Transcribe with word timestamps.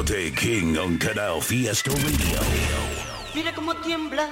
Tote 0.00 0.32
King 0.32 0.78
on 0.78 0.96
Canal 0.96 1.42
Fiesta 1.42 1.90
Radio. 1.90 2.40
Mira 3.34 3.52
cómo 3.54 3.74
tiembla. 3.76 4.30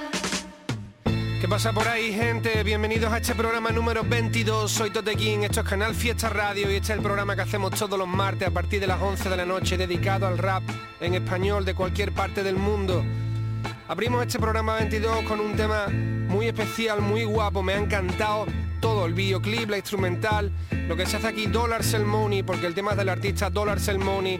¿Qué 1.39 1.47
pasa 1.47 1.71
por 1.71 1.87
ahí, 1.87 2.11
gente? 2.11 2.63
Bienvenidos 2.63 3.13
a 3.13 3.17
este 3.17 3.35
programa 3.35 3.69
número 3.69 4.03
22. 4.03 4.71
Soy 4.71 4.89
Totequín, 4.89 5.43
esto 5.43 5.59
es 5.59 5.67
Canal 5.67 5.93
Fiesta 5.93 6.27
Radio 6.29 6.71
y 6.71 6.75
este 6.77 6.93
es 6.93 6.97
el 6.97 7.03
programa 7.03 7.35
que 7.35 7.43
hacemos 7.43 7.69
todos 7.75 7.99
los 7.99 8.07
martes 8.07 8.47
a 8.47 8.51
partir 8.51 8.79
de 8.79 8.87
las 8.87 8.99
11 8.99 9.29
de 9.29 9.37
la 9.37 9.45
noche 9.45 9.77
dedicado 9.77 10.25
al 10.25 10.39
rap 10.39 10.63
en 11.01 11.13
español 11.13 11.63
de 11.65 11.75
cualquier 11.75 12.13
parte 12.13 12.41
del 12.41 12.55
mundo. 12.55 13.05
Abrimos 13.87 14.25
este 14.25 14.39
programa 14.39 14.73
22 14.73 15.21
con 15.21 15.39
un 15.39 15.55
tema 15.55 15.85
muy 15.87 16.47
especial, 16.47 16.99
muy 16.99 17.25
guapo, 17.25 17.61
me 17.61 17.73
ha 17.73 17.77
encantado 17.77 18.47
todo, 18.79 19.05
el 19.05 19.13
videoclip, 19.13 19.69
la 19.69 19.77
instrumental, 19.77 20.51
lo 20.87 20.95
que 20.95 21.05
se 21.05 21.17
hace 21.17 21.27
aquí, 21.27 21.45
Dollar 21.45 21.83
Cell 21.83 22.05
Money, 22.05 22.43
porque 22.43 22.65
el 22.65 22.73
tema 22.73 22.91
es 22.91 22.97
del 22.97 23.09
artista 23.09 23.49
Dollar 23.49 23.79
Cell 23.79 23.99
Money, 23.99 24.39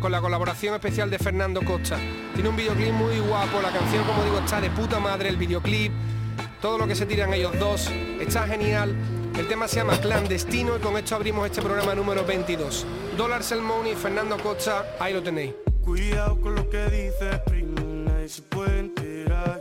con 0.00 0.12
la 0.12 0.20
colaboración 0.20 0.74
especial 0.74 1.10
de 1.10 1.18
Fernando 1.18 1.62
Costa. 1.64 1.98
Tiene 2.34 2.48
un 2.48 2.56
videoclip 2.56 2.92
muy 2.92 3.18
guapo, 3.18 3.60
la 3.60 3.70
canción, 3.70 4.04
como 4.04 4.22
digo, 4.24 4.38
está 4.38 4.60
de 4.60 4.70
puta 4.70 5.00
madre, 5.00 5.28
el 5.28 5.36
videoclip, 5.36 5.92
todo 6.60 6.78
lo 6.78 6.86
que 6.86 6.94
se 6.94 7.06
tiran 7.06 7.32
ellos 7.32 7.58
dos, 7.58 7.90
está 8.20 8.46
genial. 8.46 8.94
El 9.38 9.48
tema 9.48 9.68
se 9.68 9.76
llama 9.76 9.98
Clandestino 10.00 10.76
y 10.76 10.80
con 10.80 10.96
esto 10.96 11.14
abrimos 11.14 11.46
este 11.46 11.62
programa 11.62 11.94
número 11.94 12.24
22. 12.24 12.86
Dollar 13.16 13.42
Cell 13.42 13.60
Money, 13.60 13.94
Fernando 13.94 14.36
Costa, 14.38 14.96
ahí 14.98 15.12
lo 15.12 15.22
tenéis. 15.22 15.54
Cuidado 15.84 16.40
con 16.40 16.54
lo 16.54 16.68
que 16.68 16.84
dices, 16.90 17.38
primo, 17.46 17.74
nadie 18.04 18.28
se 18.28 18.42
puede 18.42 18.78
enterar. 18.80 19.60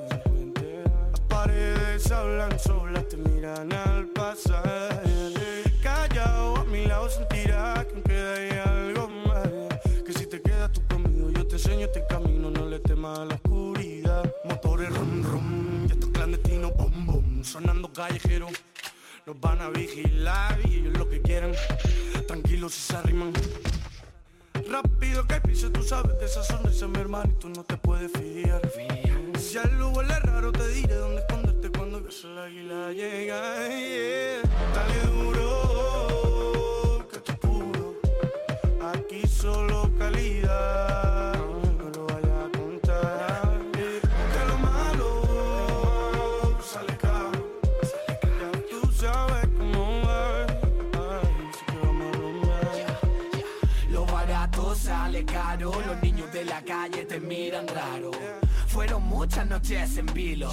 Las 1.11 1.19
paredes 1.21 2.11
hablan 2.11 2.57
solas, 2.59 3.07
te 3.07 3.17
miran 3.17 3.71
al 3.71 3.94
sonando 17.95 18.07
callejero. 18.07 18.47
Nos 19.25 19.39
van 19.39 19.61
a 19.61 19.69
vigilar 19.69 20.59
y 20.65 20.75
ellos 20.75 20.97
lo 20.97 21.09
que 21.09 21.21
quieran, 21.21 21.53
tranquilos 22.27 22.73
si 22.73 22.81
se 22.81 22.95
arriman. 22.95 23.33
Rápido 24.69 25.25
que 25.25 25.41
pise, 25.41 25.69
tú 25.69 25.81
sabes 25.81 26.17
de 26.19 26.25
esa 26.25 26.43
sonrisa, 26.43 26.87
mi 26.87 26.99
hermanito, 26.99 27.49
no 27.49 27.63
te 27.63 27.77
puedes 27.77 28.11
fiar. 28.11 28.61
Si 29.39 29.57
algo 29.57 29.89
huele 29.89 30.19
raro, 30.19 30.51
te 30.51 30.67
diré 30.69 30.95
dónde 30.95 31.21
esconderte 31.21 31.69
cuando 31.69 32.01
veas 32.01 32.23
el 32.23 32.37
águila 32.37 32.91
llega. 32.91 33.67
yeah. 33.69 34.41
Dale 34.73 35.14
te 57.15 57.21
miran 57.21 57.65
raro. 57.67 58.11
Fueron 58.67 59.03
muchas 59.03 59.47
noches 59.47 59.97
en 59.97 60.05
vilo, 60.07 60.51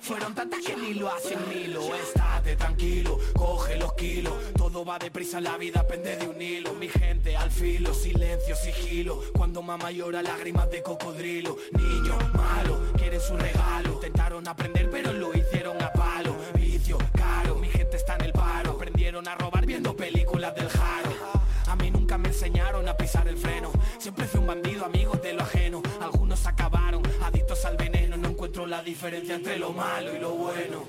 fueron 0.00 0.34
tantas 0.34 0.64
que 0.64 0.74
ni 0.74 0.94
lo 0.94 1.10
asimilo. 1.12 1.94
Estate 1.94 2.56
tranquilo, 2.56 3.18
coge 3.34 3.76
los 3.76 3.92
kilos, 3.94 4.32
todo 4.56 4.86
va 4.86 4.98
deprisa, 4.98 5.38
la 5.40 5.58
vida 5.58 5.86
pende 5.86 6.16
de 6.16 6.28
un 6.28 6.40
hilo. 6.40 6.72
Mi 6.74 6.88
gente 6.88 7.36
al 7.36 7.50
filo, 7.50 7.92
silencio, 7.92 8.56
sigilo. 8.56 9.20
Cuando 9.36 9.60
mamá 9.60 9.90
llora, 9.90 10.22
lágrimas 10.22 10.70
de 10.70 10.82
cocodrilo. 10.82 11.58
Niño 11.72 12.16
malo, 12.32 12.80
quieren 12.96 13.20
su 13.20 13.36
regalo. 13.36 13.92
Intentaron 13.94 14.48
aprender, 14.48 14.88
pero 14.90 15.12
lo 15.12 15.36
hicieron 15.36 15.80
a 15.82 15.92
palo. 15.92 16.34
Vicio 16.54 16.96
caro, 17.12 17.56
mi 17.56 17.68
gente 17.68 17.98
está 17.98 18.14
en 18.14 18.24
el 18.24 18.32
paro. 18.32 18.72
Aprendieron 18.72 19.28
a 19.28 19.34
robar 19.34 19.66
viendo 19.66 19.94
películas 19.94 20.54
del 20.54 20.70
jaro. 20.70 21.12
A 21.66 21.76
mí 21.76 21.90
nunca 21.90 22.16
me 22.16 22.28
enseñaron 22.28 22.88
a 22.88 22.96
pisar 22.96 23.28
el 23.28 23.36
freno. 23.36 23.70
Siempre 23.98 24.26
fui 24.26 24.40
un 24.40 24.46
bandido, 24.46 24.86
amigos 24.86 25.17
la 28.78 28.84
diferencia 28.84 29.34
entre 29.34 29.58
lo 29.58 29.72
malo 29.72 30.14
y 30.14 30.20
lo 30.20 30.30
bueno. 30.30 30.86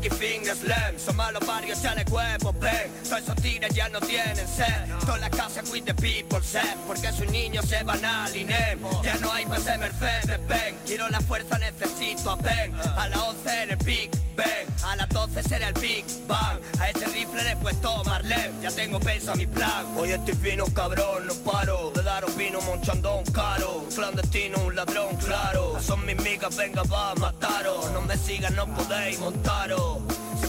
Sucios, 0.00 0.19
slam 0.54 0.98
Son 0.98 1.16
malos 1.16 1.46
barrios, 1.46 1.80
ya 1.82 1.94
le 1.94 2.04
huevos, 2.04 2.58
ven 2.60 3.00
esos 3.20 3.36
tigres 3.36 3.74
ya 3.74 3.88
no 3.88 4.00
tienen 4.00 4.46
sed. 4.48 4.88
Toda 5.00 5.18
la 5.18 5.30
casa 5.30 5.62
with 5.70 5.84
the 5.84 5.94
people 5.94 6.40
set. 6.42 6.76
Porque 6.86 7.12
sus 7.12 7.26
niños 7.30 7.64
se 7.66 7.82
van 7.82 8.04
al 8.04 8.34
INEM 8.34 8.78
Ya 9.02 9.14
no 9.16 9.32
hay 9.32 9.46
más 9.46 9.64
de 9.64 9.78
Mercedes, 9.78 10.40
ven. 10.48 10.76
Quiero 10.86 11.08
la 11.08 11.20
fuerza, 11.20 11.58
necesito 11.58 12.30
a 12.30 12.36
Ben. 12.36 12.74
A 12.96 13.08
las 13.08 13.18
11 13.18 13.62
en 13.62 13.70
el 13.70 13.76
Big 13.76 14.10
Ben. 14.36 14.66
A 14.84 14.96
las 14.96 15.08
12 15.08 15.42
será 15.42 15.68
el 15.68 15.74
Big 15.74 16.04
Bang. 16.26 16.60
A 16.78 16.90
ese 16.90 17.04
rifle 17.06 17.42
le 17.42 17.52
he 17.52 17.56
puesto 17.56 18.02
Marlene 18.04 18.52
Ya 18.62 18.70
tengo 18.70 18.98
peso 19.00 19.32
a 19.32 19.34
mi 19.34 19.46
plan. 19.46 19.86
Hoy 19.96 20.12
estoy 20.12 20.34
fino, 20.34 20.64
cabrón, 20.66 21.26
no 21.26 21.34
paro. 21.50 21.90
De 21.90 22.02
dar 22.02 22.24
un 22.24 22.36
vino, 22.36 22.60
monchandón 22.62 23.24
caro. 23.32 23.84
Clandestino, 23.94 24.58
un 24.64 24.76
ladrón, 24.76 25.16
claro. 25.16 25.78
Son 25.80 26.04
mis 26.06 26.16
migas, 26.22 26.56
venga, 26.56 26.82
va 26.84 27.10
a 27.10 27.14
mataros 27.16 27.90
No 27.92 28.02
me 28.02 28.16
sigan, 28.16 28.54
no 28.54 28.66
podéis 28.66 29.18
montaros 29.18 29.98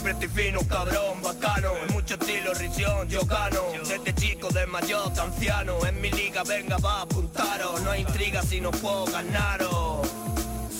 Estoy 0.05 0.27
fino, 0.27 0.59
cabrón, 0.67 1.21
bacano. 1.21 1.71
En 1.87 1.93
mucho 1.93 2.15
estilo, 2.15 2.53
risión, 2.53 3.07
yo 3.07 3.21
gano. 3.25 3.61
Desde 3.87 4.13
chico, 4.13 4.49
de 4.49 4.65
mayor 4.67 5.11
anciano. 5.19 5.85
En 5.85 6.01
mi 6.01 6.11
liga, 6.11 6.43
venga, 6.43 6.77
va 6.77 6.99
a 6.99 7.01
apuntaros. 7.03 7.81
No 7.81 7.91
hay 7.91 8.01
intriga 8.01 8.41
si 8.41 8.59
no 8.61 8.71
puedo 8.71 9.05
ganaros 9.05 10.20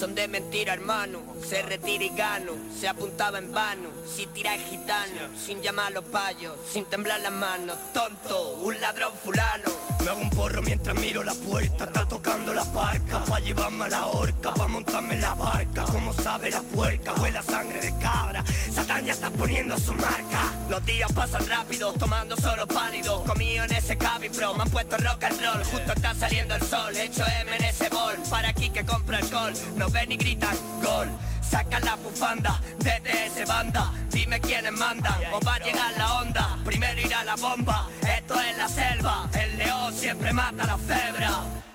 son 0.01 0.15
de 0.15 0.27
mentira, 0.27 0.74
hermano. 0.74 1.19
Se 1.48 1.62
retira 1.62 2.03
y 2.03 2.09
gano. 2.09 2.53
Se 2.75 2.88
apuntaba 2.88 3.38
en 3.38 3.51
vano. 3.51 3.89
Si 4.03 4.25
tira 4.25 4.56
el 4.56 4.62
gitano. 4.63 5.30
Sin 5.38 5.62
llamar 5.62 5.88
a 5.88 5.89
los 5.92 6.06
payos. 6.06 6.57
Sin 6.74 6.86
temblar 6.86 7.19
las 7.19 7.31
manos. 7.31 7.77
Tonto, 7.94 8.53
un 8.63 8.81
ladrón 8.81 9.13
fulano. 9.24 9.69
Me 10.03 10.09
hago 10.09 10.21
un 10.21 10.30
porro 10.31 10.63
mientras 10.63 10.95
miro 11.00 11.24
la 11.24 11.36
puerta. 11.36 11.83
Está 11.83 12.07
tocando 12.07 12.51
la 12.51 12.65
parca. 12.74 13.24
Pa' 13.25 13.39
llevarme 13.42 13.86
a 13.86 13.89
la 13.89 14.07
horca. 14.07 14.51
Pa' 14.56 14.68
montarme 14.68 15.13
en 15.13 15.21
la 15.21 15.36
barca. 15.36 15.83
Como 15.83 16.12
sabe 16.13 16.50
la 16.50 16.62
puerca. 16.62 17.13
Huele 17.21 17.44
sangre 17.44 17.80
de 17.80 17.95
cabra. 18.00 18.44
Satán 18.74 19.06
ya 19.06 19.13
está 19.13 19.30
poniendo 19.30 19.77
su 19.77 19.94
marca. 19.94 20.51
Los 20.68 20.83
días 20.83 21.12
pasan 21.12 21.47
rápido. 21.47 21.94
Tomando 21.94 22.36
solo 22.38 22.65
pálidos. 22.65 23.21
Comido 23.21 23.65
en 23.65 23.74
ese 23.74 23.95
cabi 24.00 24.30
pro. 24.30 24.56
Me 24.56 24.63
han 24.63 24.69
puesto 24.71 24.97
rock 24.97 25.25
and 25.25 25.39
roll. 25.39 25.63
Justo 25.63 25.94
está 25.94 26.15
saliendo 26.15 26.56
el 26.56 26.63
sol. 26.63 26.97
Hecho 26.97 27.24
M 27.42 27.56
en 27.56 27.65
ese 27.65 27.88
bol. 27.89 28.15
Para 28.31 28.50
aquí 28.50 28.71
que 28.71 28.83
compra 28.83 29.19
alcohol. 29.19 29.54
Ven 29.92 30.12
y 30.12 30.18
gritan 30.18 30.56
gol. 30.82 31.10
Saca 31.42 31.80
la 31.82 31.96
bufanda, 31.96 32.60
DTS 32.80 33.48
banda, 33.48 33.92
dime 34.10 34.40
quiénes 34.40 34.72
mandan, 34.72 35.20
o 35.34 35.40
va 35.46 35.56
a 35.56 35.60
llegar 35.60 35.92
la 35.98 36.22
onda, 36.22 36.58
primero 36.64 37.02
irá 37.02 37.24
la 37.26 37.36
bomba, 37.36 37.90
esto 38.02 38.40
es 38.40 38.58
la 38.58 38.70
selva, 38.70 39.30
el 39.34 39.58
león 39.58 39.94
siempre 39.94 40.32
mata 40.32 40.66
la 40.66 40.78
cebra. 40.78 41.70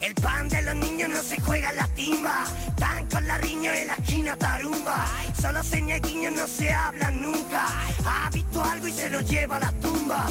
El 0.00 0.14
pan 0.14 0.48
de 0.48 0.62
los 0.62 0.74
niños 0.76 1.10
no 1.10 1.22
se 1.22 1.38
juega 1.40 1.70
en 1.70 1.76
la 1.76 1.86
timba. 1.88 2.44
Tan 2.76 3.06
con 3.06 3.26
la 3.26 3.36
riña 3.36 3.76
en 3.78 3.88
la 3.88 3.94
esquina 3.94 4.34
tarumba. 4.36 5.06
Solo 5.38 5.62
seña 5.62 5.98
y 5.98 6.00
guiños 6.00 6.32
no 6.32 6.46
se 6.46 6.72
hablan 6.72 7.20
nunca. 7.20 7.66
Ha 8.06 8.30
visto 8.30 8.64
algo 8.64 8.86
y 8.88 8.92
se 8.92 9.10
lo 9.10 9.20
lleva 9.20 9.56
a 9.56 9.60
la 9.60 9.72
tumba. 9.72 10.26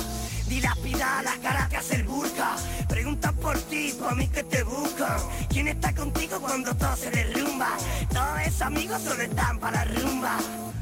Dilapida 0.48 1.22
la 1.22 1.38
cara 1.38 1.68
te 1.70 1.78
hace 1.78 1.96
el 1.98 2.04
burka. 2.04 2.56
Preguntan 2.88 3.36
por 3.36 3.60
ti, 3.60 3.94
por 4.00 4.16
mí 4.16 4.28
que 4.28 4.44
te 4.44 4.64
buscan. 4.64 5.20
¿Quién 5.50 5.68
está 5.68 5.94
contigo 5.94 6.40
cuando 6.42 6.74
todo 6.76 6.96
se 6.96 7.12
derrumba? 7.12 7.78
Todos 8.12 8.42
esos 8.42 8.62
amigos 8.64 9.02
solo 9.04 9.22
están 9.22 9.60
para 9.60 9.86
rumba. 9.86 10.40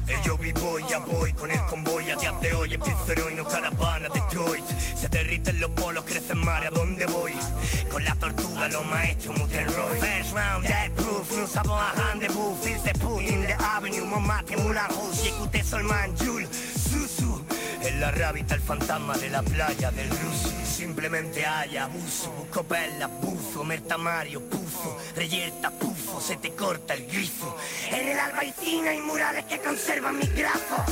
Eh, 0.08 0.16
Yo 0.24 0.38
vivo 0.38 0.78
ya 0.88 1.00
voy 1.00 1.34
con 1.34 1.50
el 1.50 1.60
convoy 1.66 2.10
a 2.10 2.16
día 2.16 2.32
de 2.40 2.54
hoy 2.54 2.72
Empiezo 2.72 3.12
heroíno, 3.12 3.44
caravana, 3.44 4.08
Detroit 4.08 4.64
Se 4.96 5.06
derriten 5.06 5.60
los 5.60 5.70
polos, 5.72 6.02
crecen 6.04 6.38
mares, 6.38 6.68
¿a 6.68 6.70
dónde 6.70 7.04
voy? 7.04 7.34
Con 7.90 8.02
la 8.04 8.14
tortuga, 8.58 8.68
los 8.68 8.86
maestros, 8.86 9.38
Mutenroy 9.38 10.00
First 10.00 10.34
round, 10.34 10.66
dead 10.66 10.90
proof, 10.96 11.30
nous 11.36 11.56
avons 11.56 11.74
un 11.74 12.02
rendez-vous 12.02 12.56
Fils 12.62 12.82
de 12.82 12.92
pute 12.98 13.30
in 13.30 13.42
the 13.42 13.54
avenue, 13.76 14.04
Montmartre, 14.04 14.56
Moulin 14.58 14.86
Rouge. 14.88 15.26
Écoutez 15.26 15.62
Solman, 15.62 16.16
Jules, 16.18 16.48
Susu. 16.50 17.44
En 17.82 18.00
la 18.00 18.10
rábita 18.10 18.54
el 18.54 18.60
fantasma 18.60 19.16
de 19.18 19.30
la 19.30 19.42
playa 19.42 19.90
del 19.90 20.10
ruso. 20.10 20.50
Simplemente 20.64 21.44
hay 21.44 21.76
abuso, 21.76 22.30
busco 22.32 22.64
bella, 22.68 23.06
buzo 23.06 23.64
Merta 23.64 23.98
Mario, 23.98 24.40
puzo, 24.48 24.96
reyerta, 25.16 25.70
pufo 25.70 26.20
Se 26.20 26.36
te 26.36 26.52
corta 26.52 26.94
el 26.94 27.06
grifo. 27.06 27.56
En 27.90 28.08
el 28.08 28.18
albaicín 28.18 28.86
hay 28.86 29.00
murales 29.00 29.44
que 29.46 29.58
conservan 29.58 30.18
mi 30.18 30.26
grafo 30.26 30.84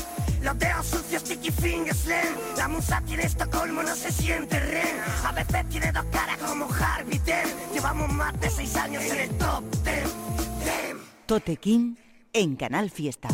los 0.47 0.59
dedos 0.59 0.87
sucios, 0.87 1.23
sticky 1.23 1.51
fingers, 1.51 1.99
slam 1.99 2.35
La 2.57 2.69
musa 2.69 3.03
tiene 3.05 3.25
Estocolmo, 3.25 3.83
no 3.83 3.95
se 3.95 4.13
siente 4.13 4.59
ren 4.61 4.97
A 5.25 5.33
veces 5.33 5.69
tiene 5.69 5.91
dos 5.93 6.05
caras 6.07 6.39
como 6.39 6.69
Harvey 6.73 7.19
Dent 7.19 7.49
Llevamos 7.75 8.11
más 8.13 8.41
de 8.41 8.49
seis 8.49 8.77
años 8.77 9.03
en 9.05 9.21
el 9.21 9.31
top 9.39 9.65
ten. 9.83 10.07
Totequín 11.27 11.99
en 12.33 12.55
Canal 12.55 12.91
Fiesta. 12.91 13.29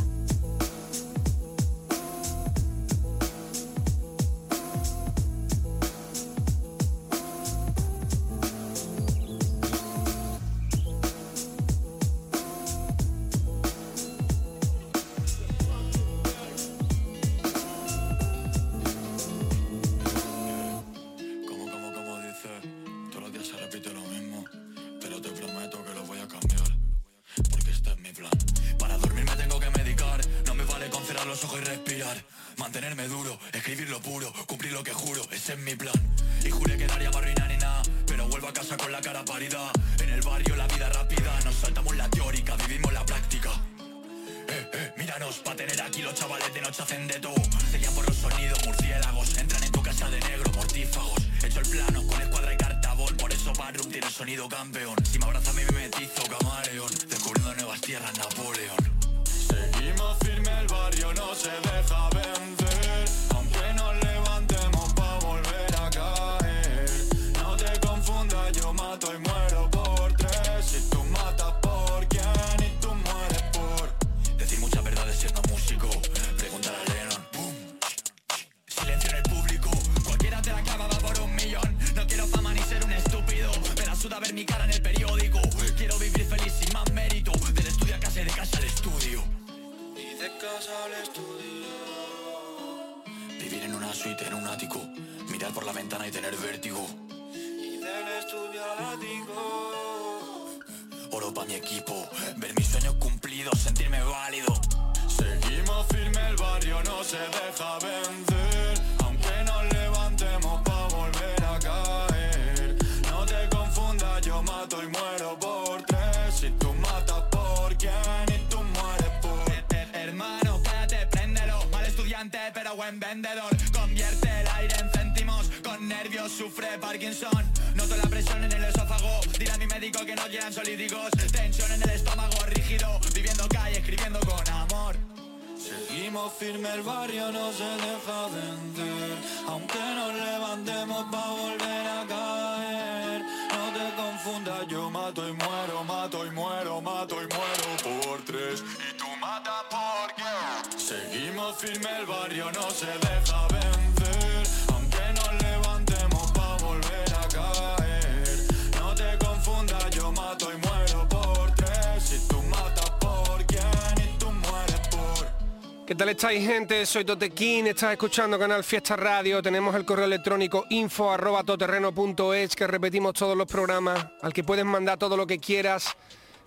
Firme, 151.63 151.89
el 152.01 152.07
barrio 152.07 152.51
no 152.53 152.71
se 152.71 152.87
deja 152.87 153.47
vencer. 153.49 154.43
Aunque 154.73 155.05
nos 155.15 155.43
levantemos 155.43 156.33
pa' 156.33 156.57
volver 156.57 157.09
a 157.15 157.29
caer. 157.29 158.39
No 158.81 158.95
te 158.95 159.25
confundas, 159.25 159.91
yo 159.91 160.11
mato 160.11 160.51
y 160.53 160.57
muero 160.67 161.09
por 161.09 161.55
tres. 161.55 162.03
Si 162.03 162.29
tú 162.29 162.43
matas 162.43 162.91
por 162.99 163.47
quién 163.47 163.95
y 163.97 164.19
tú 164.19 164.31
mueres 164.31 164.89
por. 164.91 165.87
¿Qué 165.87 165.95
tal 165.95 166.09
estáis 166.09 166.45
gente? 166.45 166.85
Soy 166.85 167.05
Totequín, 167.05 167.69
estás 167.69 167.93
escuchando 167.93 168.39
Canal 168.39 168.65
Fiesta 168.65 168.97
Radio, 168.97 169.41
tenemos 169.41 169.75
el 169.77 169.85
correo 169.85 170.07
electrónico 170.07 170.67
info 170.71 171.13
arroba 171.13 171.45
toterreno.es 171.45 172.57
que 172.57 172.67
repetimos 172.67 173.15
todos 173.15 173.37
los 173.37 173.47
programas, 173.47 174.05
al 174.21 174.33
que 174.33 174.43
puedes 174.43 174.65
mandar 174.65 174.99
todo 174.99 175.17
lo 175.17 175.29
que 175.29 175.39
quieras, 175.39 175.97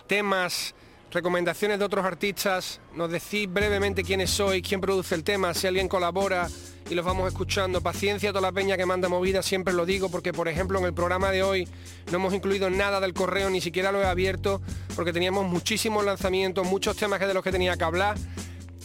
temas, 0.06 0.74
recomendaciones 1.16 1.78
de 1.78 1.84
otros 1.86 2.04
artistas, 2.04 2.78
nos 2.94 3.10
decís 3.10 3.50
brevemente 3.50 4.04
quiénes 4.04 4.28
sois, 4.28 4.62
quién 4.62 4.82
produce 4.82 5.14
el 5.14 5.24
tema, 5.24 5.54
si 5.54 5.66
alguien 5.66 5.88
colabora 5.88 6.46
y 6.90 6.94
los 6.94 7.06
vamos 7.06 7.26
escuchando. 7.26 7.80
Paciencia 7.80 8.28
a 8.28 8.32
toda 8.34 8.42
la 8.42 8.52
peña 8.52 8.76
que 8.76 8.84
manda 8.84 9.08
movida, 9.08 9.42
siempre 9.42 9.72
lo 9.72 9.86
digo, 9.86 10.10
porque 10.10 10.34
por 10.34 10.46
ejemplo 10.46 10.78
en 10.78 10.84
el 10.84 10.92
programa 10.92 11.30
de 11.30 11.42
hoy 11.42 11.66
no 12.12 12.18
hemos 12.18 12.34
incluido 12.34 12.68
nada 12.68 13.00
del 13.00 13.14
correo, 13.14 13.48
ni 13.48 13.62
siquiera 13.62 13.92
lo 13.92 14.02
he 14.02 14.04
abierto, 14.04 14.60
porque 14.94 15.14
teníamos 15.14 15.46
muchísimos 15.46 16.04
lanzamientos, 16.04 16.66
muchos 16.66 16.96
temas 16.96 17.18
que 17.18 17.26
de 17.26 17.32
los 17.32 17.42
que 17.42 17.50
tenía 17.50 17.78
que 17.78 17.84
hablar 17.84 18.18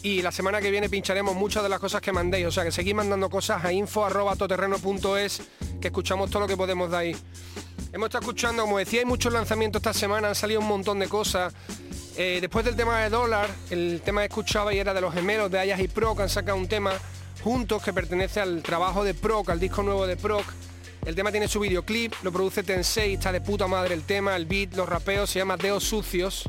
y 0.04 0.22
la 0.22 0.32
semana 0.32 0.62
que 0.62 0.72
viene 0.72 0.90
pincharemos 0.90 1.36
muchas 1.36 1.64
de 1.64 1.70
las 1.70 1.80
cosas 1.80 2.02
que 2.02 2.12
mandéis. 2.12 2.48
O 2.48 2.52
sea 2.52 2.64
que 2.64 2.72
seguid 2.72 2.96
mandando 2.96 3.30
cosas 3.30 3.64
a 3.64 3.74
info.toterreno.es 3.74 5.42
que 5.80 5.88
escuchamos 5.88 6.30
todo 6.30 6.42
lo 6.42 6.48
que 6.48 6.58
podemos 6.58 6.90
de 6.92 6.98
ahí. 6.98 7.16
Hemos 7.94 8.08
estado 8.08 8.22
escuchando, 8.22 8.64
como 8.64 8.78
decía, 8.78 9.02
hay 9.02 9.06
muchos 9.06 9.34
lanzamientos 9.34 9.82
esta 9.82 9.94
semana, 9.94 10.30
han 10.30 10.36
salido 10.36 10.62
un 10.62 10.68
montón 10.68 11.00
de 11.00 11.10
cosas. 11.10 11.54
Eh, 12.18 12.40
después 12.42 12.66
del 12.66 12.76
tema 12.76 13.00
de 13.02 13.10
dólar, 13.10 13.50
el 13.70 14.02
tema 14.04 14.22
que 14.22 14.28
escuchaba 14.28 14.74
y 14.74 14.80
era 14.80 14.94
de 14.94 15.02
los 15.02 15.14
gemelos 15.14 15.50
de 15.50 15.60
Ayas 15.60 15.80
y 15.80 15.88
Proc, 15.88 16.20
han 16.20 16.30
sacado 16.30 16.58
un 16.58 16.68
tema 16.68 16.92
juntos 17.42 17.82
que 17.82 17.94
pertenece 17.94 18.42
al 18.42 18.62
trabajo 18.62 19.04
de 19.04 19.14
Proc, 19.14 19.50
al 19.50 19.60
disco 19.60 19.82
nuevo 19.82 20.06
de 20.06 20.18
Proc. 20.18 20.46
El 21.06 21.16
tema 21.16 21.32
tiene 21.32 21.48
su 21.48 21.60
videoclip, 21.62 22.14
lo 22.22 22.32
produce 22.32 22.64
Tensei, 22.64 23.14
está 23.14 23.32
de 23.32 23.42
puta 23.42 23.66
madre 23.66 23.94
el 23.96 24.04
tema, 24.04 24.36
el 24.36 24.46
beat, 24.46 24.74
los 24.74 24.88
rapeos, 24.88 25.30
se 25.30 25.40
llama 25.40 25.58
Deos 25.58 25.84
Sucios. 25.84 26.44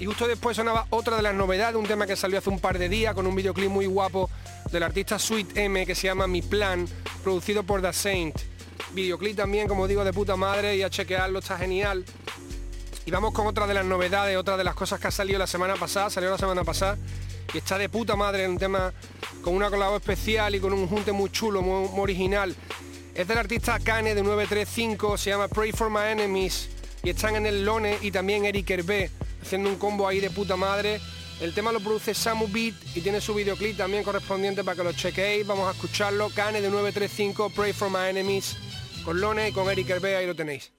Y 0.00 0.06
justo 0.06 0.26
después 0.26 0.56
sonaba 0.56 0.86
otra 0.90 1.16
de 1.16 1.22
las 1.22 1.34
novedades, 1.34 1.76
un 1.76 1.86
tema 1.86 2.06
que 2.06 2.16
salió 2.16 2.38
hace 2.38 2.50
un 2.50 2.58
par 2.58 2.78
de 2.78 2.88
días 2.88 3.14
con 3.14 3.26
un 3.26 3.34
videoclip 3.34 3.68
muy 3.68 3.86
guapo 3.86 4.30
del 4.72 4.82
artista 4.82 5.18
Sweet 5.18 5.56
M 5.56 5.86
que 5.86 5.94
se 5.94 6.06
llama 6.06 6.26
Mi 6.26 6.40
Plan, 6.40 6.88
producido 7.22 7.62
por 7.62 7.82
The 7.82 7.92
Saint. 7.92 8.36
videoclip 8.94 9.36
también, 9.36 9.68
como 9.68 9.86
digo, 9.86 10.02
de 10.02 10.12
puta 10.12 10.34
madre 10.34 10.76
y 10.76 10.82
a 10.82 10.90
chequearlo, 10.90 11.40
está 11.40 11.58
genial. 11.58 12.04
Y 13.08 13.10
vamos 13.10 13.32
con 13.32 13.46
otra 13.46 13.66
de 13.66 13.72
las 13.72 13.86
novedades, 13.86 14.36
otra 14.36 14.58
de 14.58 14.64
las 14.64 14.74
cosas 14.74 15.00
que 15.00 15.08
ha 15.08 15.10
salido 15.10 15.38
la 15.38 15.46
semana 15.46 15.76
pasada, 15.76 16.10
salió 16.10 16.28
la 16.28 16.36
semana 16.36 16.62
pasada, 16.62 16.98
y 17.54 17.56
está 17.56 17.78
de 17.78 17.88
puta 17.88 18.16
madre 18.16 18.44
en 18.44 18.50
un 18.50 18.58
tema 18.58 18.92
con 19.40 19.54
una 19.54 19.70
colaboración 19.70 20.12
especial 20.12 20.54
y 20.54 20.60
con 20.60 20.74
un 20.74 20.86
junte 20.86 21.12
muy 21.12 21.30
chulo, 21.30 21.62
muy, 21.62 21.88
original. 21.98 22.54
Es 23.14 23.26
del 23.26 23.38
artista 23.38 23.78
Kane 23.80 24.14
de 24.14 24.22
935, 24.22 25.16
se 25.16 25.30
llama 25.30 25.48
Pray 25.48 25.72
for 25.72 25.88
My 25.88 26.10
Enemies 26.10 26.68
y 27.02 27.08
están 27.08 27.36
en 27.36 27.46
el 27.46 27.64
Lone 27.64 27.96
y 28.02 28.10
también 28.10 28.44
Eric 28.44 28.68
Hervé 28.68 29.10
haciendo 29.40 29.70
un 29.70 29.76
combo 29.76 30.06
ahí 30.06 30.20
de 30.20 30.28
puta 30.28 30.56
madre. 30.56 31.00
El 31.40 31.54
tema 31.54 31.72
lo 31.72 31.80
produce 31.80 32.12
Samu 32.12 32.46
Beat 32.46 32.74
y 32.94 33.00
tiene 33.00 33.22
su 33.22 33.32
videoclip 33.32 33.78
también 33.78 34.04
correspondiente 34.04 34.64
para 34.64 34.76
que 34.76 34.84
lo 34.84 34.92
chequeéis. 34.92 35.46
Vamos 35.46 35.66
a 35.66 35.70
escucharlo. 35.70 36.28
Kane 36.28 36.60
de 36.60 36.68
935, 36.68 37.54
Pray 37.56 37.72
for 37.72 37.88
My 37.88 38.10
Enemies, 38.10 38.54
con 39.02 39.18
Lone 39.18 39.48
y 39.48 39.52
con 39.52 39.70
Eric 39.70 39.88
Hervé, 39.88 40.16
ahí 40.16 40.26
lo 40.26 40.36
tenéis. 40.36 40.72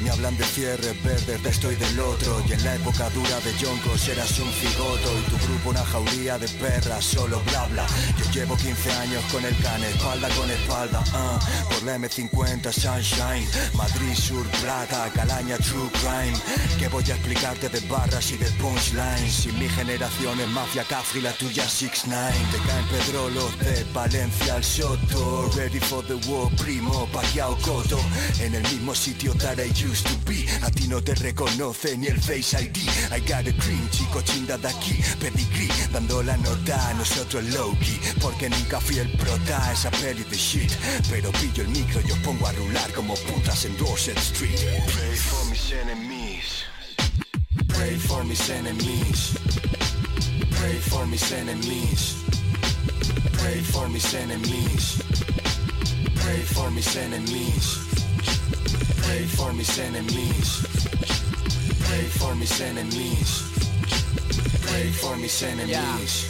Me 0.00 0.10
hablan 0.10 0.36
de 0.36 0.44
cierre 0.44 0.92
verde, 1.04 1.38
estoy 1.48 1.74
del 1.76 1.98
otro. 2.00 2.42
Y 2.48 2.52
en 2.52 2.64
la 2.64 2.74
época 2.74 3.08
dura 3.10 3.40
de 3.40 3.56
Yonkos 3.58 4.08
eras 4.08 4.38
un 4.38 4.50
cigoto 4.52 5.18
Y 5.18 5.30
tu 5.30 5.36
grupo 5.46 5.70
una 5.70 5.84
jauría 5.84 6.38
de 6.38 6.48
perras, 6.48 7.04
solo 7.04 7.40
bla 7.50 7.64
bla. 7.66 7.86
Yo 8.18 8.30
llevo 8.32 8.56
15 8.56 8.92
años 8.92 9.24
con 9.32 9.44
el 9.44 9.56
can, 9.58 9.82
espalda 9.84 10.28
con 10.30 10.50
espalda 10.50 11.02
ah, 11.12 11.38
Por 11.70 11.82
la 11.84 11.96
M50 11.96 12.72
Sunshine 12.72 13.48
Madrid 13.74 14.14
Sur 14.14 14.46
Plata, 14.62 15.10
Calaña 15.14 15.56
True 15.58 15.90
Crime. 15.92 16.38
Que 16.78 16.88
voy 16.88 17.04
a 17.10 17.14
explicarte 17.14 17.68
de 17.68 17.80
barras 17.88 18.30
y 18.32 18.36
de 18.36 18.50
punchlines. 18.52 19.34
Si 19.34 19.52
mi 19.52 19.68
generación 19.68 20.38
es 20.40 20.48
Mafia 20.48 20.84
Cafri, 20.84 21.20
la 21.20 21.32
tuya 21.32 21.68
6 21.68 22.02
9 22.06 22.32
Te 22.52 22.58
caen 22.68 22.86
Pedrolos 22.88 23.58
de 23.60 23.84
Valencia 23.92 24.54
al 24.56 24.64
Soto. 24.64 25.50
Ready 25.56 25.80
for 25.80 26.04
the 26.04 26.14
war, 26.28 26.50
primo, 26.56 27.06
Pacquiao 27.12 27.56
Coto 27.58 27.98
En 28.40 28.54
el 28.54 28.62
mismo 28.62 28.94
sitio 28.94 29.32
daré 29.34 29.72
to 29.92 30.16
be. 30.24 30.46
A 30.62 30.70
ti 30.70 30.88
no 30.88 31.00
te 31.00 31.14
reconoce 31.14 31.96
ni 31.96 32.06
el 32.08 32.20
Face 32.20 32.56
ID 32.56 32.76
I 33.12 33.20
got 33.20 33.46
a 33.46 33.52
cream, 33.52 33.88
chico 33.90 34.20
chinda 34.22 34.58
de 34.58 34.68
aquí 34.68 35.00
Pedigree, 35.20 35.68
dando 35.92 36.22
la 36.22 36.36
nota 36.36 36.88
a 36.88 36.94
nosotros 36.94 37.44
Loki 37.44 37.98
Porque 38.20 38.48
nunca 38.48 38.80
fui 38.80 38.98
el 38.98 39.10
prota 39.12 39.72
esa 39.72 39.90
peli 39.90 40.24
de 40.24 40.36
shit. 40.36 40.72
Pero 41.10 41.30
pillo 41.32 41.62
el 41.62 41.68
micro 41.68 42.00
y 42.06 42.10
os 42.10 42.18
pongo 42.18 42.46
a 42.46 42.52
rular 42.52 42.92
como 42.92 43.14
putas 43.14 43.64
en 43.64 43.76
Dorset 43.76 44.18
Street. 44.18 44.58
Pray 44.86 45.16
for 45.16 45.46
mis 45.50 45.72
enemies. 45.72 46.64
Pray 47.68 47.96
for 47.96 48.24
mis 48.24 48.50
enemies. 48.50 49.38
Pray 50.58 50.78
for 50.80 51.06
mis 51.06 51.32
enemies. 51.32 52.16
Pray 53.38 53.60
for 53.60 53.88
mis 53.88 54.14
enemies. 54.14 55.02
Pray 56.14 56.42
for 56.42 56.70
mis 56.70 56.96
enemies 56.96 58.05
Pray 59.06 59.24
for 59.24 59.52
mis 59.52 59.78
enemies. 59.78 60.66
Pray 61.78 62.02
for 62.18 62.34
mis 62.34 62.60
enemies. 62.60 63.55
Pray 64.66 64.90
for 64.92 65.16
mis 65.16 65.42
enemies. 65.42 66.26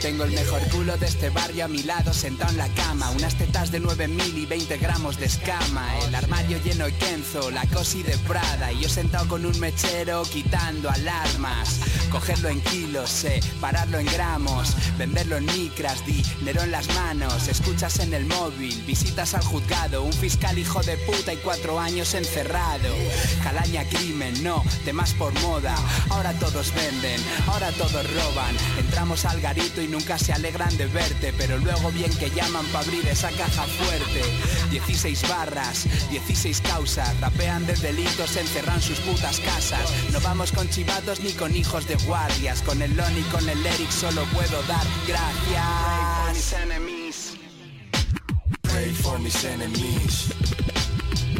Tengo 0.00 0.24
el 0.24 0.30
mejor 0.30 0.60
culo 0.68 0.96
de 0.96 1.06
este 1.06 1.28
barrio 1.30 1.64
a 1.64 1.68
mi 1.68 1.82
lado 1.82 2.12
sentado 2.12 2.52
en 2.52 2.58
la 2.58 2.68
cama. 2.68 3.10
Unas 3.10 3.34
tetas 3.34 3.72
de 3.72 3.80
9000 3.80 4.38
y 4.38 4.46
20 4.46 4.78
gramos 4.78 5.18
de 5.18 5.26
escama. 5.26 5.88
El 6.06 6.14
armario 6.14 6.58
lleno 6.62 6.84
de 6.84 6.92
Kenzo, 6.92 7.50
la 7.50 7.66
cosi 7.66 8.04
de 8.04 8.16
Prada. 8.18 8.72
Y 8.72 8.82
yo 8.82 8.88
sentado 8.88 9.26
con 9.26 9.44
un 9.44 9.58
mechero 9.58 10.22
quitando 10.22 10.88
alarmas. 10.88 11.80
Cogerlo 12.10 12.48
en 12.48 12.60
kilos, 12.60 13.24
eh, 13.24 13.40
pararlo 13.60 13.98
en 13.98 14.06
gramos. 14.06 14.76
Venderlo 14.98 15.36
en 15.36 15.46
micras, 15.46 16.04
dinero 16.06 16.62
en 16.62 16.70
las 16.70 16.88
manos. 16.94 17.48
Escuchas 17.48 17.98
en 17.98 18.14
el 18.14 18.24
móvil, 18.26 18.80
visitas 18.86 19.34
al 19.34 19.42
juzgado. 19.42 20.04
Un 20.04 20.12
fiscal 20.12 20.56
hijo 20.58 20.80
de 20.84 20.96
puta 20.98 21.32
y 21.32 21.38
cuatro 21.38 21.80
años 21.80 22.14
encerrado. 22.14 22.88
Calaña 23.42 23.82
crimen, 23.88 24.44
no, 24.44 24.62
temas 24.84 25.12
por 25.14 25.32
moda. 25.40 25.74
Ahora 26.10 26.32
todos 26.34 26.72
venden, 26.72 27.20
ahora 27.48 27.72
todos 27.78 28.12
roban 28.12 28.54
Entramos 28.78 29.24
al 29.24 29.40
garito 29.40 29.80
y 29.80 29.88
nunca 29.88 30.18
se 30.18 30.32
alegran 30.32 30.76
de 30.76 30.86
verte 30.86 31.32
Pero 31.38 31.58
luego 31.58 31.90
bien 31.92 32.12
que 32.18 32.30
llaman 32.30 32.66
para 32.66 32.84
abrir 32.84 33.06
esa 33.08 33.30
caja 33.30 33.64
fuerte 33.64 34.22
16 34.70 35.28
barras, 35.28 35.86
16 36.10 36.60
causas 36.60 37.18
Rapean 37.20 37.64
de 37.66 37.74
delitos, 37.76 38.36
encerran 38.36 38.82
sus 38.82 38.98
putas 39.00 39.40
casas 39.40 39.90
No 40.12 40.20
vamos 40.20 40.52
con 40.52 40.68
chivatos 40.68 41.20
ni 41.20 41.32
con 41.32 41.56
hijos 41.56 41.86
de 41.86 41.94
guardias 42.06 42.60
Con 42.62 42.82
el 42.82 42.94
Lon 42.96 43.16
y 43.16 43.22
con 43.22 43.48
el 43.48 43.64
Eric 43.64 43.90
solo 43.90 44.24
puedo 44.26 44.62
dar 44.64 44.86
gracias 45.06 46.54
Pray 48.62 48.92
for 48.92 49.18
mis 49.18 49.44
enemies. 49.44 50.32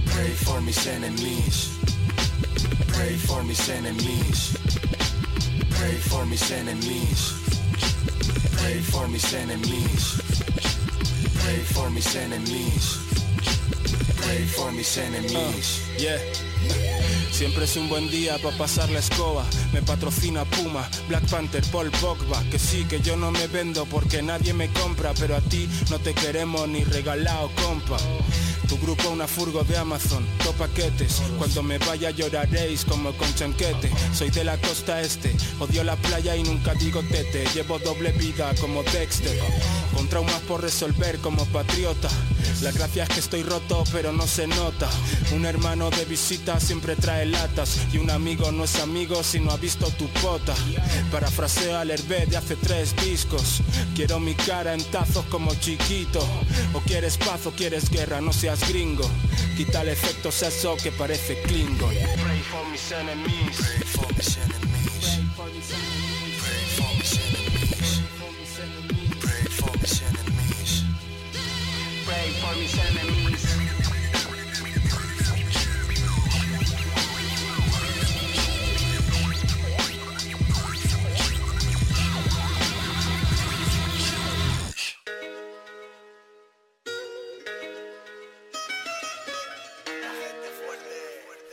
Pray 0.06 0.30
for 0.44 0.60
mis 0.60 0.86
enemies. 0.86 1.78
Pray 2.88 3.16
for 3.16 3.44
mis 3.44 3.68
enemies. 3.68 5.07
Pray 5.78 5.94
for 5.94 6.26
mis 6.26 6.50
enemies. 6.50 7.40
Pray 8.56 8.80
for 8.80 9.06
mis 9.08 9.32
enemies. 9.32 10.18
Pray 14.16 14.44
for 14.44 14.72
mis 14.72 14.98
enemies. 14.98 15.88
Yeah. 15.96 16.97
Siempre 17.38 17.66
es 17.66 17.76
un 17.76 17.88
buen 17.88 18.10
día 18.10 18.36
para 18.42 18.58
pasar 18.58 18.90
la 18.90 18.98
escoba. 18.98 19.44
Me 19.72 19.80
patrocina 19.80 20.44
Puma, 20.44 20.88
Black 21.06 21.24
Panther, 21.30 21.64
Paul 21.70 21.88
Pogba. 21.92 22.42
Que 22.50 22.58
sí, 22.58 22.84
que 22.88 23.00
yo 23.00 23.16
no 23.16 23.30
me 23.30 23.46
vendo 23.46 23.86
porque 23.86 24.22
nadie 24.22 24.52
me 24.52 24.68
compra. 24.72 25.14
Pero 25.14 25.36
a 25.36 25.40
ti 25.40 25.68
no 25.88 26.00
te 26.00 26.14
queremos 26.14 26.66
ni 26.66 26.82
regalado, 26.82 27.48
compa. 27.62 27.96
Tu 28.68 28.76
grupo 28.78 29.08
una 29.08 29.28
furgo 29.28 29.62
de 29.62 29.76
Amazon, 29.78 30.26
dos 30.44 30.54
paquetes. 30.56 31.22
Cuando 31.38 31.62
me 31.62 31.78
vaya 31.78 32.10
lloraréis 32.10 32.84
como 32.84 33.12
con 33.12 33.32
chanquete. 33.34 33.88
Soy 34.12 34.30
de 34.30 34.42
la 34.42 34.58
costa 34.58 35.00
este, 35.00 35.32
odio 35.60 35.84
la 35.84 35.94
playa 35.94 36.34
y 36.34 36.42
nunca 36.42 36.74
digo 36.74 37.02
tete. 37.08 37.46
Llevo 37.54 37.78
doble 37.78 38.10
vida 38.12 38.52
como 38.60 38.82
Dexter. 38.82 39.38
Con 39.94 40.08
traumas 40.08 40.40
por 40.40 40.60
resolver 40.60 41.18
como 41.18 41.46
patriota. 41.46 42.08
La 42.62 42.72
gracia 42.72 43.04
es 43.04 43.08
que 43.08 43.20
estoy 43.20 43.42
roto 43.44 43.84
pero 43.92 44.12
no 44.12 44.26
se 44.26 44.46
nota. 44.46 44.90
Un 45.32 45.46
hermano 45.46 45.90
de 45.90 46.04
visita 46.04 46.58
siempre 46.60 46.96
trae 46.96 47.27
Y 47.92 47.98
un 47.98 48.10
amigo 48.10 48.50
no 48.52 48.64
es 48.64 48.80
amigo 48.80 49.22
si 49.22 49.40
no 49.40 49.50
ha 49.50 49.56
visto 49.56 49.86
tu 49.98 50.06
pota. 50.20 50.54
Parafraseo 51.10 51.76
al 51.76 51.90
Hervé 51.90 52.26
de 52.26 52.36
hace 52.36 52.56
tres 52.56 52.94
discos. 52.96 53.60
Quiero 53.94 54.18
mi 54.18 54.34
cara 54.34 54.74
en 54.74 54.82
tazos 54.84 55.24
como 55.26 55.54
chiquito. 55.54 56.20
O 56.72 56.80
quieres 56.80 57.16
paz 57.18 57.46
o 57.46 57.50
quieres 57.50 57.90
guerra, 57.90 58.20
no 58.20 58.32
seas 58.32 58.68
gringo. 58.68 59.08
Quita 59.56 59.82
el 59.82 59.88
efecto 59.88 60.32
sexo 60.32 60.76
que 60.82 60.92
parece 60.92 61.40
Klingon. 61.42 61.94
Pray 61.94 62.40
for 62.42 62.66
mis. 62.70 62.92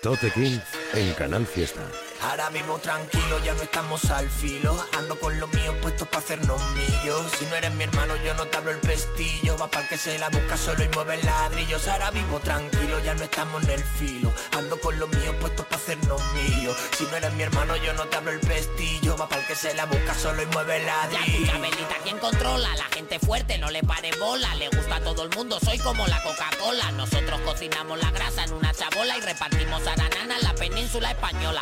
Tote 0.05 0.29
King 0.29 0.59
en 0.93 1.13
Canal 1.15 1.47
Fiesta. 1.47 1.81
Ahora 2.29 2.49
mismo 2.49 2.79
tranquilo, 2.79 3.39
ya 3.43 3.53
no 3.53 3.61
estamos 3.61 4.03
al 4.09 4.29
filo. 4.29 4.75
Ando 4.97 5.17
con 5.19 5.39
los 5.39 5.51
míos 5.53 5.75
puestos 5.81 6.07
para 6.07 6.23
hacernos 6.23 6.59
millos. 6.71 7.31
Si 7.37 7.45
no 7.45 7.55
eres 7.55 7.71
mi 7.75 7.83
hermano 7.83 8.15
yo 8.25 8.33
no 8.33 8.45
te 8.47 8.57
hablo 8.57 8.71
el 8.71 8.79
pestillo. 8.79 9.55
Va 9.57 9.67
para 9.69 9.87
que 9.87 9.97
se 9.97 10.17
la 10.17 10.29
busca 10.29 10.57
solo 10.57 10.83
y 10.83 10.89
mueve 10.89 11.21
ladrillos. 11.23 11.87
Ahora 11.87 12.09
vivo 12.09 12.39
tranquilo, 12.39 12.99
ya 12.99 13.13
no 13.13 13.23
estamos 13.23 13.63
en 13.65 13.69
el 13.69 13.83
filo. 13.83 14.33
Ando 14.57 14.79
con 14.81 14.97
los 14.99 15.07
míos 15.09 15.35
puestos 15.39 15.65
para 15.67 15.77
hacernos 15.81 16.21
millos. 16.33 16.75
Si 16.97 17.03
no 17.05 17.15
eres 17.15 17.31
mi 17.33 17.43
hermano 17.43 17.75
yo 17.77 17.93
no 17.93 18.05
te 18.05 18.17
hablo 18.17 18.31
el 18.31 18.39
pestillo. 18.39 19.15
Va 19.17 19.29
para 19.29 19.45
que 19.45 19.55
se 19.55 19.75
la 19.75 19.85
busca 19.85 20.15
solo 20.15 20.41
y 20.41 20.47
mueve 20.47 20.83
ladrillos. 20.83 21.27
Escucha, 21.27 21.59
bendita, 21.59 21.95
¿quién 22.03 22.17
controla? 22.17 22.75
La 22.75 22.85
gente 22.85 23.19
fuerte, 23.19 23.59
no 23.59 23.69
le 23.69 23.83
pare 23.83 24.09
bola. 24.19 24.55
Le 24.55 24.69
gusta 24.69 24.95
a 24.95 25.01
todo 25.01 25.23
el 25.23 25.29
mundo, 25.29 25.59
soy 25.63 25.77
como 25.77 26.07
la 26.07 26.21
Coca-Cola. 26.23 26.91
Nosotros 26.93 27.39
cocinamos 27.41 27.99
la 27.99 28.09
grasa 28.09 28.45
en 28.45 28.53
una 28.53 28.73
chabola 28.73 29.15
Y 29.17 29.21
repartimos 29.21 29.85
aranana 29.85 30.37
en 30.37 30.43
la 30.43 30.55
península 30.55 31.11
española 31.11 31.61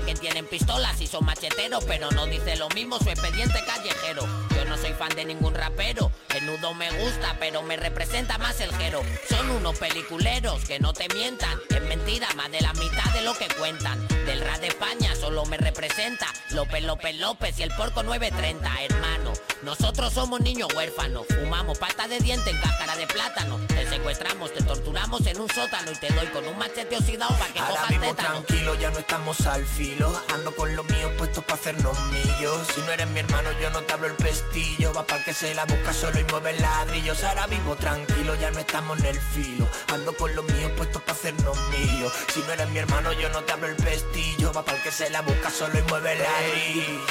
Que 0.00 0.14
tienen 0.14 0.46
pistolas 0.46 1.00
y 1.00 1.06
son 1.06 1.24
macheteros 1.24 1.84
Pero 1.84 2.10
no 2.10 2.26
dice 2.26 2.56
lo 2.56 2.68
mismo 2.70 2.98
su 2.98 3.08
expediente 3.10 3.62
callejero. 3.64 4.26
Yo 4.54 4.64
no 4.64 4.76
soy 4.76 4.92
fan 4.92 5.14
de 5.14 5.24
ningún 5.24 5.54
rapero 5.54 6.10
El 6.34 6.46
nudo 6.46 6.74
me 6.74 6.90
gusta, 6.90 7.36
pero 7.38 7.62
me 7.62 7.76
representa 7.76 8.36
más 8.38 8.60
el 8.60 8.74
jero. 8.76 9.02
Son 9.28 9.48
unos 9.50 9.78
peliculeros 9.78 10.64
que 10.64 10.80
no 10.80 10.92
te 10.92 11.06
mientan 11.14 11.58
Es 11.70 11.82
mentira, 11.82 12.28
más 12.34 12.50
de 12.50 12.60
la 12.60 12.72
mitad 12.74 13.12
de 13.12 13.22
lo 13.22 13.34
que 13.34 13.46
cuentan. 13.58 14.06
Del 14.26 14.40
rap 14.40 14.60
de 14.60 14.68
España 14.68 15.14
solo 15.14 15.44
me 15.46 15.56
representa 15.56 16.26
López, 16.50 16.82
López, 16.82 17.16
López 17.16 17.58
y 17.58 17.62
el 17.62 17.70
porco 17.70 18.02
930 18.02 18.82
Hermano, 18.84 19.32
Nosotros 19.64 20.12
somos 20.12 20.40
niños 20.42 20.68
huérfanos, 20.74 21.24
fumamos 21.26 21.78
pata 21.78 22.06
de 22.06 22.18
diente 22.18 22.50
en 22.50 22.60
cáscara 22.60 22.96
de 22.96 23.06
plátano. 23.06 23.58
Te 23.66 23.88
secuestramos, 23.88 24.52
te 24.52 24.62
torturamos 24.62 25.26
en 25.26 25.40
un 25.40 25.48
sótano 25.48 25.90
y 25.90 25.96
te 25.96 26.12
doy 26.12 26.26
con 26.26 26.46
un 26.46 26.58
machete 26.58 26.96
oxidado 26.98 27.34
para 27.38 27.50
que 27.50 27.58
Ahora 27.60 27.72
cojas 27.72 27.88
vivo 27.88 28.04
tétano. 28.04 28.28
tranquilo, 28.42 28.74
ya 28.74 28.90
no 28.90 28.98
estamos 28.98 29.40
al 29.46 29.64
filo 29.64 30.22
Ando 30.34 30.54
con 30.54 30.76
los 30.76 30.84
míos 30.86 31.10
puestos 31.16 31.42
para 31.44 31.54
hacernos 31.54 31.98
millos 32.10 32.66
Si 32.74 32.80
no 32.82 32.92
eres 32.92 33.06
mi 33.08 33.20
hermano 33.20 33.48
yo 33.60 33.70
no 33.70 33.80
te 33.82 33.92
hablo 33.94 34.06
el 34.08 34.14
pestillo 34.14 34.92
Va 34.92 35.06
para 35.06 35.24
que 35.24 35.32
se 35.32 35.54
la 35.54 35.64
busca 35.64 35.92
solo 35.94 36.20
y 36.20 36.24
mueve 36.24 36.58
ladrillos 36.60 37.24
Ahora 37.24 37.46
vivo 37.46 37.74
tranquilo, 37.76 38.34
ya 38.34 38.50
no 38.50 38.58
estamos 38.58 38.98
en 38.98 39.06
el 39.06 39.20
filo 39.20 39.66
Ando 39.92 40.12
con 40.14 40.34
los 40.36 40.44
míos 40.44 40.72
puestos 40.76 41.00
para 41.02 41.12
hacernos 41.14 41.56
millos 41.70 42.12
Si 42.34 42.40
no 42.40 42.52
eres 42.52 42.68
mi 42.68 42.78
hermano 42.80 43.12
yo 43.14 43.28
no 43.30 43.42
te 43.44 43.52
hablo 43.52 43.68
el 43.68 43.76
pestillo 43.76 44.52
Va 44.52 44.62
para 44.62 44.82
que 44.82 44.92
se 44.92 45.08
la 45.10 45.22
busca 45.22 45.50
solo 45.50 45.78
y 45.78 45.82
mueve 45.82 46.16
ladrillos 46.16 47.04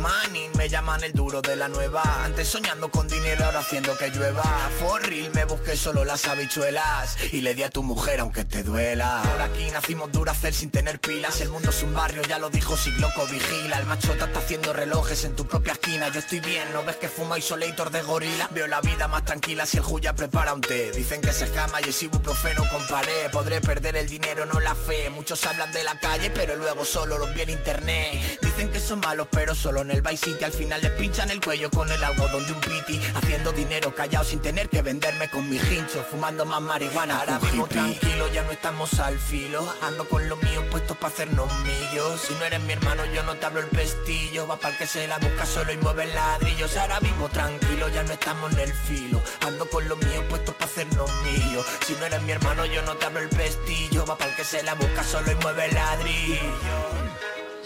Manning, 0.00 0.50
me 0.56 0.68
llaman 0.68 1.04
el 1.04 1.12
duro 1.12 1.42
de 1.42 1.56
la 1.56 1.68
nueva. 1.68 2.02
Antes 2.24 2.48
soñando 2.48 2.90
con 2.90 3.06
dinero, 3.06 3.44
ahora 3.44 3.60
haciendo 3.60 3.96
que 3.98 4.08
llueva. 4.10 4.42
For 4.78 5.02
real, 5.02 5.30
me 5.34 5.44
busqué 5.44 5.76
solo 5.76 6.04
las 6.04 6.26
habichuelas. 6.26 7.16
Y 7.32 7.42
le 7.42 7.54
di 7.54 7.62
a 7.62 7.70
tu 7.70 7.82
mujer 7.82 8.20
aunque 8.20 8.44
te 8.44 8.62
duela. 8.62 9.22
Por 9.24 9.42
aquí 9.42 9.70
nacimos 9.70 10.10
hacer 10.30 10.54
sin 10.54 10.70
tener 10.70 11.00
pilas. 11.00 11.40
El 11.40 11.50
mundo 11.50 11.70
es 11.70 11.82
un 11.82 11.92
barrio, 11.94 12.22
ya 12.22 12.38
lo 12.38 12.50
dijo 12.50 12.76
Sigloco 12.76 13.26
Vigila. 13.26 13.78
El 13.78 13.86
machota 13.86 14.26
está 14.26 14.38
haciendo 14.38 14.72
relojes 14.72 15.24
en 15.24 15.36
tu 15.36 15.46
propia 15.46 15.72
esquina. 15.72 16.08
Yo 16.08 16.20
estoy 16.20 16.40
bien, 16.40 16.72
¿no 16.72 16.84
ves 16.84 16.96
que 16.96 17.08
fuma 17.08 17.38
isolator 17.38 17.90
de 17.90 18.02
gorila? 18.02 18.48
Veo 18.52 18.66
la 18.66 18.80
vida 18.80 19.08
más 19.08 19.24
tranquila 19.24 19.66
si 19.66 19.78
el 19.78 19.82
Juya 19.82 20.14
prepara 20.14 20.54
un 20.54 20.60
té. 20.60 20.92
Dicen 20.92 21.20
que 21.20 21.32
se 21.32 21.44
escama 21.44 21.80
y 21.80 21.88
es 21.88 22.02
ibuprofeno 22.02 22.64
con 22.70 22.86
pared. 22.86 23.30
Podré 23.32 23.60
perder 23.60 23.96
el 23.96 24.08
dinero, 24.08 24.46
no 24.46 24.60
la 24.60 24.74
fe. 24.74 25.10
Muchos 25.10 25.44
hablan 25.46 25.72
de 25.72 25.84
la 25.84 25.98
calle, 25.98 26.30
pero 26.30 26.56
luego 26.56 26.84
solo 26.84 27.18
los 27.18 27.34
vi 27.34 27.42
en 27.42 27.50
internet. 27.50 28.38
Dicen 28.40 28.70
que 28.70 28.80
son 28.80 29.00
malos, 29.00 29.28
pero 29.30 29.54
solo 29.54 29.84
en 29.90 29.96
el 29.96 30.02
Vice 30.02 30.26
City 30.26 30.44
Al 30.44 30.52
final 30.52 30.80
les 30.80 30.92
pinchan 30.92 31.30
el 31.30 31.40
cuello 31.40 31.70
con 31.70 31.90
el 31.90 32.02
algodón 32.02 32.46
de 32.46 32.52
un 32.52 32.60
piti 32.60 33.00
Haciendo 33.14 33.52
dinero 33.52 33.94
callado 33.94 34.24
sin 34.24 34.40
tener 34.40 34.68
que 34.68 34.82
venderme 34.82 35.28
con 35.30 35.48
mi 35.48 35.56
hincho 35.56 36.04
Fumando 36.10 36.44
más 36.44 36.60
marihuana. 36.60 37.20
Ahora 37.20 37.38
vivo 37.38 37.66
tranquilo, 37.66 38.28
ya 38.32 38.42
no 38.42 38.52
estamos 38.52 38.98
al 39.00 39.18
filo 39.18 39.66
Ando 39.82 40.08
con 40.08 40.28
los 40.28 40.42
míos 40.42 40.64
puestos 40.70 40.96
para 40.96 41.12
hacernos 41.12 41.52
millos. 41.60 42.20
Si 42.20 42.34
no 42.34 42.44
eres 42.44 42.60
mi 42.60 42.72
hermano 42.72 43.02
yo 43.14 43.22
no 43.24 43.34
te 43.36 43.46
hablo 43.46 43.60
el 43.60 43.66
pestillo 43.66 44.46
Va 44.46 44.56
para 44.56 44.76
que 44.76 44.86
se 44.86 45.06
la 45.06 45.18
busca 45.18 45.46
solo 45.46 45.72
y 45.72 45.76
mueve 45.78 46.06
ladrillos 46.06 46.76
Ahora 46.76 47.00
vivo 47.00 47.28
tranquilo, 47.28 47.88
ya 47.88 48.02
no 48.02 48.12
estamos 48.12 48.52
en 48.52 48.60
el 48.60 48.72
filo 48.72 49.22
Ando 49.46 49.68
con 49.68 49.88
los 49.88 49.98
míos 49.98 50.24
puestos 50.28 50.54
para 50.54 50.66
hacernos 50.70 51.10
millos. 51.24 51.66
Si 51.86 51.94
no 51.94 52.06
eres 52.06 52.22
mi 52.22 52.32
hermano 52.32 52.64
yo 52.66 52.82
no 52.82 52.96
te 52.96 53.06
hablo 53.06 53.20
el 53.20 53.28
pestillo 53.28 54.06
Va 54.06 54.16
para 54.16 54.34
que 54.36 54.44
se 54.44 54.62
la 54.62 54.74
busca 54.74 55.02
solo 55.04 55.30
y 55.30 55.34
mueve 55.36 55.70
ladrillos 55.72 56.40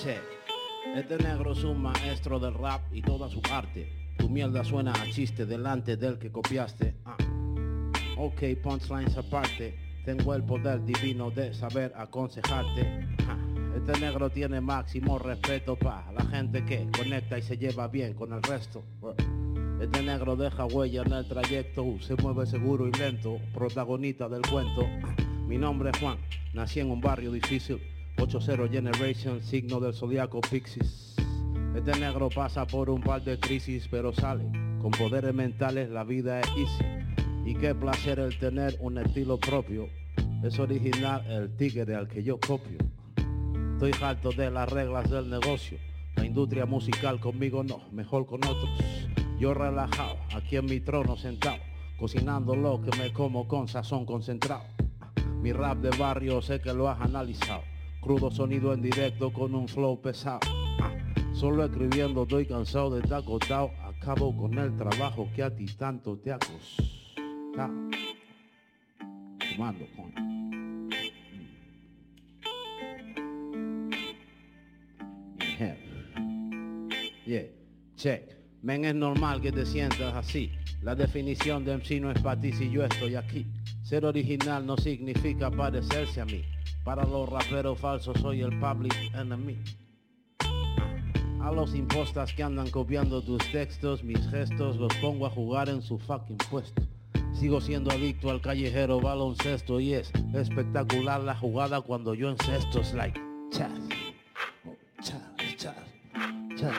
Che, 0.02 0.33
este 0.94 1.18
negro 1.18 1.52
es 1.52 1.64
un 1.64 1.82
maestro 1.82 2.38
del 2.38 2.54
rap 2.54 2.82
y 2.92 3.02
toda 3.02 3.28
su 3.28 3.42
arte. 3.50 3.88
Tu 4.16 4.28
mierda 4.28 4.62
suena 4.62 4.92
a 4.92 5.10
chiste 5.10 5.44
delante 5.44 5.96
del 5.96 6.18
que 6.18 6.30
copiaste. 6.30 6.94
Ah. 7.04 7.16
Ok, 8.16 8.42
punchlines 8.62 9.16
aparte. 9.16 9.76
Tengo 10.04 10.34
el 10.34 10.44
poder 10.44 10.84
divino 10.84 11.30
de 11.30 11.52
saber 11.52 11.92
aconsejarte. 11.96 13.08
Ah. 13.28 13.36
Este 13.76 13.98
negro 14.00 14.30
tiene 14.30 14.60
máximo 14.60 15.18
respeto 15.18 15.76
pa' 15.76 16.12
la 16.12 16.24
gente 16.26 16.64
que 16.64 16.86
conecta 16.96 17.38
y 17.38 17.42
se 17.42 17.58
lleva 17.58 17.88
bien 17.88 18.14
con 18.14 18.32
el 18.32 18.42
resto. 18.42 18.84
Este 19.80 20.00
negro 20.00 20.36
deja 20.36 20.64
huella 20.66 21.02
en 21.02 21.12
el 21.12 21.26
trayecto, 21.26 21.84
se 22.00 22.14
mueve 22.14 22.46
seguro 22.46 22.86
y 22.86 22.92
lento, 22.92 23.40
protagonista 23.52 24.28
del 24.28 24.42
cuento. 24.42 24.86
Mi 25.48 25.58
nombre 25.58 25.90
es 25.90 25.98
Juan, 25.98 26.18
nací 26.54 26.78
en 26.78 26.92
un 26.92 27.00
barrio 27.00 27.32
difícil, 27.32 27.80
80 28.16 28.68
Generation, 28.68 29.42
signo 29.42 29.80
del 29.80 29.94
zodiaco 29.94 30.40
Pixies. 30.40 31.14
Este 31.74 31.98
negro 31.98 32.28
pasa 32.28 32.66
por 32.66 32.88
un 32.88 33.02
par 33.02 33.22
de 33.22 33.38
crisis, 33.38 33.88
pero 33.90 34.12
sale. 34.12 34.44
Con 34.80 34.92
poderes 34.92 35.34
mentales 35.34 35.90
la 35.90 36.04
vida 36.04 36.40
es 36.40 36.48
easy. 36.56 36.84
Y 37.44 37.54
qué 37.54 37.74
placer 37.74 38.20
el 38.20 38.38
tener 38.38 38.76
un 38.80 38.98
estilo 38.98 39.38
propio. 39.38 39.88
Es 40.42 40.58
original 40.58 41.24
el 41.30 41.56
tigre 41.56 41.94
al 41.94 42.08
que 42.08 42.22
yo 42.22 42.38
copio. 42.38 42.78
Estoy 43.72 43.92
harto 44.00 44.30
de 44.30 44.50
las 44.50 44.70
reglas 44.70 45.10
del 45.10 45.28
negocio. 45.28 45.78
La 46.16 46.24
industria 46.24 46.64
musical 46.64 47.18
conmigo 47.20 47.64
no, 47.64 47.82
mejor 47.92 48.24
con 48.24 48.44
otros. 48.44 48.70
Yo 49.38 49.52
relajado, 49.52 50.16
aquí 50.34 50.56
en 50.56 50.66
mi 50.66 50.80
trono 50.80 51.16
sentado, 51.16 51.58
cocinando 51.98 52.54
lo 52.54 52.80
que 52.80 52.96
me 52.96 53.12
como 53.12 53.48
con 53.48 53.66
sazón 53.66 54.06
concentrado. 54.06 54.64
Mi 55.42 55.52
rap 55.52 55.78
de 55.78 55.90
barrio 55.98 56.40
sé 56.40 56.60
que 56.60 56.72
lo 56.72 56.88
has 56.88 57.00
analizado. 57.00 57.73
Crudo 58.04 58.30
sonido 58.30 58.74
en 58.74 58.82
directo 58.82 59.32
con 59.32 59.54
un 59.54 59.66
flow 59.66 59.98
pesado. 59.98 60.40
Ah, 60.78 60.92
Solo 61.32 61.64
escribiendo 61.64 62.24
estoy 62.24 62.44
cansado 62.44 62.90
de 62.90 63.00
estar 63.00 63.22
acostado. 63.22 63.70
Acabo 63.82 64.36
con 64.36 64.58
el 64.58 64.76
trabajo 64.76 65.26
que 65.34 65.42
a 65.42 65.48
ti 65.48 65.64
tanto 65.64 66.18
te 66.18 66.30
ha 66.30 66.38
costado. 66.38 67.72
Fumando, 69.54 69.86
coño. 69.96 70.90
Yeah. 75.58 75.76
Yeah, 77.24 77.46
check. 77.96 78.36
Men, 78.60 78.84
es 78.84 78.94
normal 78.94 79.40
que 79.40 79.50
te 79.50 79.64
sientas 79.64 80.14
así. 80.14 80.50
La 80.82 80.94
definición 80.94 81.64
de 81.64 81.78
MC 81.78 82.02
no 82.02 82.10
es 82.10 82.20
para 82.20 82.38
ti 82.38 82.52
si 82.52 82.70
yo 82.70 82.84
estoy 82.84 83.14
aquí. 83.14 83.46
Ser 83.82 84.04
original 84.04 84.66
no 84.66 84.76
significa 84.76 85.50
parecerse 85.50 86.20
a 86.20 86.26
mí. 86.26 86.44
Para 86.84 87.06
los 87.06 87.26
raperos 87.30 87.78
falsos 87.78 88.20
soy 88.20 88.42
el 88.42 88.58
public 88.60 88.94
enemy. 89.14 89.56
A 91.40 91.50
los 91.50 91.74
impostas 91.74 92.34
que 92.34 92.42
andan 92.42 92.70
copiando 92.70 93.22
tus 93.22 93.42
textos, 93.50 94.04
mis 94.04 94.28
gestos 94.28 94.76
los 94.76 94.94
pongo 94.96 95.26
a 95.26 95.30
jugar 95.30 95.70
en 95.70 95.80
su 95.80 95.98
fucking 95.98 96.36
puesto. 96.50 96.82
Sigo 97.32 97.62
siendo 97.62 97.90
adicto 97.90 98.30
al 98.30 98.42
callejero 98.42 99.00
baloncesto 99.00 99.80
y 99.80 99.94
es 99.94 100.12
espectacular 100.34 101.22
la 101.22 101.34
jugada 101.34 101.80
cuando 101.80 102.12
yo 102.12 102.28
encesto. 102.28 102.82
Es 102.82 102.92
like, 102.92 103.18
chas, 103.50 103.72
chas, 105.02 105.22
chas, 105.56 105.76
chas. 106.54 106.76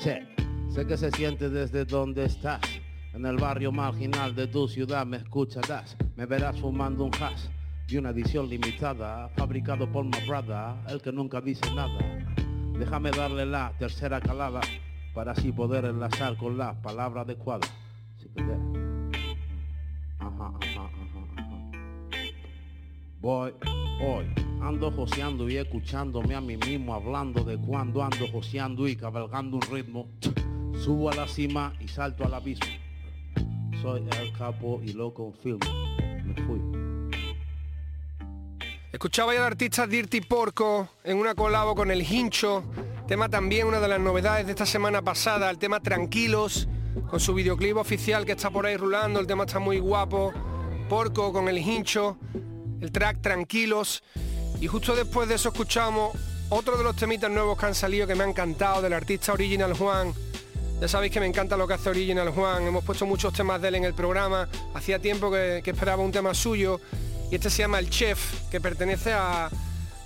Che, 0.00 0.26
sé 0.70 0.86
que 0.86 0.96
se 0.96 1.10
siente 1.10 1.50
desde 1.50 1.84
donde 1.84 2.24
estás. 2.24 2.62
En 3.12 3.26
el 3.26 3.36
barrio 3.36 3.70
marginal 3.70 4.34
de 4.34 4.46
tu 4.46 4.66
ciudad 4.66 5.04
me 5.04 5.18
escucharás. 5.18 5.94
Me 6.16 6.24
verás 6.24 6.58
fumando 6.58 7.04
un 7.04 7.14
hash 7.14 7.57
y 7.88 7.96
una 7.96 8.10
edición 8.10 8.48
limitada, 8.48 9.30
fabricado 9.30 9.90
por 9.90 10.04
brother, 10.26 10.74
el 10.88 11.00
que 11.00 11.10
nunca 11.10 11.40
dice 11.40 11.74
nada. 11.74 11.98
Déjame 12.78 13.10
darle 13.10 13.46
la 13.46 13.72
tercera 13.78 14.20
calada 14.20 14.60
para 15.14 15.32
así 15.32 15.52
poder 15.52 15.86
enlazar 15.86 16.36
con 16.36 16.58
la 16.58 16.80
palabra 16.82 17.22
adecuada. 17.22 17.66
Así. 18.16 18.28
Voy, 23.20 23.52
hoy, 24.00 24.26
ando 24.60 24.92
joseando 24.92 25.48
y 25.48 25.56
escuchándome 25.56 26.34
a 26.34 26.40
mí 26.40 26.56
mismo 26.56 26.94
hablando 26.94 27.42
de 27.42 27.56
cuando 27.56 28.04
ando 28.04 28.28
joseando 28.28 28.86
y 28.86 28.96
cabalgando 28.96 29.56
un 29.56 29.62
ritmo. 29.62 30.08
Subo 30.78 31.10
a 31.10 31.14
la 31.14 31.26
cima 31.26 31.72
y 31.80 31.88
salto 31.88 32.24
al 32.24 32.34
abismo. 32.34 32.66
Soy 33.80 34.02
el 34.20 34.32
capo 34.36 34.80
y 34.84 34.92
lo 34.92 35.12
confirmo. 35.14 35.66
Me 36.24 36.34
fui. 36.44 36.97
Escuchaba 38.90 39.34
ya 39.34 39.40
al 39.40 39.48
artista 39.48 39.86
Dirty 39.86 40.22
Porco 40.22 40.88
en 41.04 41.18
una 41.18 41.34
colabo 41.34 41.74
con 41.74 41.90
el 41.90 42.00
Hincho, 42.00 42.64
tema 43.06 43.28
también 43.28 43.66
una 43.66 43.80
de 43.80 43.88
las 43.88 44.00
novedades 44.00 44.46
de 44.46 44.52
esta 44.52 44.64
semana 44.64 45.02
pasada, 45.02 45.50
el 45.50 45.58
tema 45.58 45.80
Tranquilos, 45.80 46.68
con 47.10 47.20
su 47.20 47.34
videoclip 47.34 47.76
oficial 47.76 48.24
que 48.24 48.32
está 48.32 48.50
por 48.50 48.64
ahí 48.64 48.78
rulando, 48.78 49.20
el 49.20 49.26
tema 49.26 49.44
está 49.44 49.58
muy 49.58 49.78
guapo, 49.78 50.32
Porco 50.88 51.34
con 51.34 51.50
el 51.50 51.58
Hincho, 51.58 52.16
el 52.80 52.90
track 52.90 53.20
Tranquilos, 53.20 54.02
y 54.58 54.66
justo 54.68 54.96
después 54.96 55.28
de 55.28 55.34
eso 55.34 55.50
escuchamos 55.50 56.16
otro 56.48 56.78
de 56.78 56.82
los 56.82 56.96
temitas 56.96 57.30
nuevos 57.30 57.58
que 57.58 57.66
han 57.66 57.74
salido 57.74 58.06
que 58.06 58.14
me 58.14 58.24
ha 58.24 58.28
encantado, 58.28 58.80
del 58.80 58.94
artista 58.94 59.34
Original 59.34 59.74
Juan, 59.74 60.14
ya 60.80 60.88
sabéis 60.88 61.12
que 61.12 61.20
me 61.20 61.26
encanta 61.26 61.58
lo 61.58 61.68
que 61.68 61.74
hace 61.74 61.90
Original 61.90 62.30
Juan, 62.30 62.66
hemos 62.66 62.82
puesto 62.84 63.04
muchos 63.04 63.34
temas 63.34 63.60
de 63.60 63.68
él 63.68 63.74
en 63.74 63.84
el 63.84 63.92
programa, 63.92 64.48
hacía 64.72 64.98
tiempo 64.98 65.30
que 65.30 65.62
esperaba 65.62 66.02
un 66.02 66.10
tema 66.10 66.32
suyo, 66.32 66.80
y 67.30 67.34
este 67.34 67.50
se 67.50 67.58
llama 67.62 67.78
El 67.78 67.90
Chef, 67.90 68.18
que 68.50 68.60
pertenece 68.60 69.12
a, 69.12 69.50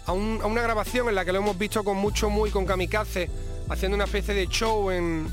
a, 0.07 0.13
un- 0.13 0.41
a 0.43 0.47
una 0.47 0.63
grabación 0.63 1.09
en 1.09 1.15
la 1.15 1.25
que 1.25 1.33
lo 1.33 1.39
hemos 1.39 1.57
visto 1.59 1.85
con 1.85 1.97
mucho 1.97 2.31
muy 2.31 2.51
con 2.51 2.67
Kamikaze, 2.67 3.31
haciendo 3.69 3.95
una 3.95 4.05
especie 4.05 4.35
de 4.35 4.47
show 4.49 4.91
en, 4.91 5.29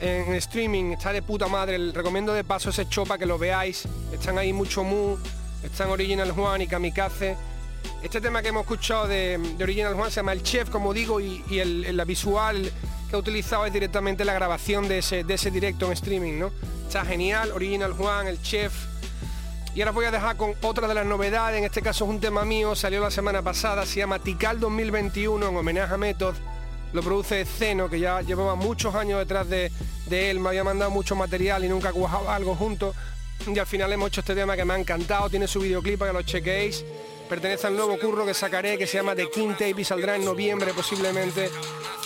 en 0.00 0.34
streaming, 0.34 0.92
está 0.92 1.12
de 1.12 1.22
puta 1.22 1.46
madre, 1.48 1.76
el- 1.76 1.92
recomiendo 1.94 2.32
de 2.32 2.44
paso 2.44 2.70
ese 2.70 2.86
show 2.88 3.04
para 3.06 3.18
que 3.18 3.26
lo 3.26 3.38
veáis, 3.38 3.84
están 4.12 4.38
ahí 4.38 4.52
mucho 4.52 4.84
mu, 4.84 5.16
están 5.62 5.90
Original 5.90 6.30
Juan 6.32 6.62
y 6.62 6.66
Kamikaze. 6.66 7.36
Este 8.02 8.20
tema 8.20 8.42
que 8.42 8.48
hemos 8.48 8.62
escuchado 8.62 9.08
de, 9.08 9.40
Original 9.60 9.94
Juan 9.94 10.10
se 10.10 10.16
llama 10.16 10.32
El 10.32 10.42
Chef, 10.42 10.70
como 10.70 10.92
digo, 10.94 11.20
y, 11.20 11.42
la 11.92 12.04
visual 12.04 12.70
que 13.08 13.16
ha 13.16 13.18
utilizado 13.18 13.66
es 13.66 13.72
directamente 13.72 14.24
la 14.24 14.34
grabación 14.34 14.88
de 14.88 14.98
ese, 14.98 15.24
de 15.24 15.34
ese 15.34 15.50
directo 15.50 15.86
en 15.86 15.92
streaming, 15.92 16.38
¿no? 16.38 16.52
Está 16.86 17.04
genial, 17.04 17.50
Original 17.52 17.92
Juan, 17.92 18.26
El 18.28 18.40
Chef, 18.42 18.72
y 19.74 19.80
ahora 19.80 19.92
voy 19.92 20.04
a 20.04 20.10
dejar 20.10 20.36
con 20.36 20.54
otra 20.62 20.86
de 20.86 20.94
las 20.94 21.06
novedades, 21.06 21.58
en 21.58 21.64
este 21.64 21.80
caso 21.80 22.04
es 22.04 22.10
un 22.10 22.20
tema 22.20 22.44
mío, 22.44 22.74
salió 22.74 23.00
la 23.00 23.10
semana 23.10 23.40
pasada, 23.40 23.86
se 23.86 24.00
llama 24.00 24.18
Tikal 24.18 24.60
2021 24.60 25.48
en 25.48 25.56
homenaje 25.56 25.94
a 25.94 25.96
Method. 25.96 26.34
lo 26.92 27.02
produce 27.02 27.46
Zeno, 27.46 27.88
que 27.88 27.98
ya 27.98 28.20
llevaba 28.20 28.54
muchos 28.54 28.94
años 28.94 29.18
detrás 29.18 29.48
de, 29.48 29.70
él, 30.10 30.40
me 30.40 30.50
había 30.50 30.62
mandado 30.62 30.90
mucho 30.90 31.16
material 31.16 31.64
y 31.64 31.68
nunca 31.70 31.90
cuajaba 31.90 32.36
algo 32.36 32.54
juntos. 32.54 32.94
Y 33.46 33.58
al 33.58 33.66
final 33.66 33.90
hemos 33.92 34.08
hecho 34.08 34.20
este 34.20 34.34
tema 34.34 34.56
que 34.56 34.64
me 34.66 34.74
ha 34.74 34.78
encantado, 34.78 35.30
tiene 35.30 35.48
su 35.48 35.60
videoclip 35.60 35.98
para 35.98 36.12
que 36.12 36.18
lo 36.18 36.22
chequéis. 36.22 36.84
Pertenece 37.30 37.66
al 37.66 37.74
nuevo 37.74 37.98
curro 37.98 38.26
que 38.26 38.34
sacaré, 38.34 38.76
que 38.76 38.86
se 38.86 38.98
llama 38.98 39.14
The 39.14 39.30
King 39.30 39.54
y 39.74 39.84
saldrá 39.84 40.16
en 40.16 40.24
noviembre 40.26 40.72
posiblemente. 40.74 41.50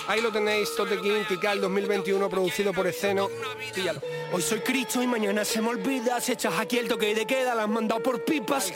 Ahí 0.08 0.20
lo 0.20 0.30
tenéis, 0.30 0.74
Tote 0.76 1.00
King, 1.00 1.24
Tikal 1.28 1.60
2021, 1.60 2.28
producido 2.28 2.72
por 2.72 2.86
Esceno. 2.86 3.28
Píllalo. 3.74 4.00
Hoy 4.32 4.40
soy 4.40 4.60
Cristo 4.60 5.02
y 5.02 5.06
mañana 5.06 5.44
se 5.44 5.60
me 5.60 5.68
olvida. 5.68 6.20
Si 6.20 6.32
echas 6.32 6.54
aquí 6.58 6.78
el 6.78 6.86
toque 6.86 7.14
de 7.14 7.26
queda, 7.26 7.54
la 7.54 7.64
has 7.64 7.68
mandado 7.68 8.02
por 8.02 8.24
pipas. 8.24 8.72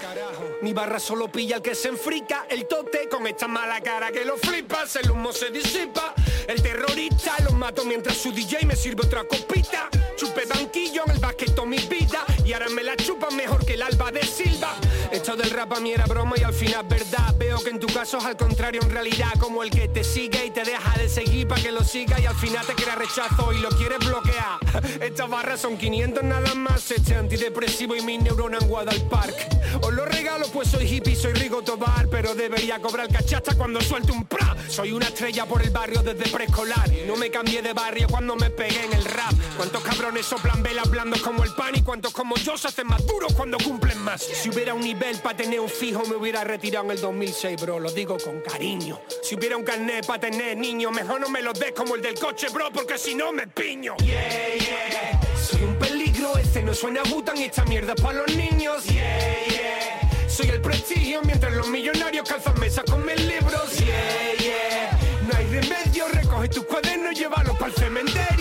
Mi 0.63 0.73
barra 0.73 0.99
solo 0.99 1.31
pilla 1.31 1.57
el 1.57 1.63
que 1.63 1.75
se 1.75 1.89
enfrica. 1.89 2.47
El 2.49 2.67
tote 2.67 3.09
con 3.09 3.27
esta 3.27 3.47
mala 3.47 3.81
cara 3.81 4.11
que 4.11 4.25
lo 4.25 4.37
flipas. 4.37 4.97
El 4.97 5.11
humo 5.11 5.33
se 5.33 5.51
disipa. 5.51 6.15
El 6.49 6.61
terrorista 6.63 7.37
los 7.45 7.55
mato 7.55 7.85
mientras 7.85 8.17
su 8.17 8.33
DJ 8.33 8.67
me 8.67 8.75
sirve 8.75 9.07
otra 9.07 9.23
copita. 9.25 9.89
Chupé 10.17 10.47
banquillo 10.47 11.05
en 11.07 11.13
el 11.13 11.19
basquet 11.19 11.55
toda 11.55 11.67
mi 11.67 11.79
vida. 11.79 12.25
Y 12.45 12.53
ahora 12.53 12.69
me 12.71 12.83
la 12.83 12.97
chupan 12.97 13.37
mejor 13.37 13.65
que 13.65 13.75
el 13.75 13.83
alba 13.83 14.11
de 14.11 14.23
Silva. 14.25 14.75
Esto 15.13 15.35
del 15.35 15.51
rap 15.51 15.73
a 15.73 15.81
mí 15.81 15.91
era 15.91 16.05
broma 16.07 16.37
y 16.39 16.45
al 16.45 16.55
final 16.55 16.87
verdad. 16.89 17.35
Veo 17.37 17.59
que 17.59 17.71
en 17.71 17.81
tu 17.81 17.89
caso 17.89 18.19
es 18.19 18.25
al 18.25 18.37
contrario 18.37 18.81
en 18.83 18.91
realidad. 18.91 19.33
Como 19.41 19.63
el 19.65 19.71
que 19.71 19.89
te 19.89 20.05
sigue 20.05 20.47
y 20.47 20.51
te 20.51 20.63
deja 20.63 20.97
de 20.97 21.09
seguir 21.09 21.49
para 21.49 21.61
que 21.61 21.73
lo 21.73 21.83
siga 21.83 22.21
y 22.21 22.27
al 22.27 22.37
final 22.37 22.65
te 22.65 22.75
crea 22.75 22.95
rechazo 22.95 23.53
y 23.53 23.59
lo 23.59 23.71
quieres 23.71 23.99
bloquear. 23.99 24.61
Estas 25.01 25.29
barras 25.29 25.61
son 25.61 25.77
500 25.77 26.23
nada 26.23 26.55
más. 26.55 26.91
Este 26.93 27.17
antidepresivo 27.17 27.97
y 27.97 28.03
mi 28.03 28.19
neurona 28.19 28.59
en. 28.59 29.09
Park. 29.09 29.35
Os 29.83 29.93
lo 29.93 30.05
regalo 30.05 30.47
pues 30.53 30.69
soy 30.69 30.87
hippie, 30.87 31.17
soy 31.17 31.33
Rigo 31.33 31.63
Tobar. 31.63 32.09
Pero 32.09 32.35
debería 32.37 32.81
cobrar 32.81 33.09
cachacha 33.09 33.55
cuando 33.57 33.81
suelte 33.81 34.13
un 34.13 34.25
pra. 34.27 34.57
Soy 34.69 34.93
una 34.93 35.07
estrella 35.07 35.45
por 35.45 35.63
el 35.63 35.71
barrio 35.71 36.03
desde 36.03 36.31
preescolar. 36.31 36.89
No 37.07 37.17
me 37.17 37.31
cambié 37.31 37.63
de 37.63 37.73
barrio 37.73 38.07
cuando 38.09 38.37
me 38.37 38.51
pegué 38.51 38.85
en 38.85 38.93
el 38.93 39.05
rap. 39.05 39.33
¿Cuántos 39.57 39.83
cabrones 39.83 40.27
soplan 40.27 40.63
velas 40.63 40.89
blandos 40.89 41.21
como 41.21 41.43
el 41.43 41.53
pan 41.55 41.75
y 41.75 41.83
cuántos 41.83 42.13
como 42.13 42.37
yo 42.37 42.57
se 42.57 42.69
hacen 42.69 42.87
más 42.87 43.05
duros 43.07 43.33
cuando 43.33 43.59
cumplen 43.59 43.99
más? 43.99 44.23
Si 44.23 44.49
hubiera 44.49 44.73
un 44.73 44.87
nivel 45.01 45.19
para 45.21 45.37
tener 45.37 45.61
un 45.61 45.69
fijo 45.69 46.03
me 46.05 46.17
hubiera 46.17 46.45
retirado 46.45 46.85
en 46.85 46.91
el 46.93 47.01
2006, 47.01 47.61
bro. 47.63 47.81
Lo 47.81 47.91
digo 47.91 48.19
con 48.23 48.41
cariño. 48.41 49.01
Si 49.23 49.35
hubiera 49.35 49.57
un 49.57 49.65
carnet 49.65 50.07
para 50.07 50.21
tener 50.21 50.57
niño, 50.57 50.91
mejor 50.91 51.21
no 51.21 51.29
me 51.29 51.41
lo 51.41 51.53
des 51.53 51.73
como 51.73 51.95
el 51.95 52.03
del 52.03 52.19
coche, 52.19 52.49
bro, 52.53 52.71
porque 52.71 52.99
si 52.99 53.15
no 53.15 53.33
me 53.33 53.47
piño. 53.47 53.97
Yeah, 53.99 54.55
yeah. 54.57 55.21
Soy 55.37 55.63
un 55.63 55.77
peligro, 55.77 56.37
este 56.37 56.63
no 56.63 56.75
suena 56.75 57.03
butan 57.05 57.39
y 57.39 57.45
esta 57.45 57.65
mierda 57.65 57.95
para 57.95 58.19
los 58.19 58.37
niños. 58.37 58.85
Yeah, 58.85 59.47
yeah. 59.47 60.29
Soy 60.29 60.51
el 60.51 60.61
prestigio 60.61 61.23
mientras 61.23 61.53
los 61.55 61.69
millonarios 61.69 62.29
calzan 62.29 62.59
mesas 62.61 62.85
con 62.85 63.05
mis 63.05 63.21
libros. 63.25 63.79
Yeah, 63.79 64.35
yeah. 64.39 64.99
No 65.27 65.37
hay 65.37 65.47
remedio, 65.47 66.09
recoge 66.09 66.49
tus 66.49 66.65
cuadernos, 66.65 67.19
llévalos 67.19 67.57
para 67.57 67.73
el 67.73 67.75
cementerio. 67.75 68.40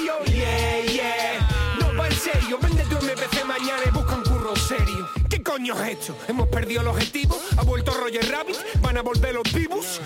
Coño 5.60 5.84
esto? 5.84 6.16
¿Hemos 6.30 6.48
perdido 6.48 6.80
el 6.82 6.88
objetivo? 6.88 7.38
¿Ha 7.58 7.64
vuelto 7.64 7.92
Roger 7.92 8.26
Rabbit? 8.32 8.56
¿Van 8.82 8.98
a 8.98 9.02
volver 9.02 9.36
los 9.36 9.54
vivos? 9.54 10.00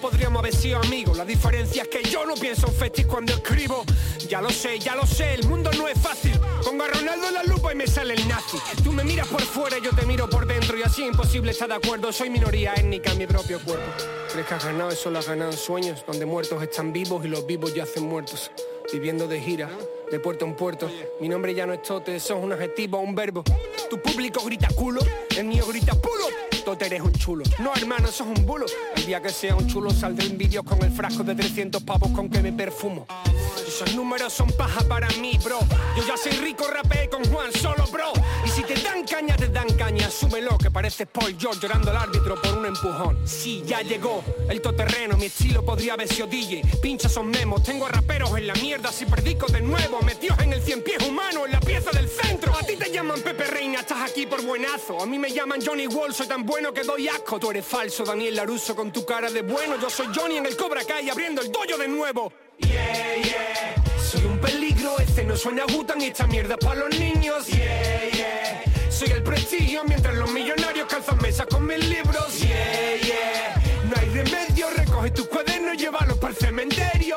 Podríamos 0.00 0.40
haber 0.40 0.54
sido 0.54 0.78
amigos. 0.78 1.16
La 1.16 1.24
diferencia 1.24 1.82
es 1.82 1.88
que 1.88 2.02
yo 2.02 2.24
no 2.24 2.34
pienso 2.34 2.66
en 2.66 2.74
festis 2.74 3.06
cuando 3.06 3.32
escribo. 3.32 3.84
Ya 4.28 4.40
lo 4.40 4.50
sé, 4.50 4.78
ya 4.78 4.94
lo 4.94 5.06
sé, 5.06 5.34
el 5.34 5.46
mundo 5.46 5.70
no 5.76 5.88
es 5.88 5.98
fácil. 5.98 6.32
Pongo 6.64 6.84
a 6.84 6.88
Ronaldo 6.88 7.28
en 7.28 7.34
la 7.34 7.42
lupa 7.44 7.72
y 7.72 7.76
me 7.76 7.86
sale 7.86 8.14
el 8.14 8.28
nazi. 8.28 8.58
Tú 8.82 8.92
me 8.92 9.04
miras 9.04 9.28
por 9.28 9.42
fuera 9.42 9.78
y 9.78 9.82
yo 9.82 9.90
te 9.90 10.06
miro 10.06 10.28
por 10.28 10.46
dentro 10.46 10.78
y 10.78 10.82
así 10.82 11.04
imposible 11.04 11.52
estar 11.52 11.68
de 11.68 11.74
acuerdo. 11.74 12.12
Soy 12.12 12.30
minoría 12.30 12.74
étnica 12.74 13.12
en 13.12 13.18
mi 13.18 13.26
propio 13.26 13.60
cuerpo. 13.60 13.90
¿Crees 14.32 14.46
que 14.46 14.54
has 14.54 14.64
ganado? 14.64 14.90
Eso 14.90 15.10
lo 15.10 15.18
has 15.18 15.28
ganado 15.28 15.50
en 15.50 15.58
sueños, 15.58 16.04
donde 16.06 16.24
muertos 16.24 16.62
están 16.62 16.92
vivos 16.92 17.24
y 17.24 17.28
los 17.28 17.46
vivos 17.46 17.74
yacen 17.74 18.04
muertos. 18.04 18.50
Viviendo 18.92 19.26
de 19.26 19.40
gira, 19.40 19.70
de 20.10 20.20
puerto 20.20 20.44
en 20.44 20.54
puerto. 20.54 20.90
Mi 21.20 21.28
nombre 21.28 21.54
ya 21.54 21.66
no 21.66 21.72
es 21.72 21.82
Tote, 21.82 22.16
eso 22.16 22.36
es 22.36 22.44
un 22.44 22.52
adjetivo, 22.52 22.98
un 22.98 23.14
verbo. 23.14 23.42
Tu 23.88 24.00
público 24.00 24.42
grita 24.44 24.68
culo, 24.74 25.00
el 25.36 25.44
mío 25.44 25.64
grita 25.66 25.94
pulo. 25.94 26.51
Tote 26.64 26.86
eres 26.86 27.00
un 27.00 27.12
chulo. 27.12 27.44
No, 27.58 27.72
hermano, 27.74 28.08
eso 28.08 28.22
es 28.22 28.38
un 28.38 28.46
bulo. 28.46 28.66
El 28.94 29.04
día 29.04 29.20
que 29.20 29.30
sea 29.30 29.56
un 29.56 29.66
chulo 29.66 29.90
saldré 29.90 30.26
en 30.26 30.38
vídeos 30.38 30.64
con 30.64 30.80
el 30.82 30.92
frasco 30.92 31.24
de 31.24 31.34
300 31.34 31.82
pavos 31.82 32.10
con 32.12 32.28
que 32.30 32.40
me 32.40 32.52
perfumo. 32.52 33.06
Esos 33.66 33.94
números 33.96 34.32
son 34.32 34.48
paja 34.52 34.80
para 34.86 35.08
mí, 35.20 35.38
bro. 35.42 35.58
Yo 35.96 36.06
ya 36.06 36.16
soy 36.16 36.32
rico, 36.32 36.66
rapé 36.72 37.08
con 37.08 37.24
Juan 37.24 37.52
Solo, 37.52 37.84
bro. 37.90 38.12
Y 38.46 38.48
si 38.48 38.62
te 38.62 38.74
dan 38.74 39.04
caña, 39.04 39.36
te 39.36 39.48
dan 39.48 39.68
caña. 39.76 40.06
Asúmelo, 40.06 40.56
que 40.56 40.70
pareces 40.70 41.08
Paul 41.08 41.36
George 41.38 41.60
llorando 41.62 41.90
al 41.90 41.96
árbitro 41.96 42.40
por 42.40 42.56
un 42.56 42.66
empujón. 42.66 43.18
Sí, 43.24 43.64
ya 43.66 43.80
llegó 43.80 44.22
el 44.48 44.60
toterreno. 44.60 45.16
Mi 45.16 45.26
estilo 45.26 45.64
podría 45.64 45.94
haber 45.94 46.08
sido 46.08 46.28
DJ. 46.28 46.62
Pincha 46.80 47.08
son 47.08 47.28
memos. 47.28 47.64
Tengo 47.64 47.88
raperos 47.88 48.36
en 48.36 48.46
la 48.46 48.54
mierda. 48.54 48.92
Si 48.92 49.04
perdico 49.04 49.46
de 49.46 49.62
nuevo, 49.62 50.00
metidos 50.02 50.38
en 50.40 50.52
el 50.52 50.62
cien 50.62 50.82
pies 50.82 51.02
humano, 51.08 51.44
en 51.46 51.52
la 51.52 51.60
pieza 51.60 51.90
del 51.90 52.08
centro. 52.08 52.54
A 52.56 52.60
ti 52.64 52.76
te 52.76 52.90
llaman 52.90 53.20
Pepe 53.20 53.44
Reina, 53.44 53.80
estás 53.80 54.10
aquí 54.10 54.26
por 54.26 54.44
buenazo. 54.44 55.00
A 55.00 55.06
mí 55.06 55.18
me 55.18 55.30
llaman 55.30 55.60
Johnny 55.64 55.86
Wall, 55.86 56.14
soy 56.14 56.28
tan 56.28 56.44
bueno 56.44 56.51
que 56.72 56.82
doy 56.82 57.08
asco. 57.08 57.40
Tú 57.40 57.50
eres 57.50 57.64
falso, 57.64 58.04
Daniel 58.04 58.36
Laruso, 58.36 58.76
con 58.76 58.92
tu 58.92 59.04
cara 59.04 59.30
de 59.30 59.42
bueno. 59.42 59.76
Yo 59.80 59.88
soy 59.88 60.06
Johnny 60.14 60.36
en 60.36 60.46
el 60.46 60.56
Cobra 60.56 60.84
Kai 60.84 61.08
abriendo 61.08 61.40
el 61.40 61.50
dojo 61.50 61.78
de 61.78 61.88
nuevo. 61.88 62.32
Yeah, 62.58 63.16
yeah. 63.16 63.74
Soy 63.98 64.24
un 64.24 64.38
peligro, 64.38 64.98
este 64.98 65.24
no 65.24 65.36
suena 65.36 65.64
Butan 65.66 66.00
y 66.00 66.06
esta 66.06 66.26
mierda 66.26 66.56
para 66.56 66.80
los 66.80 66.98
niños. 66.98 67.46
Yeah, 67.46 68.10
yeah. 68.10 68.62
Soy 68.90 69.10
el 69.10 69.22
prestigio 69.22 69.82
mientras 69.84 70.14
los 70.14 70.30
millonarios 70.30 70.86
calzan 70.88 71.18
mesas 71.18 71.46
con 71.46 71.66
mis 71.66 71.88
libros. 71.88 72.38
Yeah, 72.38 72.96
yeah. 72.96 73.62
No 73.88 73.96
hay 73.98 74.08
remedio, 74.10 74.68
recoge 74.70 75.10
tus 75.10 75.26
cuadernos, 75.28 75.76
llévalos 75.76 76.18
para 76.18 76.32
el 76.32 76.38
cementerio. 76.38 77.16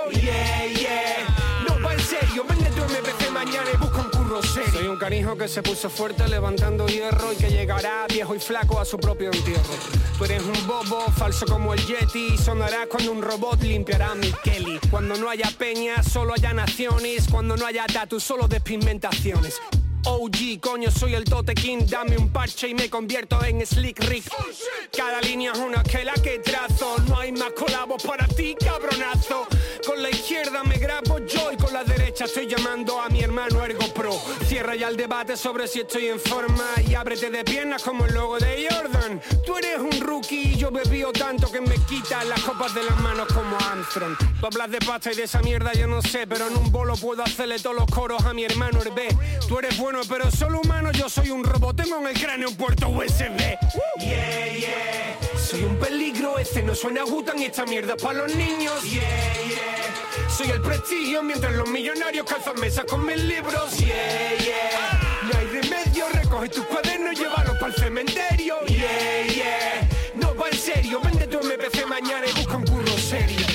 Un 4.95 4.99
canijo 4.99 5.37
que 5.37 5.49
se 5.49 5.61
puso 5.61 5.89
fuerte 5.89 6.25
levantando 6.29 6.87
hierro 6.87 7.33
y 7.33 7.35
que 7.35 7.49
llegará 7.49 8.07
viejo 8.07 8.33
y 8.33 8.39
flaco 8.39 8.79
a 8.79 8.85
su 8.85 8.97
propio 8.97 9.29
entierro. 9.29 9.73
Tú 10.17 10.23
eres 10.23 10.41
un 10.43 10.67
bobo, 10.67 11.11
falso 11.17 11.45
como 11.45 11.73
el 11.73 11.85
Yeti, 11.85 12.37
sonará 12.37 12.87
cuando 12.87 13.11
un 13.11 13.21
robot 13.21 13.61
limpiará 13.61 14.15
mi 14.15 14.31
Kelly. 14.43 14.79
Cuando 14.89 15.17
no 15.17 15.29
haya 15.29 15.49
peña, 15.57 16.01
solo 16.01 16.33
haya 16.33 16.53
naciones. 16.53 17.27
Cuando 17.29 17.57
no 17.57 17.65
haya 17.65 17.85
tatu, 17.87 18.21
solo 18.21 18.47
despigmentaciones. 18.47 19.59
OG, 20.07 20.59
coño, 20.61 20.91
soy 20.91 21.15
el 21.15 21.23
Tote 21.23 21.55
King, 21.55 21.79
dame 21.89 22.15
un 22.15 22.29
parche 22.29 22.67
y 22.67 22.75
me 22.75 22.89
convierto 22.89 23.43
en 23.43 23.65
Slick 23.65 23.99
Rick. 24.05 24.25
Cada 24.95 25.19
línea 25.21 25.51
es 25.51 25.57
una 25.57 25.81
que 25.81 26.05
la 26.05 26.13
que 26.13 26.39
trazo, 26.39 26.97
no 27.07 27.19
hay 27.19 27.31
más 27.31 27.51
colabos 27.53 28.03
para 28.03 28.27
ti, 28.27 28.55
cabronazo. 28.59 29.47
Con 29.85 30.03
la 30.03 30.11
izquierda 30.11 30.63
me 30.63 30.77
grabo 30.77 31.19
yo 31.25 31.51
y 31.51 31.57
con 31.57 31.73
la 31.73 31.83
derecha 31.83 32.25
estoy 32.25 32.47
llamando 32.47 33.01
a 33.01 33.09
mi 33.09 33.21
hermano 33.21 33.65
Ergo 33.65 33.87
Pro. 33.93 34.13
Cierra 34.47 34.75
ya 34.75 34.89
el 34.89 34.97
debate 34.97 35.35
sobre 35.35 35.67
si 35.67 35.79
estoy 35.79 36.07
en 36.07 36.19
forma 36.19 36.65
y 36.87 36.93
ábrete 36.93 37.31
de 37.31 37.43
piernas 37.43 37.81
como 37.81 38.05
el 38.05 38.13
logo 38.13 38.37
de 38.37 38.67
Jordan. 38.69 39.19
Tú 39.43 39.57
eres 39.57 39.79
un 39.79 39.99
rookie 40.01 40.53
y 40.53 40.55
yo 40.55 40.69
bebío 40.69 41.11
tanto 41.11 41.51
que 41.51 41.61
me 41.61 41.75
quitas 41.85 42.25
las 42.27 42.41
copas 42.41 42.75
de 42.75 42.83
las 42.83 42.99
manos 43.01 43.27
como 43.33 43.57
Armstrong. 43.57 44.15
Tú 44.39 44.45
hablas 44.45 44.69
de 44.69 44.79
pasta 44.79 45.11
y 45.11 45.15
de 45.15 45.23
esa 45.23 45.41
mierda 45.41 45.73
yo 45.73 45.87
no 45.87 46.01
sé, 46.03 46.27
pero 46.27 46.47
en 46.47 46.55
un 46.55 46.71
bolo 46.71 46.95
puedo 46.95 47.23
hacerle 47.23 47.59
todos 47.59 47.75
los 47.75 47.85
coros 47.87 48.23
a 48.23 48.33
mi 48.33 48.43
hermano 48.43 48.81
Hervé. 48.81 49.07
Tú 49.47 49.59
eres 49.59 49.77
bueno 49.77 49.94
pero 50.07 50.29
solo 50.29 50.61
humano, 50.61 50.91
yo 50.91 51.09
soy 51.09 51.31
un 51.31 51.43
robot, 51.43 51.75
tengo 51.75 51.97
en 51.99 52.07
el 52.07 52.13
cráneo 52.19 52.49
un 52.49 52.55
puerto 52.55 52.89
USB. 52.89 53.37
Yeah, 53.99 54.53
yeah. 54.53 55.19
Soy 55.37 55.63
un 55.63 55.77
peligro, 55.77 56.37
este 56.37 56.61
no 56.61 56.75
suena 56.75 57.03
Gutan 57.03 57.39
y 57.39 57.45
esta 57.45 57.65
mierda 57.65 57.95
para 57.95 58.19
los 58.19 58.35
niños. 58.35 58.83
Yeah, 58.83 59.01
yeah. 59.47 60.29
Soy 60.29 60.49
el 60.51 60.61
prestigio 60.61 61.23
mientras 61.23 61.53
los 61.53 61.69
millonarios 61.69 62.25
calzan 62.25 62.59
mesas 62.59 62.85
con 62.85 63.05
mis 63.05 63.23
libros. 63.23 63.77
Yeah, 63.77 64.37
yeah. 64.39 65.21
No 65.31 65.39
hay 65.39 65.47
remedio, 65.47 66.05
recoge 66.09 66.49
tus 66.49 66.65
cuadernos 66.65 67.13
y 67.13 67.15
llévalos 67.15 67.57
para 67.57 67.67
el 67.67 67.75
cementerio. 67.75 68.59
Yeah, 68.67 69.27
yeah. 69.27 69.89
No 70.15 70.35
va 70.35 70.49
en 70.49 70.57
serio, 70.57 70.99
vende 71.01 71.27
tu 71.27 71.37
MPC 71.39 71.87
mañana 71.87 72.25
y 72.27 72.33
busca 72.33 72.57
un 72.57 72.65
curro 72.65 72.97
serio. 72.97 73.45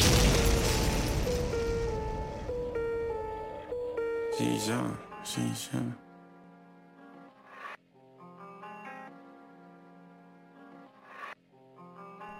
Sí, 4.38 4.58
ya. 5.72 5.80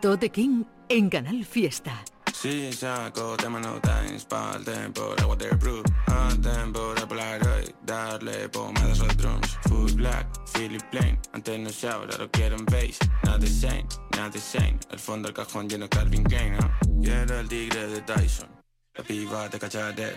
Tote 0.01 0.31
King 0.31 0.65
en 0.89 1.11
Canal 1.11 1.45
Fiesta. 1.45 2.03
Si 2.33 2.73
saco 2.73 3.37
tema 3.37 3.61
no 3.61 3.79
times 3.81 4.25
pa'l 4.25 4.65
tempo, 4.65 5.15
de 5.15 5.25
waterproof. 5.27 5.85
A 6.07 6.31
tempo 6.41 6.95
de 6.95 7.07
Polaroid, 7.07 7.75
darle 7.85 8.49
pomadas 8.49 9.01
a 9.01 9.05
los 9.05 9.17
drums 9.19 9.59
Full 9.69 9.93
black, 9.93 10.27
Philip 10.55 10.83
Plain, 10.91 11.19
antes 11.35 11.61
no 11.61 11.69
se 11.69 11.87
ahora 11.87 12.17
lo 12.17 12.31
quieren 12.31 12.65
bass 12.65 12.99
Not 13.25 13.41
the 13.41 13.47
same, 13.47 13.85
not 14.17 14.33
the 14.33 14.39
same, 14.39 14.79
el 14.91 14.99
fondo 14.99 15.29
del 15.29 15.35
cajón 15.35 15.69
lleno 15.69 15.87
Calvin 15.91 16.25
Klein, 16.25 16.55
¿no? 16.55 17.03
Quiero 17.03 17.39
el 17.39 17.49
tigre 17.49 17.87
de 17.89 18.01
Tyson, 18.01 18.49
la 18.95 19.05
piba 19.05 19.51
de 19.51 19.59
cachate 19.59 20.15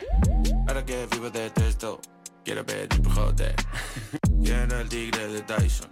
Ahora 0.66 0.86
que 0.86 1.08
vivo 1.12 1.30
de 1.30 1.50
texto, 1.50 2.00
quiero 2.46 2.66
pedir 2.66 3.02
por 3.02 3.14
joder. 3.14 3.56
Quiero 4.44 4.80
el 4.80 4.88
tigre 4.88 5.28
de 5.28 5.42
Tyson, 5.42 5.90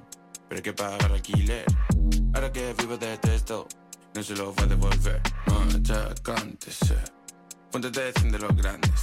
pero 0.48 0.60
hay 0.60 0.64
que 0.64 0.74
pagar 0.74 1.12
alquiler. 1.12 1.66
Ahora 2.34 2.52
que 2.52 2.74
vivo 2.74 2.98
de 2.98 3.18
texto 3.18 3.68
no 4.14 4.24
se 4.24 4.36
lo 4.36 4.54
va 4.54 4.64
a 4.64 4.68
devolver. 4.68 5.22
Machacante, 5.48 6.72
Ponte 7.72 7.90
de 7.90 8.40
los 8.40 8.56
grandes. 8.56 9.02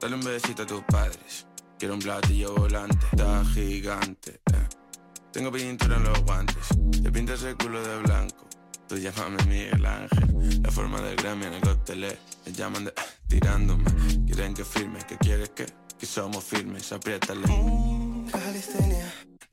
Dale 0.00 0.14
un 0.14 0.20
besito 0.22 0.62
a 0.62 0.66
tus 0.66 0.82
padres. 0.84 1.46
Quiero 1.78 1.94
un 1.94 2.00
platillo 2.00 2.54
volante, 2.54 2.98
está 3.12 3.42
gigante. 3.54 4.40
eh. 4.52 4.68
Tengo 5.32 5.50
pintura 5.50 5.96
en 5.96 6.04
los 6.04 6.22
guantes. 6.24 6.68
Te 7.02 7.10
pintas 7.10 7.42
el 7.44 7.56
culo 7.56 7.82
de 7.82 7.98
blanco. 8.02 8.46
Tú 8.86 8.96
llámame 8.96 9.42
Miguel 9.44 9.86
Ángel. 9.86 10.62
La 10.62 10.70
forma 10.70 11.00
del 11.00 11.16
Grammy 11.16 11.46
en 11.46 11.54
el 11.54 11.60
cóctel 11.60 12.18
Me 12.44 12.52
llaman 12.52 12.84
de 12.84 12.94
tirándome. 13.28 13.84
Quieren 14.26 14.52
que 14.52 14.64
firme, 14.64 14.98
que 15.06 15.16
quieres 15.16 15.50
que, 15.50 15.66
que 15.98 16.06
somos 16.06 16.44
firmes. 16.44 16.92
Apriétale. 16.92 17.46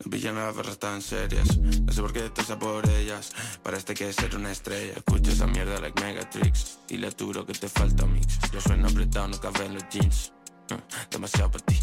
Me 0.05 0.11
pillan 0.11 0.35
las 0.35 0.55
barras 0.55 0.77
tan 0.79 1.01
serias. 1.01 1.57
No 1.57 1.91
sé 1.91 2.01
por 2.01 2.13
qué 2.13 2.25
estás 2.25 2.49
a 2.51 2.59
por 2.59 2.87
ellas. 2.89 3.31
Parece 3.63 3.93
que 3.93 4.11
ser 4.13 4.35
una 4.35 4.51
estrella. 4.51 4.93
Escucho 4.97 5.31
esa 5.31 5.47
mierda 5.47 5.79
like 5.79 6.01
Megatrix. 6.01 6.79
Y 6.89 6.97
le 6.97 7.07
aturo 7.07 7.45
que 7.45 7.53
te 7.53 7.67
falta 7.67 8.05
mix. 8.05 8.37
Yo 8.51 8.61
sueno 8.61 8.87
apretado, 8.87 9.27
no 9.27 9.39
cabe 9.39 9.65
en 9.65 9.73
los 9.75 9.89
jeans. 9.89 10.33
Eh, 10.69 10.77
Demasiado 11.11 11.51
para 11.51 11.65
ti. 11.65 11.79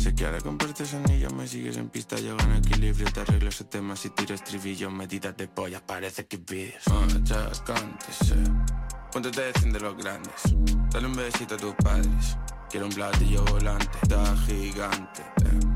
Sé 0.00 0.14
que 0.14 0.26
ahora 0.26 0.40
compartes 0.40 0.94
anillos, 0.94 1.32
me 1.32 1.46
sigues 1.48 1.76
en 1.76 1.88
pista, 1.88 2.16
yo 2.18 2.36
gano 2.36 2.56
equilibrio, 2.56 3.10
te 3.12 3.20
arreglo 3.20 3.48
ese 3.48 3.64
tema. 3.64 3.96
Si 3.96 4.10
tiro 4.10 4.34
estribillo, 4.34 4.90
medidas 4.90 5.36
de 5.36 5.48
pollas, 5.48 5.82
parece 5.82 6.26
que 6.26 6.38
pides. 6.38 6.82
Ah, 6.90 7.06
ya 7.22 7.50
cántese. 7.64 8.34
Ponte 9.12 9.30
de 9.30 9.80
los 9.80 9.96
grandes, 9.96 10.34
dale 10.90 11.06
un 11.06 11.14
besito 11.14 11.54
a 11.54 11.58
tus 11.58 11.74
padres. 11.76 12.36
Quiero 12.68 12.86
un 12.86 12.92
platillo 12.92 13.44
volante, 13.44 13.98
está 14.02 14.36
gigante. 14.46 15.22
eh. 15.44 15.73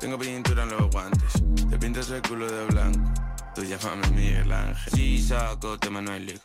Tengo 0.00 0.16
pintura 0.16 0.62
en 0.62 0.70
los 0.70 0.90
guantes, 0.90 1.42
te 1.68 1.76
pintas 1.76 2.08
el 2.10 2.22
culo 2.22 2.48
de 2.48 2.66
blanco. 2.66 3.12
Tú 3.52 3.64
llámame 3.64 4.08
Miguel 4.10 4.52
Ángel. 4.52 4.92
Si 4.92 5.20
saco 5.20 5.76
tema 5.76 6.00
no 6.00 6.12
hay 6.12 6.20
liga. 6.20 6.40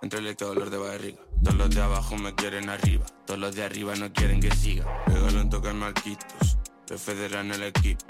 Entre 0.00 0.20
el 0.20 0.34
dolor 0.34 0.70
de 0.70 0.78
barriga. 0.78 1.18
Todos 1.44 1.56
los 1.58 1.74
de 1.74 1.82
abajo 1.82 2.16
me 2.16 2.34
quieren 2.34 2.70
arriba. 2.70 3.04
Todos 3.26 3.38
los 3.38 3.54
de 3.54 3.64
arriba 3.64 3.94
no 3.96 4.10
quieren 4.14 4.40
que 4.40 4.50
siga. 4.54 4.86
Pégalo 5.04 5.40
en 5.42 5.50
tocar 5.50 5.74
marquitos. 5.74 6.56
Lo 6.88 6.96
federan 6.96 7.50
el 7.50 7.64
equipo. 7.64 8.06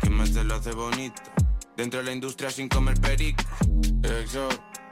¿Quién 0.00 0.14
más 0.14 0.32
te 0.32 0.42
lo 0.42 0.56
hace 0.56 0.72
bonito? 0.72 1.22
Dentro 1.76 2.00
de 2.00 2.06
la 2.06 2.12
industria 2.12 2.50
sin 2.50 2.68
comer 2.68 3.00
perico. 3.00 3.44
Exo, 4.02 4.48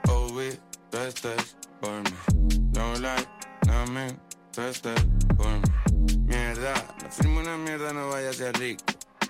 OV, 0.07 0.57
tú 0.89 0.97
estés 0.99 1.57
por 1.81 1.91
mí. 1.91 2.61
No 2.73 2.95
like, 2.95 3.27
no 3.67 3.87
me, 3.87 4.07
tú 4.53 4.61
estés 4.61 5.05
por 5.35 5.47
mí. 5.47 6.17
Mierda, 6.19 6.73
no 7.03 7.11
firmo 7.11 7.39
una 7.41 7.57
mierda, 7.57 7.91
no 7.91 8.07
vaya 8.07 8.29
a 8.29 8.33
ser 8.33 8.57
rico. 8.57 8.83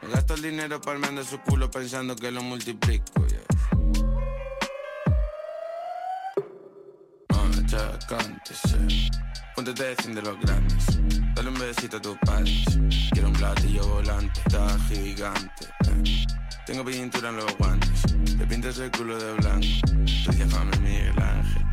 Me 0.04 0.10
gasto 0.12 0.34
el 0.34 0.42
dinero 0.42 0.82
palmeando 0.82 1.24
su 1.24 1.40
culo 1.40 1.72
pensando 1.72 2.16
que 2.16 2.32
lo 2.32 2.42
multiplico. 2.42 3.26
yeah. 3.28 3.40
ya 7.68 8.00
cántese. 8.08 8.78
Ponte 9.56 9.74
de 9.74 10.22
los 10.22 10.40
grandes. 10.40 11.00
Dale 11.36 11.50
un 11.50 11.60
besito 11.60 11.98
a 11.98 12.02
tus 12.02 12.18
padres. 12.20 12.66
Quiero 13.12 13.30
un 13.30 13.34
platillo 13.34 13.88
volante, 13.88 14.40
está 14.46 14.78
gigante. 14.90 15.68
Tengo 16.66 16.84
pintura 16.86 17.30
en 17.30 17.38
los 17.38 17.58
guantes. 17.58 18.02
Te 18.38 18.46
pintas 18.46 18.78
el 18.80 18.92
culo 18.92 19.18
de 19.18 19.34
blanco. 19.34 19.68
Tú 20.26 20.32
llámame 20.32 20.78
Miguel 20.80 21.20
Ángel. 21.20 21.66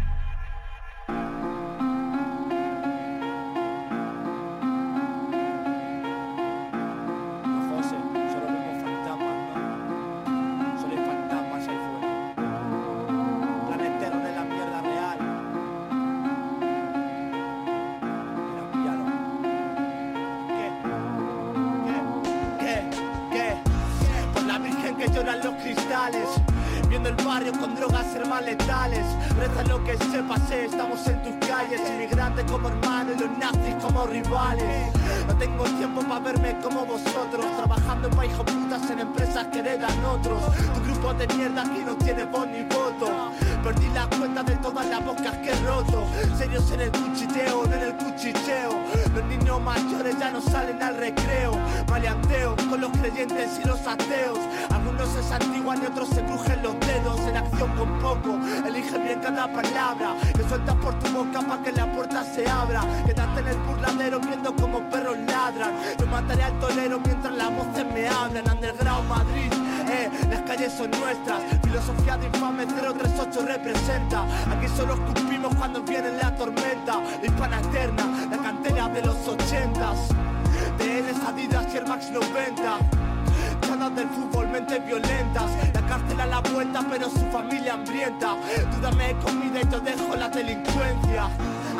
Vuelta 86.60 86.84
pero 86.90 87.08
su 87.08 87.24
familia 87.32 87.72
hambrienta. 87.72 88.36
Tú 88.70 88.80
dame 88.82 89.14
comida 89.24 89.62
y 89.62 89.64
te 89.64 89.80
dejo 89.80 90.14
la 90.14 90.28
delincuencia. 90.28 91.30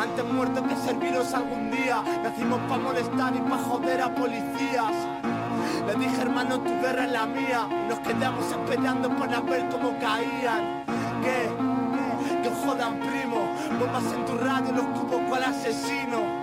Antes 0.00 0.24
muerto 0.24 0.66
que 0.66 0.74
serviros 0.74 1.34
algún 1.34 1.70
día. 1.70 2.02
Nacimos 2.22 2.60
pa' 2.66 2.78
molestar 2.78 3.36
y 3.36 3.40
pa' 3.40 3.58
joder 3.58 4.00
a 4.00 4.14
policías. 4.14 4.94
Le 5.86 5.94
dije 5.96 6.22
hermano 6.22 6.60
tu 6.60 6.70
guerra 6.80 7.04
es 7.04 7.12
la 7.12 7.26
mía. 7.26 7.68
Nos 7.90 7.98
quedamos 8.00 8.46
esperando 8.50 9.14
para 9.18 9.40
ver 9.40 9.68
cómo 9.68 9.98
caían. 9.98 10.82
Que 12.42 12.48
os 12.48 12.58
jodan 12.64 13.00
primo. 13.00 13.52
Bombas 13.78 14.14
en 14.14 14.24
tu 14.24 14.38
radio, 14.38 14.72
los 14.72 14.86
cubos 14.98 15.20
cual 15.28 15.44
asesino 15.44 16.39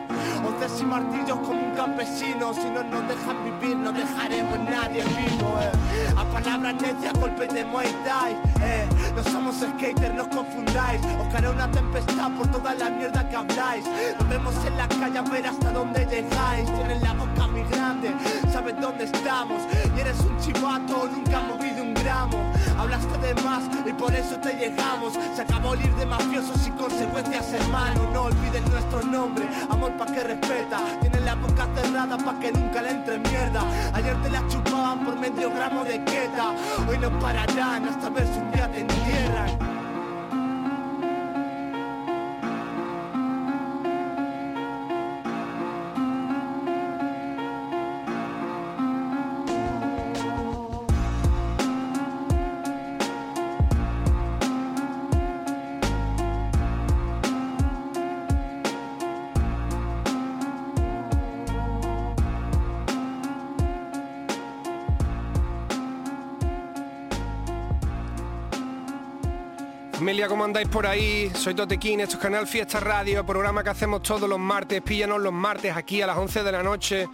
Hoces 0.58 0.82
y 0.82 0.86
martillos 0.86 1.38
como 1.40 1.62
un 1.62 1.76
campesino. 1.76 2.52
Si 2.54 2.68
no 2.70 2.84
nos 2.84 3.08
dejan 3.08 3.44
vivir, 3.44 3.78
no 3.78 3.92
dejaremos 3.92 4.60
nadie 4.60 5.04
vivo 5.04 5.60
eh. 5.62 5.72
A 6.18 6.24
palabras 6.26 6.74
necias, 6.82 7.14
golpes 7.14 7.54
de 7.54 7.64
Muay 7.64 7.88
Thai 8.04 8.34
eh. 8.62 8.88
No 9.16 9.24
somos 9.24 9.56
skaters, 9.58 10.16
no 10.16 10.24
os 10.24 10.28
confundáis. 10.30 11.02
Os 11.22 11.28
caerá 11.32 11.52
una 11.52 11.70
tempestad 11.70 12.32
por 12.32 12.48
toda 12.48 12.74
la 12.74 12.90
mierda 12.90 13.30
que 13.30 13.36
habláis. 13.36 13.86
Nos 14.20 14.30
vemos 14.30 14.56
en 14.66 14.78
la 14.78 14.88
calle 14.88 15.18
a 15.20 15.22
ver 15.22 15.48
hasta 15.48 15.72
dónde 15.72 16.06
llegáis. 16.06 16.66
Tienes 16.74 17.04
la 17.04 17.14
boca 17.14 17.48
muy 17.48 17.64
grande, 17.64 18.16
sabes 18.52 18.76
dónde 18.82 19.04
estamos. 19.04 19.62
Y 19.96 20.00
eres 20.00 20.20
un 20.22 20.38
chivato, 20.40 21.08
nunca 21.08 21.38
has 21.38 21.48
movido 21.48 21.84
un 21.84 21.97
Hablaste 22.08 23.18
de 23.18 23.34
más 23.44 23.64
y 23.86 23.92
por 23.92 24.14
eso 24.16 24.38
te 24.38 24.54
llegamos 24.54 25.14
Se 25.36 25.42
acabó 25.42 25.74
el 25.74 25.82
ir 25.82 25.94
de 25.96 26.06
mafiosos 26.06 26.66
y 26.66 26.72
consecuencias 26.72 27.52
hermano. 27.52 28.10
No 28.14 28.22
olvides 28.24 28.66
nuestro 28.70 29.04
nombre, 29.04 29.46
amor 29.70 29.92
pa' 29.98 30.06
que 30.06 30.24
respeta. 30.24 30.80
Tienes 31.02 31.22
la 31.24 31.36
boca 31.36 31.68
cerrada 31.76 32.18
pa' 32.18 32.40
que 32.40 32.54
nunca 32.54 32.82
le 32.82 32.92
entre 32.92 33.20
mierda. 33.20 33.62
Ayer 33.94 34.16
te 34.22 34.30
la 34.30 34.48
chupaban 34.48 35.04
por 35.04 35.20
medio 35.20 35.52
gramo 35.52 35.84
de 35.84 36.02
queta. 36.06 36.54
Hoy 36.88 36.98
no 36.98 37.10
pararán 37.20 37.90
hasta 37.90 38.10
ver 38.10 38.26
si 38.26 38.40
un 38.40 38.52
día 38.52 38.72
te 38.72 38.80
entierran 38.80 39.67
¿cómo 70.28 70.44
andáis 70.44 70.68
por 70.68 70.86
ahí? 70.86 71.32
Soy 71.36 71.54
Totequín, 71.54 72.02
esto 72.02 72.16
es 72.16 72.22
Canal 72.22 72.48
Fiesta 72.48 72.80
Radio, 72.80 73.26
programa 73.26 73.64
que 73.64 73.70
hacemos 73.70 74.02
todos 74.04 74.28
los 74.28 74.40
martes, 74.40 74.82
píllanos 74.82 75.22
los 75.22 75.32
martes 75.32 75.76
aquí 75.76 76.02
a 76.02 76.08
las 76.08 76.18
11 76.18 76.44
de 76.44 76.52
la 76.52 76.64
noche. 76.64 77.08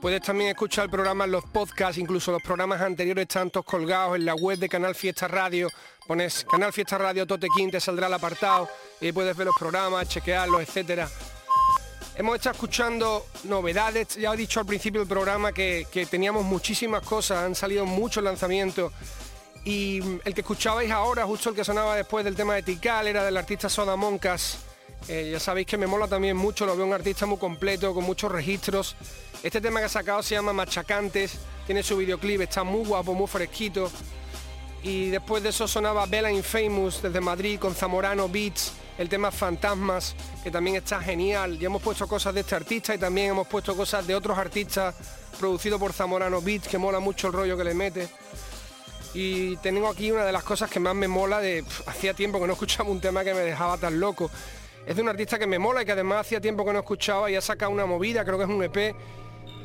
Puedes 0.00 0.20
también 0.20 0.50
escuchar 0.50 0.84
el 0.84 0.90
programa 0.90 1.24
en 1.24 1.30
los 1.30 1.44
podcasts, 1.44 1.96
incluso 1.98 2.32
los 2.32 2.42
programas 2.42 2.80
anteriores 2.80 3.22
están 3.22 3.50
todos 3.50 3.64
colgados 3.64 4.16
en 4.16 4.24
la 4.24 4.34
web 4.34 4.58
de 4.58 4.68
Canal 4.68 4.94
Fiesta 4.94 5.26
Radio. 5.28 5.68
Pones 6.06 6.44
Canal 6.50 6.72
Fiesta 6.72 6.98
Radio 6.98 7.26
Totequín, 7.26 7.70
te 7.70 7.80
saldrá 7.80 8.08
el 8.08 8.14
apartado 8.14 8.68
y 9.00 9.12
puedes 9.12 9.36
ver 9.36 9.46
los 9.46 9.56
programas, 9.56 10.08
chequearlos, 10.08 10.60
etcétera. 10.60 11.08
Hemos 12.16 12.36
estado 12.36 12.54
escuchando 12.54 13.26
novedades, 13.44 14.16
ya 14.16 14.34
he 14.34 14.36
dicho 14.36 14.60
al 14.60 14.66
principio 14.66 15.00
del 15.00 15.08
programa 15.08 15.52
que 15.52 16.06
teníamos 16.10 16.44
muchísimas 16.44 17.02
cosas, 17.02 17.44
han 17.44 17.54
salido 17.54 17.86
muchos 17.86 18.22
lanzamientos 18.22 18.92
y 19.64 20.00
el 20.24 20.34
que 20.34 20.40
escuchabais 20.40 20.90
ahora, 20.90 21.24
justo 21.26 21.50
el 21.50 21.54
que 21.54 21.64
sonaba 21.64 21.96
después 21.96 22.24
del 22.24 22.34
tema 22.34 22.54
de 22.54 22.62
Tikal, 22.62 23.06
era 23.06 23.24
del 23.24 23.36
artista 23.36 23.68
Soda 23.68 23.96
Moncas. 23.96 24.58
Eh, 25.08 25.30
ya 25.32 25.40
sabéis 25.40 25.66
que 25.66 25.76
me 25.76 25.86
mola 25.86 26.06
también 26.06 26.36
mucho, 26.36 26.66
lo 26.66 26.76
veo 26.76 26.86
un 26.86 26.92
artista 26.92 27.26
muy 27.26 27.38
completo, 27.38 27.92
con 27.94 28.04
muchos 28.04 28.30
registros. 28.30 28.96
Este 29.42 29.60
tema 29.60 29.80
que 29.80 29.86
ha 29.86 29.90
sacado 29.90 30.22
se 30.22 30.34
llama 30.34 30.52
Machacantes, 30.52 31.38
tiene 31.66 31.82
su 31.82 31.96
videoclip, 31.96 32.42
está 32.42 32.64
muy 32.64 32.84
guapo, 32.84 33.14
muy 33.14 33.26
fresquito. 33.26 33.90
Y 34.82 35.10
después 35.10 35.42
de 35.42 35.50
eso 35.50 35.68
sonaba 35.68 36.06
Bella 36.06 36.30
Infamous 36.30 37.02
desde 37.02 37.20
Madrid 37.20 37.58
con 37.58 37.74
Zamorano 37.74 38.28
Beats, 38.28 38.72
el 38.96 39.08
tema 39.10 39.30
Fantasmas, 39.30 40.14
que 40.42 40.50
también 40.50 40.76
está 40.76 41.00
genial. 41.00 41.58
Ya 41.58 41.66
hemos 41.66 41.82
puesto 41.82 42.06
cosas 42.06 42.32
de 42.34 42.40
este 42.40 42.54
artista 42.54 42.94
y 42.94 42.98
también 42.98 43.30
hemos 43.30 43.46
puesto 43.46 43.76
cosas 43.76 44.06
de 44.06 44.14
otros 44.14 44.38
artistas 44.38 44.94
producidos 45.38 45.78
por 45.78 45.92
Zamorano 45.92 46.40
Beats, 46.40 46.68
que 46.68 46.78
mola 46.78 46.98
mucho 46.98 47.26
el 47.26 47.34
rollo 47.34 47.56
que 47.58 47.64
le 47.64 47.74
mete. 47.74 48.08
Y 49.12 49.56
tengo 49.56 49.88
aquí 49.88 50.12
una 50.12 50.24
de 50.24 50.32
las 50.32 50.44
cosas 50.44 50.70
que 50.70 50.78
más 50.78 50.94
me 50.94 51.08
mola 51.08 51.40
de... 51.40 51.64
hacía 51.86 52.14
tiempo 52.14 52.40
que 52.40 52.46
no 52.46 52.52
escuchaba 52.52 52.88
un 52.90 53.00
tema 53.00 53.24
que 53.24 53.34
me 53.34 53.40
dejaba 53.40 53.76
tan 53.76 53.98
loco. 53.98 54.30
Es 54.86 54.96
de 54.96 55.02
un 55.02 55.08
artista 55.08 55.38
que 55.38 55.46
me 55.46 55.58
mola 55.58 55.82
y 55.82 55.84
que 55.84 55.92
además 55.92 56.20
hacía 56.20 56.40
tiempo 56.40 56.64
que 56.64 56.72
no 56.72 56.78
escuchaba 56.78 57.30
y 57.30 57.34
ha 57.34 57.40
sacado 57.40 57.72
una 57.72 57.86
movida, 57.86 58.24
creo 58.24 58.38
que 58.38 58.44
es 58.44 58.50
un 58.50 58.62
EP. 58.62 58.94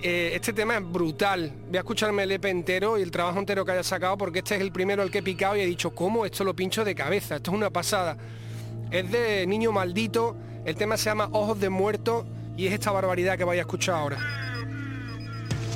Eh, 0.01 0.31
este 0.33 0.51
tema 0.51 0.77
es 0.77 0.91
brutal. 0.91 1.53
Voy 1.67 1.77
a 1.77 1.79
escucharme 1.79 2.23
el 2.23 2.31
EP 2.31 2.45
entero 2.45 2.97
y 2.97 3.01
el 3.01 3.11
trabajo 3.11 3.39
entero 3.39 3.63
que 3.63 3.71
haya 3.71 3.83
sacado 3.83 4.17
porque 4.17 4.39
este 4.39 4.55
es 4.55 4.61
el 4.61 4.71
primero 4.71 5.03
el 5.03 5.11
que 5.11 5.19
he 5.19 5.23
picado 5.23 5.55
y 5.55 5.61
he 5.61 5.65
dicho, 5.65 5.93
¿cómo? 5.93 6.25
Esto 6.25 6.43
lo 6.43 6.55
pincho 6.55 6.83
de 6.83 6.95
cabeza, 6.95 7.35
esto 7.35 7.51
es 7.51 7.57
una 7.57 7.69
pasada. 7.69 8.17
Es 8.91 9.11
de 9.11 9.45
Niño 9.47 9.71
Maldito, 9.71 10.35
el 10.65 10.75
tema 10.75 10.97
se 10.97 11.05
llama 11.05 11.29
Ojos 11.31 11.59
de 11.59 11.69
Muerto 11.69 12.25
y 12.57 12.67
es 12.67 12.73
esta 12.73 12.91
barbaridad 12.91 13.37
que 13.37 13.43
vaya 13.43 13.61
a 13.61 13.65
escuchar 13.65 13.95
ahora. 13.95 14.17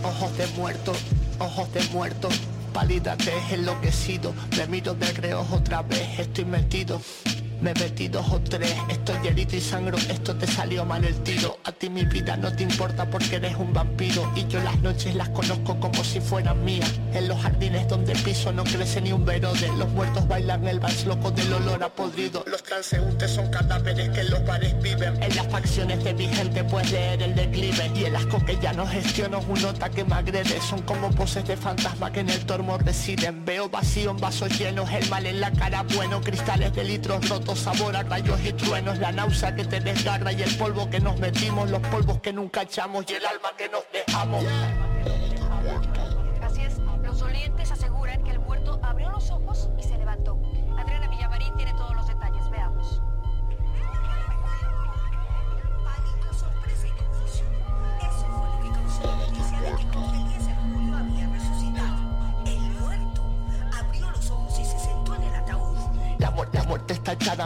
Ojos 0.04 0.38
de 0.38 0.48
muerto, 0.48 0.94
ojos 1.40 1.74
de 1.74 1.84
muerto 1.92 2.30
pálida 2.74 3.16
te 3.18 3.34
enloquecido 3.52 4.34
Me 4.58 4.68
miro 4.68 4.94
de 4.94 5.12
reojo 5.14 5.56
otra 5.56 5.82
vez, 5.82 6.20
estoy 6.20 6.46
metido 6.46 7.02
me 7.62 7.74
metí 7.74 8.08
dos 8.08 8.26
o 8.32 8.40
tres, 8.40 8.74
estoy 8.90 9.28
herido 9.28 9.56
y 9.58 9.60
sangro, 9.60 9.98
esto 9.98 10.36
te 10.36 10.48
salió 10.48 10.86
mal 10.86 11.04
el 11.04 11.16
tiro. 11.24 11.58
A 11.66 11.72
ti 11.72 11.90
mi 11.90 12.06
vida 12.06 12.38
no 12.38 12.54
te 12.56 12.64
importa 12.64 13.10
porque 13.10 13.36
eres 13.36 13.56
un 13.58 13.74
vampiro 13.74 14.32
y 14.36 14.48
yo 14.48 14.62
las 14.62 14.80
noches 14.80 15.14
las 15.16 15.30
conozco 15.30 15.78
como 15.80 16.04
si 16.04 16.22
fueran 16.22 16.64
mías. 16.64 16.92
En 17.14 17.28
los 17.28 17.42
jardines 17.42 17.88
donde 17.88 18.14
piso 18.14 18.52
no 18.54 18.64
crece 18.64 19.02
ni 19.02 19.12
un 19.12 19.26
verode, 19.26 19.68
los 19.78 19.90
muertos 19.90 20.28
bailan 20.28 20.68
el 20.68 20.80
vals 20.80 21.06
loco 21.06 21.32
del 21.32 21.52
olor 21.52 21.84
a 21.84 21.90
podrido. 21.90 22.44
Los 22.48 22.64
transeúntes 22.64 23.32
son 23.32 23.50
cadáveres 23.50 24.10
que 24.10 24.22
en 24.22 24.30
los 24.30 24.46
bares 24.46 24.82
viven. 24.82 25.22
En 25.22 25.36
las 25.36 25.48
facciones 25.48 26.04
de 26.04 26.14
mi 26.14 26.28
gente 26.28 26.64
puedes 26.64 26.92
leer 26.92 27.22
el 27.22 27.36
declive 27.36 27.92
y 27.94 28.06
el 28.06 28.16
asco 28.16 28.44
que 28.46 28.58
ya 28.62 28.72
no 28.74 28.88
gestiono 28.88 29.40
un 29.48 29.62
nota 29.62 29.90
que 29.90 30.06
me 30.06 30.16
agrede. 30.16 30.62
Son 30.62 30.82
como 30.84 31.12
poses 31.12 31.46
de 31.46 31.58
fantasma 31.58 32.12
que 32.12 32.22
en 32.22 32.30
el 32.30 32.46
tormo 32.46 32.78
residen. 32.78 33.44
Veo 33.44 33.70
vacío 33.70 34.12
en 34.12 34.18
vasos 34.18 34.58
llenos, 34.58 34.90
el 34.92 35.10
mal 35.10 35.26
en 35.26 35.42
la 35.42 35.52
cara 35.52 35.84
bueno, 35.96 36.22
cristales 36.22 36.74
de 36.74 36.84
litros 36.84 37.28
rotos 37.28 37.49
sabor 37.56 37.96
a 37.96 38.04
rayos 38.04 38.40
y 38.44 38.54
truenos, 38.54 39.00
la 39.00 39.12
náusea 39.12 39.56
que 39.56 39.66
te 39.66 39.80
desgarra 39.80 40.32
y 40.32 40.42
el 40.42 40.58
polvo 40.58 40.90
que 40.90 41.00
nos 41.00 41.18
metimos, 41.20 41.70
los 41.70 41.82
polvos 41.88 42.20
que 42.22 42.34
nunca 42.34 42.64
echamos 42.64 43.06
y 43.10 43.14
el 43.16 43.26
alma 43.26 43.50
que 43.58 43.70
nos 43.70 43.84
dejamos. 43.92 44.44
Así 46.42 46.62
es, 46.62 46.78
los 47.04 47.22
olientes 47.22 47.72
aseguran 47.72 48.24
que 48.24 48.32
el 48.32 48.40
muerto 48.40 48.80
abrió 48.84 49.10
los 49.10 49.30
ojos 49.32 49.70
y 49.78 49.84
se 49.84 49.89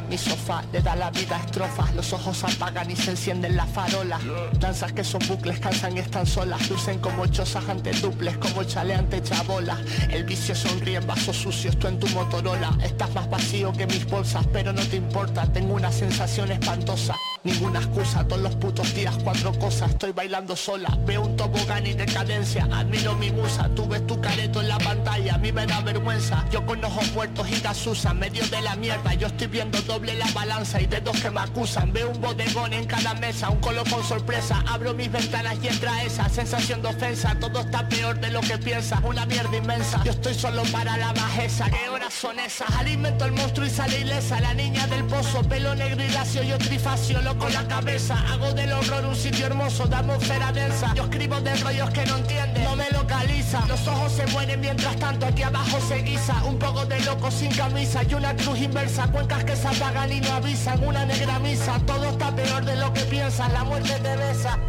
mi 0.01 0.17
sofá, 0.17 0.63
le 0.71 0.81
da 0.81 0.95
la 0.95 1.11
vida 1.11 1.37
a 1.37 1.39
estrofas, 1.39 1.93
los 1.95 2.11
ojos 2.13 2.43
apagan 2.43 2.89
y 2.89 2.95
se 2.95 3.11
encienden 3.11 3.55
las 3.55 3.69
farolas. 3.69 4.21
Danzas 4.59 4.93
que 4.93 5.03
son 5.03 5.21
bucles, 5.27 5.59
cansan 5.59 5.97
y 5.97 5.99
están 5.99 6.25
solas, 6.25 6.69
lucen 6.69 6.99
como 6.99 7.27
chozas 7.27 7.67
ante 7.69 7.91
duples, 7.91 8.37
como 8.37 8.63
chale 8.63 8.95
ante 8.95 9.21
chabolas. 9.21 9.79
El 10.09 10.23
vicio 10.23 10.55
sonríe 10.55 10.97
en 10.97 11.07
vasos 11.07 11.37
sucios, 11.37 11.77
tú 11.77 11.87
en 11.87 11.99
tu 11.99 12.07
Motorola. 12.09 12.77
Estás 12.83 13.13
más 13.13 13.29
vacío 13.29 13.71
que 13.73 13.85
mis 13.85 14.05
bolsas, 14.05 14.45
pero 14.51 14.73
no 14.73 14.81
te 14.81 14.97
importa, 14.97 15.45
tengo 15.51 15.73
una 15.73 15.91
sensación 15.91 16.51
espantosa. 16.51 17.15
Ninguna 17.43 17.79
excusa, 17.79 18.25
todos 18.25 18.41
los 18.41 18.55
putos 18.55 18.93
días 18.95 19.13
cuatro 19.21 19.51
cosas, 19.59 19.89
estoy 19.91 20.13
bailando 20.13 20.55
sola. 20.55 20.97
Veo 21.05 21.23
un 21.23 21.35
tobogán 21.35 21.85
y 21.85 21.93
decadencia, 21.93 22.69
admiro 22.71 23.15
mi 23.15 23.31
musa. 23.31 23.69
Tú 23.75 23.85
ves 23.85 24.07
tu 24.07 24.21
careto 24.21 24.61
en 24.61 24.69
la 24.69 24.77
pantalla, 24.77 25.35
a 25.35 25.37
mí 25.37 25.51
me 25.51 25.65
da 25.65 25.81
vergüenza. 25.81 26.45
Yo 26.51 26.65
con 26.65 26.81
ojos 26.85 27.11
muertos 27.11 27.49
y 27.49 27.59
gasusa, 27.59 28.13
medio 28.13 28.47
de 28.47 28.61
la 28.61 28.77
mierda. 28.77 29.13
Yo 29.15 29.27
estoy 29.27 29.47
viendo 29.47 29.81
doble 29.81 30.13
la 30.13 30.31
balanza 30.31 30.79
y 30.79 30.85
dedos 30.85 31.19
que 31.19 31.29
me 31.31 31.41
acusan. 31.41 31.91
Veo 31.91 32.11
un 32.11 32.21
bodegón 32.21 32.71
en 32.71 32.85
cada 32.85 33.13
mesa, 33.15 33.49
un 33.49 33.59
colo 33.59 33.83
con 33.91 34.01
sorpresa. 34.05 34.63
Abro 34.69 34.93
mis 34.93 35.11
ventanas 35.11 35.57
y 35.61 35.67
entra 35.67 36.01
esa 36.03 36.29
sensación 36.29 36.81
de 36.81 36.87
ofensa. 36.87 37.35
Todo 37.41 37.59
está 37.59 37.89
peor 37.89 38.21
de 38.21 38.31
lo 38.31 38.39
que 38.39 38.57
piensas, 38.57 39.01
una 39.03 39.25
mierda 39.25 39.57
inmensa. 39.57 40.01
Yo 40.05 40.11
estoy 40.11 40.33
solo 40.33 40.63
para 40.71 40.95
la 40.95 41.11
bajeza. 41.11 41.69
¿Qué 41.69 41.89
horas 41.89 42.13
son 42.13 42.39
esas? 42.39 42.73
Alimento 42.77 43.25
el 43.25 43.33
monstruo 43.33 43.67
y 43.67 43.69
sale 43.69 43.99
ilesa. 43.99 44.39
La 44.39 44.53
niña 44.53 44.87
del 44.87 45.03
pozo, 45.03 45.43
pelo 45.43 45.75
negro 45.75 46.01
y 46.01 46.07
lacio, 46.07 46.41
yo 46.43 46.57
trifacio, 46.57 47.21
loco 47.33 47.49
la 47.49 47.67
cabeza. 47.67 48.15
Hago 48.31 48.51
del 48.53 48.71
horror 48.71 49.05
un 49.05 49.15
sitio 49.15 49.45
hermoso, 49.45 49.85
de 49.85 49.95
atmósfera 49.95 50.51
densa. 50.51 50.93
Yo 50.95 51.03
escribo 51.03 51.39
de 51.41 51.55
rollos 51.55 51.89
que 51.91 52.05
no 52.05 52.17
entienden, 52.17 52.63
no 52.63 52.75
me 52.75 52.89
localiza. 52.91 53.65
Los 53.67 53.87
ojos 53.87 54.11
se 54.11 54.25
mueren 54.27 54.59
mientras 54.59 54.95
tanto 54.97 55.25
aquí 55.25 55.43
abajo 55.43 55.79
se 55.87 56.01
guisa. 56.01 56.43
Un 56.45 56.57
poco 56.59 56.85
de 56.85 56.99
loco 57.01 57.31
sin 57.31 57.51
camisa 57.51 58.01
y 58.03 58.13
una 58.13 58.35
cruz 58.35 58.59
inversa. 58.59 59.07
Cuencas 59.07 59.43
que 59.43 59.55
se 59.55 59.67
apagan 59.67 60.11
y 60.11 60.21
no 60.21 60.33
avisan. 60.33 60.83
Una 60.83 61.05
negra 61.05 61.39
misa, 61.39 61.79
todo 61.85 62.05
está 62.05 62.35
peor 62.35 62.65
de 62.65 62.75
lo 62.75 62.93
que 62.93 63.01
piensas. 63.01 63.51
La 63.51 63.63
muerte 63.63 63.93
te 64.01 64.15
besa. 64.15 64.59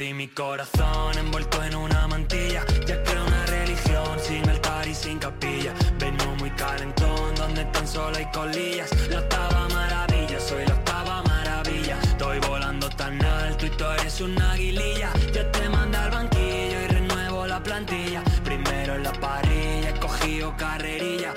Di 0.00 0.14
mi 0.14 0.28
corazón 0.28 1.18
envuelto 1.18 1.62
en 1.62 1.74
una 1.76 2.06
mantilla. 2.06 2.64
Ya 2.86 3.02
creo 3.02 3.22
una 3.22 3.44
religión 3.44 4.18
sin 4.18 4.48
altar 4.48 4.88
y 4.88 4.94
sin 4.94 5.18
capilla. 5.18 5.74
Vengo 5.98 6.24
muy 6.36 6.50
calentón 6.52 7.34
donde 7.34 7.66
tan 7.66 7.86
solo 7.86 8.16
hay 8.16 8.26
colillas. 8.32 8.88
La 9.10 9.18
octava 9.18 9.68
maravilla, 9.68 10.40
soy 10.40 10.64
la 10.66 10.74
octava 10.74 11.22
maravilla. 11.24 11.98
Estoy 12.02 12.38
volando 12.48 12.88
tan 12.88 13.22
alto 13.22 13.66
y 13.66 13.70
tú 13.70 13.84
eres 13.98 14.20
una 14.20 14.52
aguililla 14.52 15.10
Yo 15.34 15.46
te 15.46 15.68
mando 15.68 15.98
al 15.98 16.10
banquillo 16.10 16.78
y 16.84 16.86
renuevo 16.86 17.46
la 17.46 17.62
plantilla. 17.62 18.22
Primero 18.42 18.94
en 18.94 19.02
la 19.02 19.12
parrilla, 19.12 19.90
he 19.90 20.00
cogido 20.00 20.56
carrerilla 20.56 21.34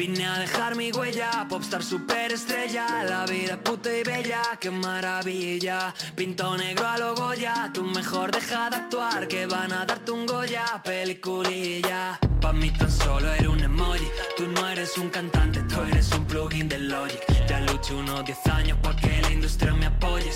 Vine 0.00 0.26
a 0.26 0.38
dejar 0.38 0.76
mi 0.76 0.90
huella, 0.90 1.46
popstar 1.46 1.82
superestrella. 1.82 3.04
La 3.04 3.26
vida 3.26 3.58
puta 3.62 3.94
y 3.94 4.02
bella, 4.02 4.40
qué 4.58 4.70
maravilla. 4.70 5.92
Pinto 6.16 6.56
negro 6.56 6.88
a 6.88 6.96
lo 6.96 7.14
Goya, 7.14 7.70
tú 7.74 7.84
mejor 7.84 8.30
deja 8.30 8.70
de 8.70 8.76
actuar 8.76 9.28
Que 9.28 9.44
van 9.44 9.70
a 9.74 9.84
darte 9.84 10.10
un 10.10 10.24
Goya, 10.24 10.80
peliculilla. 10.82 12.18
Pa' 12.40 12.54
mí 12.54 12.70
tan 12.70 12.90
solo 12.90 13.30
eres 13.30 13.46
un 13.46 13.60
emoji 13.60 14.08
Tú 14.38 14.46
no 14.46 14.66
eres 14.70 14.96
un 14.96 15.10
cantante, 15.10 15.60
tú 15.64 15.82
eres 15.82 16.10
un 16.12 16.24
plugin 16.24 16.66
de 16.66 16.78
Logic. 16.78 17.20
Ya 17.46 17.60
lucho 17.60 17.98
unos 17.98 18.24
10 18.24 18.46
años 18.54 18.78
pa' 18.82 18.96
que 18.96 19.20
la 19.20 19.30
industria 19.30 19.74
me 19.74 19.84
apoye 19.84 20.32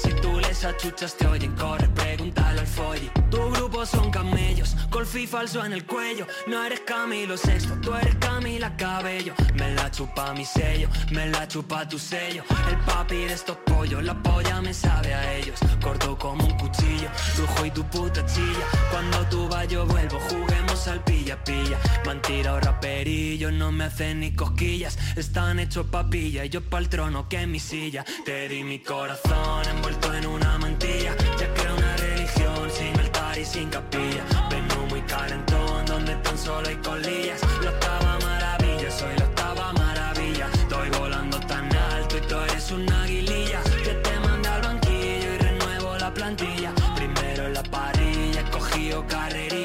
esas 0.55 0.77
chuchas 0.77 1.17
te 1.17 1.27
oyen, 1.27 1.53
corre, 1.57 1.89
pregúntale 1.89 2.61
al 2.61 2.67
folli. 2.67 3.11
Tu 3.29 3.39
grupo 3.51 3.85
son 3.85 4.11
camellos, 4.11 4.77
golfi 4.89 5.27
falso 5.27 5.65
en 5.65 5.73
el 5.73 5.85
cuello. 5.85 6.27
No 6.47 6.63
eres 6.65 6.81
Camilo 6.81 7.37
Sexto, 7.37 7.75
tú 7.83 7.93
eres 7.95 8.15
Camila 8.17 8.77
Cabello. 8.77 9.35
Me 9.55 9.75
la 9.75 9.91
chupa 9.91 10.33
mi 10.33 10.45
sello, 10.45 10.89
me 11.11 11.27
la 11.27 11.49
chupa 11.49 11.89
tu 11.89 11.99
sello. 11.99 12.45
El 12.71 12.77
papi 12.87 13.17
de 13.17 13.33
estos 13.33 13.57
pollos, 13.67 14.03
la 14.05 14.15
polla 14.23 14.61
me 14.61 14.73
sabe 14.73 15.13
a 15.13 15.35
ellos. 15.35 15.59
Corto 15.83 16.17
como 16.17 16.45
un 16.45 16.57
cuchillo, 16.57 17.09
lujo 17.37 17.67
y 17.67 17.71
tu 17.73 17.83
puta 17.85 18.25
chilla. 18.25 18.67
Cuando 18.93 19.27
tú 19.27 19.49
vas 19.49 19.67
yo 19.67 19.85
vuelvo, 19.87 20.21
juguemos 20.31 20.87
al 20.87 21.03
pilla 21.03 21.43
pilla. 21.43 21.79
Mentira 22.07 22.55
o 22.55 22.61
raperillo, 22.61 23.51
no 23.51 23.73
me 23.73 23.85
hacen 23.85 24.21
ni 24.21 24.33
cosquillas. 24.33 24.99
Están 25.17 25.59
hechos 25.59 25.87
papilla 25.87 26.45
y 26.45 26.49
yo 26.49 26.61
pa'l 26.63 26.89
trono 26.89 27.29
que 27.29 27.45
mi 27.47 27.59
silla. 27.59 28.05
Te 28.25 28.49
di 28.49 28.63
mi 28.63 28.79
corazón 28.79 29.67
envuelto 29.69 30.15
en 30.15 30.27
una 30.27 30.44
mantilla. 30.59 31.15
Ya 31.39 31.49
creo 31.55 31.75
una 31.77 31.97
religión 31.97 32.71
sin 32.71 32.99
altar 32.99 33.39
y 33.39 33.45
sin 33.45 33.69
capilla. 33.71 34.25
Vengo 34.51 34.87
muy 34.91 35.03
calentón 35.03 35.87
donde 35.87 36.15
tan 36.17 36.37
solo 36.39 36.69
hay 36.69 36.77
colillas. 36.77 37.41
La 37.63 37.71
octava 37.71 38.19
maravilla, 38.21 38.91
soy 38.91 39.17
la 39.19 39.25
octava 39.25 39.73
maravilla. 39.73 40.49
Estoy 40.55 40.89
volando 40.99 41.39
tan 41.41 41.75
alto 41.77 42.17
y 42.19 42.21
tú 42.29 42.37
eres 42.49 42.71
una 42.71 43.03
aguililla. 43.03 43.61
Que 43.85 43.95
te 44.05 44.21
manda 44.21 44.55
al 44.57 44.63
banquillo 44.63 45.29
y 45.35 45.39
renuevo 45.39 45.97
la 45.99 46.13
plantilla. 46.13 46.73
Primero 46.97 47.47
en 47.47 47.55
la 47.55 47.63
parrilla, 47.63 48.41
he 48.41 48.51
cogido 48.51 49.07
carrerilla. 49.07 49.64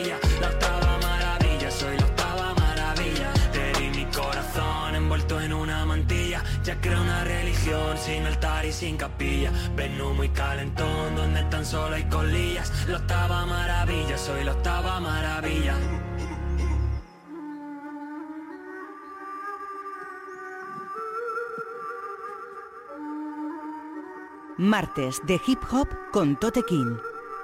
Sin 7.99 8.25
altar 8.25 8.65
y 8.65 8.71
sin 8.71 8.97
capilla. 8.97 9.51
Vengo 9.75 10.13
muy 10.13 10.29
calentón 10.29 11.15
donde 11.15 11.43
tan 11.43 11.65
solo 11.65 11.95
hay 11.95 12.03
colillas. 12.05 12.71
La 12.87 12.97
octava 12.97 13.45
maravilla, 13.45 14.17
soy 14.17 14.43
la 14.43 14.53
octava 14.53 14.99
maravilla. 14.99 15.75
Martes 24.57 25.21
de 25.25 25.39
Hip 25.47 25.59
Hop 25.71 25.87
con 26.11 26.37
Tote 26.37 26.63
King 26.63 26.97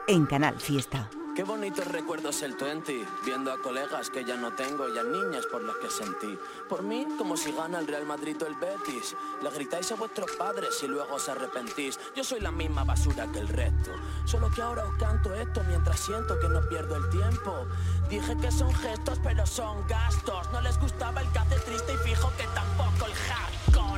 en 0.07 0.25
Canal 0.25 0.59
Fiesta. 0.59 1.09
Qué 1.35 1.43
bonitos 1.43 1.85
recuerdos 1.89 2.41
el 2.43 2.53
20, 2.53 3.05
viendo 3.25 3.51
a 3.51 3.61
colegas 3.61 4.09
que 4.09 4.23
ya 4.23 4.37
no 4.37 4.53
tengo 4.53 4.87
y 4.87 4.97
a 4.97 5.03
niñas 5.03 5.45
por 5.45 5.61
las 5.63 5.75
que 5.75 5.89
sentí. 5.89 6.39
Por 6.69 6.81
mí, 6.81 7.05
como 7.17 7.35
si 7.35 7.51
gana 7.51 7.79
el 7.79 7.87
Real 7.87 8.05
Madrid 8.05 8.41
o 8.41 8.47
el 8.47 8.55
Betis. 8.55 9.17
Le 9.43 9.49
gritáis 9.49 9.91
a 9.91 9.95
vuestros 9.95 10.31
padres 10.37 10.81
y 10.81 10.87
luego 10.87 11.15
os 11.15 11.27
arrepentís. 11.27 11.99
Yo 12.15 12.23
soy 12.23 12.39
la 12.39 12.51
misma 12.51 12.85
basura 12.85 13.29
que 13.33 13.39
el 13.39 13.49
resto. 13.49 13.91
Solo 14.23 14.49
que 14.49 14.61
ahora 14.61 14.85
os 14.85 14.95
canto 14.95 15.33
esto 15.33 15.61
mientras 15.67 15.99
siento 15.99 16.39
que 16.39 16.47
no 16.47 16.61
pierdo 16.69 16.95
el 16.95 17.09
tiempo. 17.09 17.67
Dije 18.09 18.37
que 18.37 18.49
son 18.49 18.73
gestos, 18.73 19.19
pero 19.21 19.45
son 19.45 19.85
gastos. 19.89 20.49
No 20.53 20.61
les 20.61 20.79
gustaba 20.79 21.19
el 21.19 21.27
que 21.33 21.59
triste 21.65 21.93
y 21.95 21.97
fijo 21.97 22.31
que 22.37 22.47
tampoco 22.55 23.07
el 23.07 23.13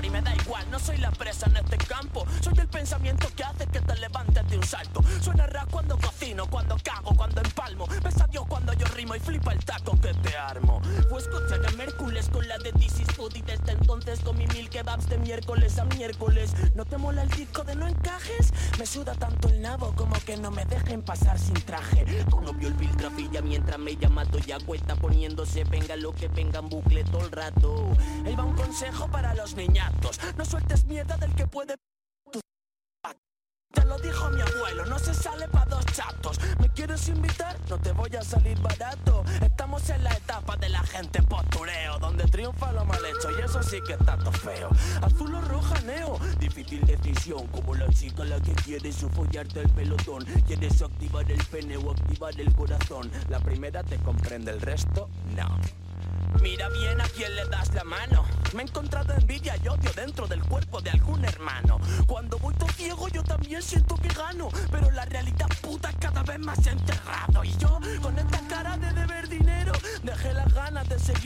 Y 0.04 0.10
me 0.10 0.22
da 0.22 0.34
igual, 0.36 0.70
no 0.70 0.80
soy 0.80 0.98
la 0.98 1.12
presa 1.12 1.48
en 1.48 1.58
este 1.58 1.78
campo. 1.78 2.26
Soy 2.42 2.54
el 2.60 2.68
pensamiento 2.68 3.28
que 3.36 3.44
hace 3.44 3.66
que 3.68 3.82
te 3.82 3.96
levantes 3.96 4.48
de 4.48 4.58
un 4.58 4.64
salto. 4.64 5.02
Suena 5.22 5.48
rap 5.48 5.70
cuando 5.72 5.98
cocino, 5.98 6.48
cuando 6.50 6.78
cago, 6.84 7.16
cuando 7.16 7.42
empalmo. 7.42 7.88
Ves 8.04 8.22
a 8.22 8.28
Dios 8.28 8.46
cuando 8.48 8.74
yo 8.74 8.86
rimo 8.96 9.16
y 9.16 9.20
flipa 9.20 9.54
el 9.54 9.66
taco 9.66 10.00
que 10.00 10.14
te 10.14 10.38
armo. 10.38 10.82
Fue 11.10 11.20
escuchar 11.20 11.66
a 11.66 11.72
con 12.32 12.48
la 12.48 12.58
de 12.58 12.72
This 12.74 13.00
is 13.00 13.08
Food 13.16 13.36
y 13.36 13.42
desde 13.42 13.72
entonces 13.72 14.20
con 14.22 14.38
mi 14.38 14.48
mil 14.48 14.70
kebabs 14.70 15.10
de 15.10 15.18
miércoles 15.18 15.78
a 15.80 15.86
miércoles. 15.86 16.54
¿No 16.76 16.86
te 16.86 16.98
mola 16.98 17.24
el 17.24 17.30
disco 17.30 17.64
de 17.64 17.76
no 17.76 17.88
encajes? 17.88 18.54
Me 18.78 18.86
suda 18.86 19.14
tanto 19.16 19.50
el 19.50 19.62
nabo 19.62 19.94
como 19.96 20.16
que 20.26 20.38
no 20.38 20.52
me 20.52 20.66
dejen 20.66 21.02
pasar 21.02 21.40
sin 21.40 21.56
traje. 21.56 22.06
Tu 22.30 22.42
novio 22.42 22.68
el 22.68 22.76
Piltrafilla 22.76 23.42
mientras 23.42 23.80
me 23.80 23.96
llama 23.96 24.24
ya 24.46 24.60
cuesta 24.60 24.96
poniéndose 24.96 25.64
venga 25.64 25.96
lo 25.96 26.14
que 26.14 26.28
venga 26.28 26.60
en 26.60 26.70
bucle 26.70 27.04
todo 27.06 27.22
el 27.22 27.32
rato. 27.32 27.90
Ahí 28.26 28.36
va 28.36 28.44
un 28.44 28.56
consejo 28.56 29.08
para 29.08 29.34
los 29.34 29.56
No 30.38 30.46
sueltes 30.46 30.86
mierda 30.86 31.18
del 31.18 31.34
que 31.36 31.48
puede 31.48 31.76
te 33.74 33.86
lo 33.86 33.98
dijo 34.00 34.30
mi 34.30 34.42
abuelo, 34.42 34.86
no 34.86 34.98
se 34.98 35.14
sale 35.14 35.48
pa' 35.50 35.66
dos 35.66 35.86
chatos. 35.88 36.40
¿Me 36.60 36.70
quieres 36.70 37.08
invitar? 37.10 37.56
No 37.70 37.78
te 37.78 37.92
voy 37.92 38.10
a 38.16 38.24
salir 38.24 38.60
barato. 38.60 39.24
Estamos 39.42 39.90
en 39.90 40.04
la 40.04 40.12
etapa 40.14 40.56
de 40.58 40.70
la 40.70 40.82
gente 40.84 41.22
postureo, 41.22 42.00
donde 42.00 42.24
triunfa 42.26 42.72
lo 42.72 42.86
mal 42.86 43.06
hecho 43.06 43.30
y 43.38 43.44
eso 43.44 43.62
sí 43.62 43.80
que 43.86 43.94
está 43.94 44.18
todo 44.18 44.32
feo. 44.32 44.70
Azul 45.02 45.36
o 45.36 45.42
roja, 45.42 45.80
neo, 45.82 46.20
difícil 46.40 46.86
decisión. 46.86 47.46
Como 47.48 47.76
la 47.76 47.88
chica 47.90 48.24
la 48.24 48.40
que 48.40 48.54
quiere 48.54 48.92
follarte 48.92 49.60
el 49.60 49.70
pelotón. 49.70 50.26
¿Quieres 50.48 50.82
activar 50.82 51.30
el 51.30 51.44
pene 51.46 51.78
o 51.78 51.92
activar 51.92 52.40
el 52.40 52.54
corazón? 52.56 53.12
La 53.30 53.40
primera 53.40 53.84
te 53.84 53.98
comprende, 53.98 54.52
el 54.52 54.62
resto 54.62 55.10
no. 55.36 55.87
Mira 56.42 56.70
bien 56.70 57.02
a 57.02 57.06
quién 57.10 57.36
le 57.36 57.46
das 57.46 57.74
la 57.74 57.84
mano. 57.84 58.26
Me 58.54 58.64
he 58.64 58.66
encontrado 58.66 59.14
envidia 59.14 59.56
y 59.64 59.68
odio 59.68 59.92
dentro 59.94 60.28
del 60.28 60.42
cuerpo 60.44 60.82
de 60.82 60.92
algún 60.92 61.24
hermano. 61.26 61.80
Cuando 62.08 62.38
voy 62.40 62.54
todo 62.56 62.70
ciego 62.70 63.08
yo 63.10 63.24
también 63.24 63.62
siento 63.62 63.96
que 63.96 64.10
gano. 64.10 64.50
Pero 64.72 64.90
la 64.92 65.06
realidad 65.06 65.48
puta 65.62 65.92
cada 66.00 66.24
vez 66.24 66.40
más 66.40 66.66
enterrado. 66.66 67.44
Y 67.44 67.56
yo, 67.58 67.77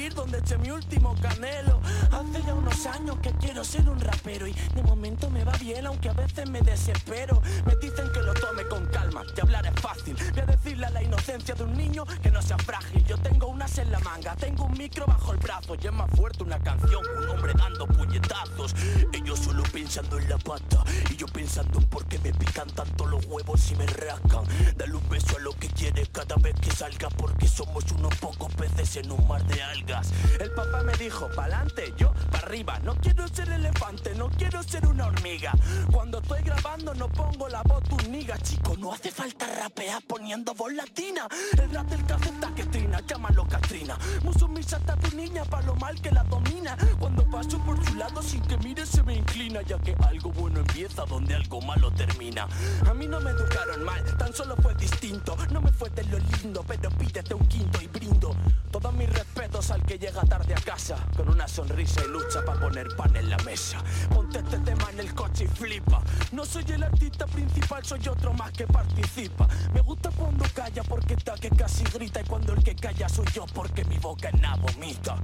donde 0.10 0.40
eché 0.40 0.58
mi 0.58 0.72
último 0.72 1.16
canelo. 1.22 1.80
Hace 2.12 2.44
ya 2.46 2.54
unos 2.54 2.86
años 2.86 3.18
que 3.22 3.32
quiero 3.34 3.64
ser 3.64 3.88
un 3.90 4.00
rapero 4.00 4.48
y 4.48 4.54
de 4.54 4.84
momento 4.84 5.30
me 5.30 5.44
va 5.44 5.54
bien, 5.54 5.86
aunque 5.86 6.10
a 6.10 6.14
veces 6.14 6.50
me 6.50 6.62
desespero. 6.62 7.42
Me 7.66 7.76
dicen 7.76 8.12
que 8.12 8.22
lo 8.22 8.34
tome 8.34 8.64
con 8.68 8.86
calma, 8.88 9.24
que 9.36 9.42
hablar 9.42 9.66
es 9.68 9.80
fácil. 9.80 10.16
Voy 10.32 10.40
a 10.42 10.46
decirle 10.46 10.86
a 10.86 10.90
la 10.90 11.04
inocencia 11.04 11.56
de 11.56 11.64
un 11.64 11.78
niño 11.78 12.06
que 12.22 12.32
no 12.32 12.42
sea 12.42 12.58
frágil. 12.58 13.04
Yo 13.06 13.18
tengo 13.18 13.48
unas 13.48 13.78
en 13.78 13.92
la 13.92 14.00
manga, 14.00 14.36
tengo 14.36 14.66
un 14.66 14.78
micro 14.78 15.06
bajo 15.06 15.34
el 15.34 15.38
brazo 15.38 15.76
y 15.82 15.88
es 15.88 15.94
más 15.94 16.10
fuerte 16.12 16.44
una 16.44 16.60
canción 16.60 17.04
un 17.18 17.30
hombre 17.30 17.54
dando 17.54 17.88
puñetazos. 17.88 18.74
Ellos 19.14 19.40
solo 19.40 19.64
pensando 19.72 20.18
en 20.18 20.30
la 20.30 20.38
pata 20.38 20.84
y 21.10 21.16
yo 21.16 21.28
pensando 21.28 21.80
en 21.80 21.88
por 21.88 22.06
qué 22.06 22.18
me 22.20 22.34
pican 22.34 22.68
tanto 22.70 23.06
los 23.06 23.26
huevos 23.26 23.72
y 23.72 23.76
me 23.76 23.86
rascan. 23.86 24.46
Dale 24.76 24.96
un 24.96 25.10
beso 25.10 25.38
a 25.38 25.40
lo 25.42 25.54
que 25.54 25.68
quieres 25.68 26.10
cada 26.10 26.36
vez 26.38 26.56
que 26.60 26.72
salga 26.72 27.10
porque 27.10 27.48
somos 27.48 27.84
unos 27.92 28.16
pocos 28.16 28.54
peces 28.56 28.98
en 28.98 29.12
un 29.12 29.28
mar 29.28 29.44
de 29.46 29.62
algas. 29.62 29.91
El 30.40 30.52
papá 30.52 30.84
me 30.84 30.94
dijo, 30.94 31.30
pa'lante, 31.36 31.94
yo 31.98 32.14
para 32.32 32.48
arriba. 32.48 32.80
No 32.80 32.96
quiero 32.96 33.28
ser 33.28 33.50
elefante, 33.50 34.16
no 34.16 34.30
quiero 34.30 34.64
ser 34.64 34.86
una 34.88 35.08
hormiga. 35.08 35.52
Cuando 35.92 36.20
estoy 36.20 36.44
grabando 36.44 36.94
no 36.94 37.10
pongo 37.10 37.50
la 37.50 37.62
voz 37.64 37.82
niga, 38.08 38.38
chico. 38.40 38.76
No 38.78 38.94
hace 38.94 39.12
falta 39.12 39.46
rapear 39.48 40.02
poniendo 40.08 40.54
voz 40.54 40.74
latina. 40.74 41.28
El 41.62 41.72
rap 41.72 41.88
del 41.88 42.06
cafeta 42.06 42.54
que 42.56 42.64
trina, 42.66 43.02
llámalo 43.06 43.48
Katrina. 43.48 43.98
Muso 44.24 44.48
misa 44.48 44.78
hasta 44.78 44.96
tu 44.96 45.16
niña 45.16 45.44
pa' 45.46 45.62
lo 45.62 45.76
mal 45.76 46.00
que 46.02 46.12
la 46.12 46.24
domina. 46.24 46.78
Cuando 47.00 47.24
paso 47.30 47.60
por 47.60 47.84
su 47.86 47.96
lado 47.96 48.22
sin 48.22 48.42
que 48.44 48.58
mire 48.58 48.86
se 48.86 49.04
me 49.04 49.16
inclina, 49.16 49.62
ya 49.62 49.78
que 49.80 49.96
algo 50.08 50.32
bueno 50.32 50.60
empieza 50.60 51.06
donde 51.06 51.36
algo 51.36 51.62
malo 51.62 51.92
termina. 51.92 52.48
A 52.88 52.94
mí 52.94 53.08
no 53.08 53.20
me 53.20 53.32
educaron 53.32 53.84
mal, 53.84 54.04
tan 54.18 54.34
solo 54.34 54.56
fue 54.58 54.74
distinto. 54.76 55.36
No 55.52 55.62
me 55.62 55.72
fue 55.72 55.90
de 55.90 56.04
lo 56.06 56.18
lindo, 56.20 56.64
pero 56.68 56.90
pídete 56.92 57.34
un 57.34 57.46
quinto 57.48 57.82
y 57.82 57.88
brindo. 57.88 58.36
Todos 58.72 58.94
mis 58.94 59.10
respetos 59.10 59.70
al 59.72 59.81
que 59.88 59.98
llega 59.98 60.22
tarde 60.24 60.54
a 60.54 60.62
casa, 60.62 60.96
con 61.16 61.30
una 61.30 61.48
sonrisa 61.48 62.02
y 62.06 62.10
lucha 62.10 62.44
para 62.46 62.60
poner 62.60 62.96
pan 62.96 63.16
en 63.16 63.30
la 63.30 63.38
mesa. 63.40 63.84
Ponte 64.14 64.40
este 64.40 64.58
tema 64.60 64.90
en 64.92 65.00
el 65.00 65.14
coche 65.14 65.46
y 65.46 65.48
flipa. 65.48 66.02
No 66.32 66.46
soy 66.46 66.66
el 66.70 66.84
artista 66.84 67.26
principal, 67.28 67.84
soy 67.84 68.08
otro 68.08 68.34
más 68.34 68.52
que 68.52 68.68
participa. 68.68 69.48
Me 69.74 69.82
gusta 69.82 70.10
cuando 70.12 70.46
calla 70.54 70.84
porque 70.84 71.14
está 71.16 71.36
que 71.36 71.50
casi 71.50 71.84
grita 71.86 72.22
y 72.22 72.24
cuando 72.26 72.54
el 72.54 72.64
que 72.64 72.76
calla 72.76 73.10
soy 73.10 73.26
yo 73.34 73.46
porque 73.54 73.84
mi 73.86 73.98
boca 73.98 74.30
es 74.30 74.40
nada 74.40 74.56
vomita. 74.56 75.16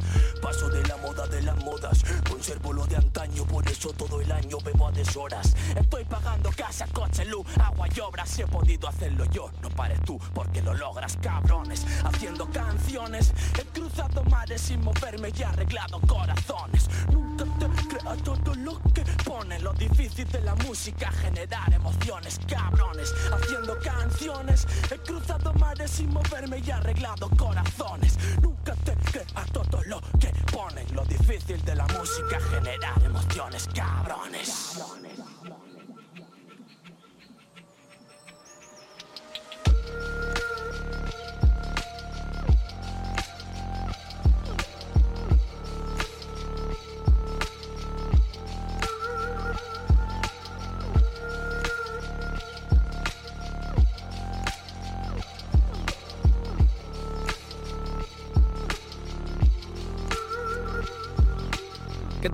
Paso 0.42 0.70
de 0.70 0.86
la 0.88 0.98
moda 0.98 1.28
de 1.28 1.42
las 1.42 1.64
modas, 1.64 2.04
conservo 2.30 2.74
lo 2.74 2.86
de 2.86 2.98
antaño, 2.98 3.46
por 3.46 3.68
eso 3.70 3.94
todo 3.94 4.22
el 4.22 4.32
año 4.32 4.58
bebo 4.64 4.88
a 4.88 4.92
deshoras. 4.92 5.56
Estoy 5.76 6.06
pagando 6.06 6.50
casa, 6.52 6.88
coche, 6.94 7.26
luz, 7.26 7.46
agua 7.58 7.88
y 7.94 8.00
obras. 8.00 8.30
Si 8.30 8.42
he 8.42 8.48
podido 8.48 8.88
hacerlo 8.88 9.26
yo, 9.26 9.52
no 9.62 9.70
pares 9.70 10.02
tú 10.02 10.20
porque 10.34 10.62
lo 10.62 10.74
logras, 10.74 11.18
cabrones. 11.22 11.86
Haciendo 12.04 12.50
canciones, 12.50 13.34
he 13.60 13.64
cruzado 13.66 14.24
sin 14.56 14.82
moverme 14.82 15.32
y 15.38 15.44
arreglado 15.44 16.00
corazones. 16.08 16.88
Nunca 17.12 17.44
te 17.60 17.88
creas 17.88 18.24
todo 18.24 18.56
lo 18.56 18.80
que 18.94 19.04
ponen. 19.26 19.62
Lo 19.64 19.74
difícil 19.74 20.30
de 20.32 20.42
la 20.42 20.56
música, 20.56 21.12
generar 21.12 21.74
emociones, 21.74 22.40
cabrones. 22.48 23.14
Haciendo 23.32 23.78
canciones, 23.80 24.66
he 24.90 24.98
cruzado 25.00 25.54
mares 25.56 25.92
sin 25.92 26.14
moverme 26.14 26.60
y 26.60 26.72
arreglado 26.72 27.30
corazones. 27.38 28.18
Nunca 28.42 28.74
te 28.76 28.96
creas 29.12 29.52
todo 29.52 29.82
lo 29.86 30.00
que 30.20 30.32
ponen. 30.52 30.86
Lo 30.96 31.04
difícil 31.04 31.64
de 31.66 31.76
la 31.76 31.86
música, 31.88 32.40
generar 32.50 33.04
emociones, 33.04 33.68
cabrones. 33.74 34.78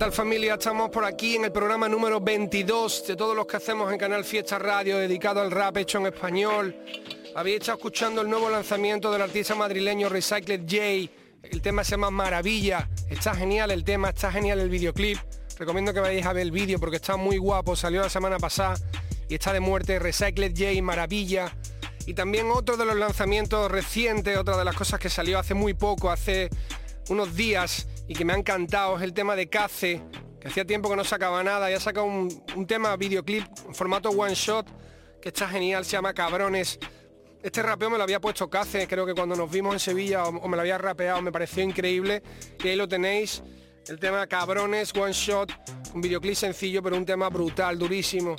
Tal 0.03 0.11
familia? 0.11 0.55
Estamos 0.55 0.89
por 0.89 1.05
aquí 1.05 1.37
en 1.37 1.45
el 1.45 1.53
programa 1.53 1.87
número 1.87 2.19
22 2.19 3.07
de 3.07 3.15
todos 3.15 3.37
los 3.37 3.47
que 3.47 3.55
hacemos 3.55 3.89
en 3.89 3.97
Canal 3.97 4.25
Fiesta 4.25 4.59
Radio 4.59 4.97
dedicado 4.97 5.39
al 5.39 5.49
rap 5.49 5.77
hecho 5.77 5.97
en 5.97 6.07
español. 6.07 6.75
Habéis 7.33 7.61
estado 7.61 7.77
escuchando 7.77 8.19
el 8.19 8.29
nuevo 8.29 8.49
lanzamiento 8.49 9.09
del 9.13 9.21
artista 9.21 9.55
madrileño 9.55 10.09
Recycled 10.09 10.63
J. 10.69 11.09
El 11.43 11.61
tema 11.61 11.85
se 11.85 11.91
llama 11.91 12.11
Maravilla. 12.11 12.89
Está 13.09 13.33
genial 13.33 13.71
el 13.71 13.85
tema, 13.85 14.09
está 14.09 14.29
genial 14.29 14.59
el 14.59 14.67
videoclip. 14.67 15.19
Recomiendo 15.57 15.93
que 15.93 16.01
vayáis 16.01 16.25
a 16.25 16.33
ver 16.33 16.41
el 16.41 16.51
vídeo 16.51 16.81
porque 16.81 16.97
está 16.97 17.15
muy 17.15 17.37
guapo. 17.37 17.77
Salió 17.77 18.01
la 18.01 18.09
semana 18.09 18.39
pasada 18.39 18.75
y 19.29 19.35
está 19.35 19.53
de 19.53 19.61
muerte. 19.61 19.99
Recycled 19.99 20.51
J, 20.53 20.81
Maravilla. 20.81 21.55
Y 22.05 22.13
también 22.13 22.51
otro 22.51 22.75
de 22.75 22.83
los 22.83 22.97
lanzamientos 22.97 23.71
recientes, 23.71 24.37
otra 24.37 24.57
de 24.57 24.65
las 24.65 24.75
cosas 24.75 24.99
que 24.99 25.09
salió 25.09 25.39
hace 25.39 25.53
muy 25.53 25.73
poco, 25.73 26.11
hace 26.11 26.49
unos 27.07 27.37
días 27.37 27.87
y 28.07 28.13
que 28.13 28.25
me 28.25 28.33
ha 28.33 28.37
encantado 28.37 28.97
es 28.97 29.03
el 29.03 29.13
tema 29.13 29.35
de 29.35 29.47
Cace, 29.49 30.01
que 30.39 30.47
hacía 30.47 30.65
tiempo 30.65 30.89
que 30.89 30.95
no 30.95 31.03
sacaba 31.03 31.43
nada 31.43 31.71
y 31.71 31.73
ha 31.73 31.79
sacado 31.79 32.05
un, 32.05 32.65
tema 32.67 32.95
videoclip 32.97 33.45
en 33.67 33.73
formato 33.75 34.09
one 34.09 34.35
shot 34.35 34.67
que 35.21 35.29
está 35.29 35.47
genial, 35.47 35.85
se 35.85 35.91
llama 35.91 36.13
Cabrones. 36.13 36.79
Este 37.41 37.61
rapeo 37.61 37.89
me 37.89 37.97
lo 37.97 38.03
había 38.03 38.19
puesto 38.19 38.49
Cace, 38.49 38.87
creo 38.87 39.05
que 39.05 39.13
cuando 39.13 39.35
nos 39.35 39.49
vimos 39.49 39.73
en 39.73 39.79
Sevilla 39.79 40.25
o, 40.25 40.47
me 40.47 40.55
lo 40.55 40.61
había 40.61 40.77
rapeado, 40.77 41.21
me 41.21 41.31
pareció 41.31 41.63
increíble 41.63 42.21
y 42.63 42.67
ahí 42.67 42.75
lo 42.75 42.87
tenéis. 42.87 43.41
El 43.87 43.99
tema 43.99 44.27
Cabrones, 44.27 44.93
One 44.95 45.11
Shot, 45.11 45.51
un 45.93 46.01
videoclip 46.01 46.35
sencillo 46.35 46.81
pero 46.81 46.95
un 46.97 47.05
tema 47.05 47.29
brutal, 47.29 47.77
durísimo. 47.77 48.35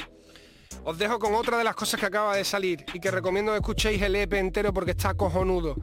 Os 0.85 0.99
dejo 0.99 1.19
con 1.19 1.35
otra 1.35 1.57
de 1.57 1.65
las 1.65 1.75
cosas 1.75 2.01
que 2.01 2.07
acaba 2.07 2.37
de 2.37 2.45
salir 2.45 2.85
y 2.93 3.01
que 3.01 3.11
recomiendo 3.11 3.53
que 3.53 3.59
escuchéis 3.59 4.03
el 4.03 4.17
EP 4.17 4.35
entero 4.35 4.73
porque 4.73 4.91
está 4.91 5.15
cojonudo. 5.15 5.77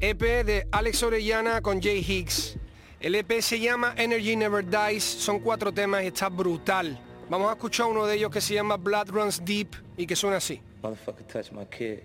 EP 0.00 0.20
de 0.44 0.66
Alex 0.70 1.02
Orellana 1.02 1.60
con 1.60 1.80
Jay 1.82 2.04
Higgs. 2.06 2.58
El 3.00 3.14
EP 3.14 3.40
se 3.40 3.60
llama 3.60 3.94
Energy 3.96 4.36
Never 4.36 4.64
Dies, 4.64 5.04
son 5.04 5.40
cuatro 5.40 5.72
temas 5.72 6.02
y 6.02 6.06
está 6.06 6.28
brutal. 6.28 6.98
Vamos 7.28 7.50
a 7.50 7.52
escuchar 7.52 7.86
uno 7.86 8.06
de 8.06 8.16
ellos 8.16 8.30
que 8.30 8.40
se 8.40 8.54
llama 8.54 8.76
Blood 8.76 9.10
Runs 9.10 9.44
Deep 9.44 9.74
y 9.96 10.06
que 10.06 10.16
suena 10.16 10.38
así. 10.38 10.60
Motherfucker 10.82 11.26
touch 11.26 11.52
my 11.52 11.66
kid. 11.66 12.00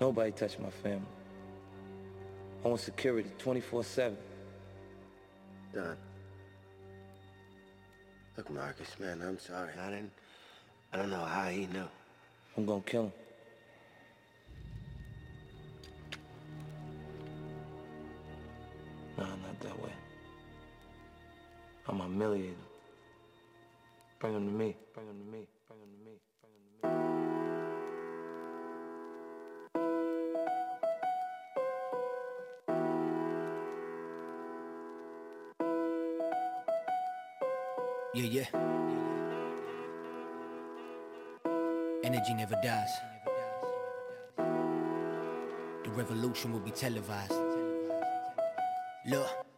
Nobody 0.00 0.32
touch 0.32 0.58
my 0.58 0.70
family. 0.70 1.06
I 2.64 2.68
want 2.68 2.80
security 2.80 3.30
24-7. 3.38 4.14
Done. 5.74 5.96
Look, 8.36 8.50
Marcus, 8.50 8.98
man, 8.98 9.20
I'm 9.20 9.38
sorry. 9.38 9.72
I 9.78 9.90
didn't... 9.90 10.12
I 10.92 10.96
don't 10.96 11.10
know 11.10 11.24
how 11.24 11.48
he 11.48 11.66
knew. 11.66 11.88
I'm 12.56 12.64
gonna 12.64 12.80
kill 12.82 13.04
him. 13.04 13.12
That 19.60 19.78
way. 19.82 19.92
I'm 21.86 21.98
humiliated. 21.98 22.56
Bring 24.18 24.34
him 24.34 24.46
to 24.46 24.52
me. 24.52 24.76
Bring 24.94 25.06
him 25.06 25.18
to 25.18 25.24
me. 25.30 25.46
Bring 25.68 25.80
him 25.80 25.88
to 25.92 26.04
me. 26.04 26.12
Bring 26.40 26.52
him 26.52 26.60
to 26.62 26.84
me. 26.84 27.00
Yeah, 38.14 38.24
yeah. 38.24 38.48
Energy 42.02 42.34
never 42.34 42.56
dies. 42.62 42.90
The 45.84 45.90
revolution 45.90 46.52
will 46.52 46.60
be 46.60 46.70
televised. 46.70 47.34
Look. 49.06 49.49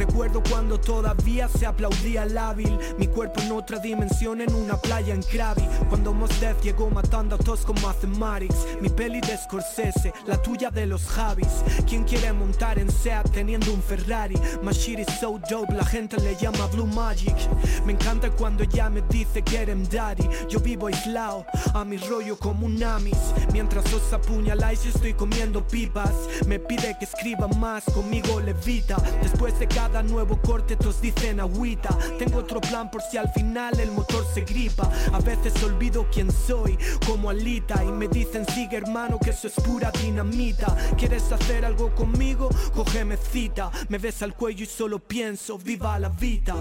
Recuerdo 0.00 0.42
cuando 0.48 0.80
todavía 0.80 1.46
se 1.46 1.66
aplaudía 1.66 2.22
el 2.22 2.38
hábil. 2.38 2.78
Mi 2.96 3.06
cuerpo 3.06 3.42
en 3.42 3.52
otra 3.52 3.78
dimensión 3.80 4.40
en 4.40 4.50
una 4.54 4.78
playa 4.78 5.12
en 5.12 5.22
Krabi. 5.22 5.60
Cuando 5.90 6.14
Mos 6.14 6.40
Def 6.40 6.58
llegó 6.62 6.88
matando 6.88 7.34
a 7.34 7.38
todos 7.38 7.66
como 7.66 7.82
Mathematics 7.82 8.66
Mi 8.80 8.88
peli 8.88 9.20
de 9.20 9.36
Scorsese, 9.36 10.14
la 10.26 10.40
tuya 10.40 10.70
de 10.70 10.86
los 10.86 11.02
Javis. 11.04 11.62
¿Quién 11.86 12.04
quiere 12.04 12.32
montar 12.32 12.78
en 12.78 12.90
SEAT 12.90 13.30
teniendo 13.30 13.74
un 13.74 13.82
Ferrari? 13.82 14.36
My 14.62 14.72
shit 14.72 15.00
is 15.00 15.20
so 15.20 15.38
dope, 15.50 15.74
la 15.74 15.84
gente 15.84 16.16
le 16.16 16.34
llama 16.34 16.66
Blue 16.68 16.86
Magic. 16.86 17.36
Me 17.84 17.92
encanta 17.92 18.30
cuando 18.30 18.62
ella 18.62 18.88
me 18.88 19.02
dice 19.02 19.42
get 19.44 19.68
him 19.68 19.86
daddy. 19.86 20.26
Yo 20.48 20.60
vivo 20.60 20.86
aislado, 20.86 21.44
a 21.74 21.84
mi 21.84 21.98
rollo 21.98 22.38
como 22.38 22.64
un 22.64 22.82
amis. 22.82 23.18
Mientras 23.52 23.84
os 23.92 24.10
apuñaláis 24.14 24.82
yo 24.82 24.92
estoy 24.92 25.12
comiendo 25.12 25.62
pipas. 25.68 26.14
Me 26.46 26.58
pide 26.58 26.96
que 26.98 27.04
escriba 27.04 27.48
más, 27.48 27.84
conmigo 27.84 28.40
levita. 28.40 28.96
Después 29.22 29.58
de 29.58 29.68
cada 29.68 29.89
nuevo 30.02 30.40
corte 30.40 30.76
todos 30.76 31.00
dicen 31.00 31.40
agüita. 31.40 31.90
Tengo 32.18 32.38
otro 32.38 32.60
plan 32.60 32.90
por 32.90 33.02
si 33.02 33.16
al 33.16 33.28
final 33.32 33.78
el 33.80 33.90
motor 33.90 34.24
se 34.32 34.42
gripa. 34.42 34.88
A 35.12 35.18
veces 35.18 35.62
olvido 35.62 36.06
quién 36.12 36.30
soy, 36.30 36.78
como 37.06 37.30
Alita 37.30 37.84
Y 37.84 37.92
me 37.92 38.08
dicen 38.08 38.46
sigue 38.46 38.78
hermano 38.78 39.18
que 39.18 39.30
eso 39.30 39.48
es 39.48 39.54
pura 39.54 39.90
dinamita. 39.90 40.74
¿Quieres 40.96 41.30
hacer 41.32 41.64
algo 41.64 41.94
conmigo? 41.94 42.48
Cógeme 42.74 43.16
cita. 43.16 43.70
Me 43.88 43.98
ves 43.98 44.22
al 44.22 44.34
cuello 44.34 44.64
y 44.64 44.66
solo 44.66 44.98
pienso 44.98 45.58
viva 45.58 45.98
la 45.98 46.08
vida. 46.08 46.54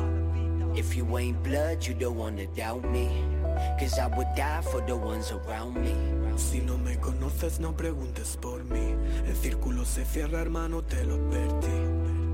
If 0.75 0.95
you 0.95 1.17
ain't 1.17 1.41
blood, 1.43 1.81
you 1.81 1.93
don't 1.93 2.17
wanna 2.17 2.45
doubt 2.55 2.83
me. 2.85 3.09
Cause 3.79 3.99
I 3.99 4.07
would 4.07 4.27
die 4.35 4.61
for 4.61 4.81
the 4.85 4.95
ones 4.95 5.31
around 5.31 5.77
me. 5.77 5.93
Si 6.37 6.59
no 6.59 6.77
me 6.77 6.97
conoces 6.97 7.59
no 7.59 7.75
preguntes 7.75 8.37
por 8.37 8.63
mí. 8.63 8.95
El 9.27 9.35
círculo 9.35 9.85
se 9.85 10.05
cierra 10.05 10.41
hermano 10.41 10.83
te 10.83 11.03
lo 11.03 11.15
advertí 11.15 11.88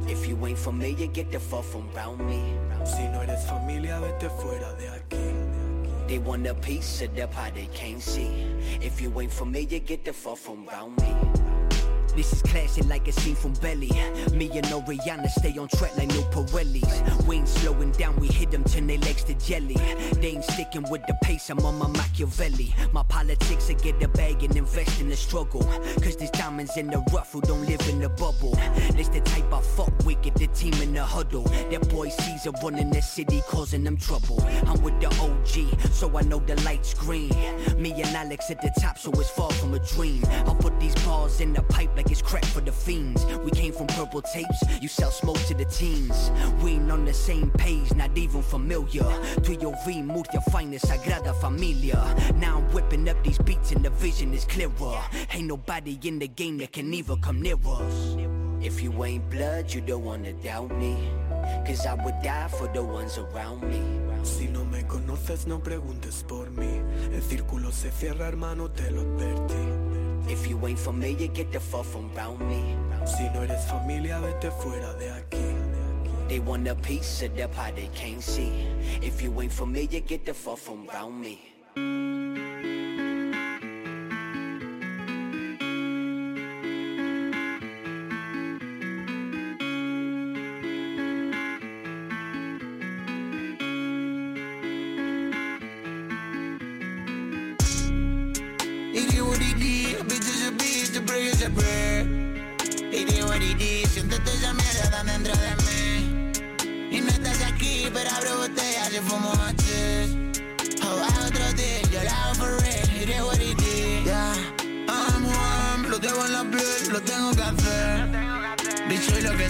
If 0.08 0.28
you 0.28 0.46
ain't 0.46 0.58
familiar, 0.58 1.08
get 1.08 1.32
the 1.32 1.40
fuck 1.40 1.64
from 1.64 1.92
round 1.94 2.20
me. 2.20 2.54
Si 2.86 3.04
no 3.10 3.22
eres 3.22 3.44
familia 3.46 4.00
vete 4.00 4.30
fuera 4.30 4.74
de 4.78 4.88
aquí 4.90 6.08
They 6.08 6.20
want 6.20 6.46
a 6.46 6.54
piece 6.54 7.02
of 7.02 7.16
the 7.16 7.28
pie 7.28 7.52
they 7.56 7.68
can't 7.74 8.02
see. 8.02 8.30
If 8.82 9.02
you 9.02 9.20
ain't 9.20 9.34
familiar, 9.34 9.80
get 9.80 10.06
the 10.06 10.14
fuck 10.14 10.38
from 10.38 10.68
round 10.68 10.98
me. 11.02 11.35
This 12.16 12.32
is 12.32 12.42
classic 12.44 12.86
like 12.88 13.08
a 13.10 13.12
scene 13.12 13.36
from 13.36 13.54
Belly. 13.56 13.92
Me 14.32 14.50
and 14.54 14.72
Oriana 14.72 15.30
stay 15.30 15.58
on 15.58 15.68
track 15.68 15.98
like 15.98 16.08
new 16.08 16.22
Pirellis. 16.32 17.26
We 17.26 17.38
ain't 17.38 17.48
slowing 17.50 17.92
down, 17.92 18.16
we 18.18 18.28
hit 18.28 18.52
them, 18.52 18.64
turn 18.64 18.88
their 18.88 19.00
legs 19.00 19.26
to 19.26 19.34
jelly. 19.34 19.76
They 20.22 20.30
ain't 20.30 20.46
sticking 20.46 20.90
with 20.90 21.06
the 21.08 21.16
pace, 21.24 21.50
I'm 21.50 21.60
on 21.66 21.78
my 21.78 21.88
Machiavelli. 21.88 22.74
My 22.94 23.04
politics, 23.04 23.70
I 23.70 23.74
get 23.74 24.00
the 24.00 24.08
bag 24.08 24.44
and 24.44 24.56
invest 24.56 25.02
in 25.02 25.10
the 25.10 25.16
struggle. 25.18 25.64
Cause 26.02 26.16
there's 26.16 26.32
diamonds 26.32 26.78
in 26.78 26.88
the 26.88 27.04
rough 27.14 27.34
who 27.34 27.42
don't 27.42 27.66
live 27.66 27.86
in 27.90 28.00
the 28.00 28.10
bubble. 28.10 28.56
This 28.94 29.10
the 29.10 29.20
type 29.20 29.52
I 29.52 29.62
fuck 29.62 29.94
with, 30.06 30.22
get 30.22 30.36
the 30.36 30.48
team 30.48 30.74
in 30.76 30.94
the 30.94 31.04
huddle. 31.04 31.44
That 31.44 31.90
boy 31.90 32.10
Caesar 32.10 32.52
running 32.64 32.92
the 32.92 33.02
city, 33.02 33.42
causing 33.50 33.84
them 33.84 33.98
trouble. 33.98 34.42
I'm 34.68 34.82
with 34.82 35.00
the 35.02 35.08
OG, 35.20 35.92
so 35.92 36.18
I 36.18 36.22
know 36.22 36.40
the 36.40 36.56
light's 36.62 36.94
green. 36.94 37.30
Me 37.78 37.92
and 37.92 38.16
Alex 38.16 38.50
at 38.52 38.62
the 38.62 38.72
top, 38.80 38.98
so 38.98 39.12
it's 39.12 39.30
far 39.32 39.52
from 39.52 39.74
a 39.74 39.80
dream. 39.80 40.24
I'll 40.46 40.56
put 40.56 40.80
these 40.80 40.96
bars 41.04 41.42
in 41.42 41.52
the 41.52 41.62
pipe 41.64 41.90
like 41.96 42.05
it's 42.10 42.22
crack 42.22 42.46
for 42.46 42.62
the 42.62 42.72
fiends. 42.72 43.26
We 43.44 43.52
came 43.52 43.74
from 43.74 43.88
purple 43.88 44.22
tapes, 44.22 44.58
you 44.82 44.88
sell 44.88 45.12
smoke 45.12 45.40
to 45.48 45.54
the 45.54 45.66
teens. 45.66 46.32
We 46.62 46.72
ain't 46.72 46.92
on 46.92 47.06
the 47.06 47.14
same 47.14 47.52
page, 47.52 47.94
not 47.96 48.18
even 48.18 48.42
familiar. 48.42 49.06
To 49.44 49.56
your 49.56 49.76
V, 49.86 50.02
Murcia 50.02 50.42
finest, 50.52 50.86
Sagrada 50.86 51.34
Familia. 51.42 52.02
Now 52.36 52.58
I'm 52.58 52.74
whipping 52.74 53.08
up 53.10 53.22
these 53.24 53.38
beats 53.40 53.72
and 53.72 53.84
the 53.84 53.90
vision 53.92 54.34
is 54.34 54.46
clearer. 54.46 55.02
Ain't 55.34 55.48
nobody 55.48 56.00
in 56.04 56.20
the 56.20 56.28
game 56.28 56.58
that 56.58 56.72
can 56.72 56.94
even 56.94 57.22
come 57.22 57.42
near 57.42 57.56
us. 57.66 58.18
If 58.62 58.82
you 58.82 59.04
ain't 59.04 59.30
blood, 59.30 59.74
you 59.74 59.82
don't 59.82 60.04
wanna 60.04 60.34
doubt 60.34 60.76
me. 60.78 61.10
Cause 61.68 61.86
I 61.86 61.94
would 61.94 62.16
die 62.24 62.48
for 62.48 62.68
the 62.68 62.84
ones 62.84 63.18
around 63.18 63.62
me. 63.64 63.82
Si 64.26 64.48
no 64.48 64.66
me 64.66 64.84
conoces 64.88 65.46
no 65.46 65.62
preguntes 65.62 66.24
por 66.28 66.50
mí 66.50 66.82
El 67.14 67.22
círculo 67.22 67.72
se 67.72 67.92
cierra 67.92 68.28
hermano 68.28 68.72
te 68.72 68.90
lo 68.90 69.02
advertí 69.02 69.75
If 70.28 70.48
you 70.48 70.66
ain't 70.66 70.80
familiar, 70.80 71.28
get 71.28 71.52
the 71.52 71.60
fuck 71.60 71.86
from 71.86 72.14
round 72.16 72.40
me. 72.42 72.76
Si 73.06 73.24
no 73.34 73.44
eres 73.44 73.66
familia 73.66 74.20
vete 74.20 74.50
fuera 74.52 74.94
de 74.98 75.12
aquí 75.12 75.56
They 76.28 76.40
want 76.40 76.68
a 76.68 76.74
piece 76.74 77.22
of 77.22 77.36
the 77.36 77.48
pie 77.48 77.72
they 77.76 77.90
can't 77.94 78.22
see. 78.22 78.52
If 79.02 79.22
you 79.22 79.40
ain't 79.40 79.54
familiar, 79.54 80.00
get 80.00 80.26
the 80.26 80.34
fuck 80.34 80.58
from 80.58 80.88
round 80.88 81.22
me. 81.22 82.25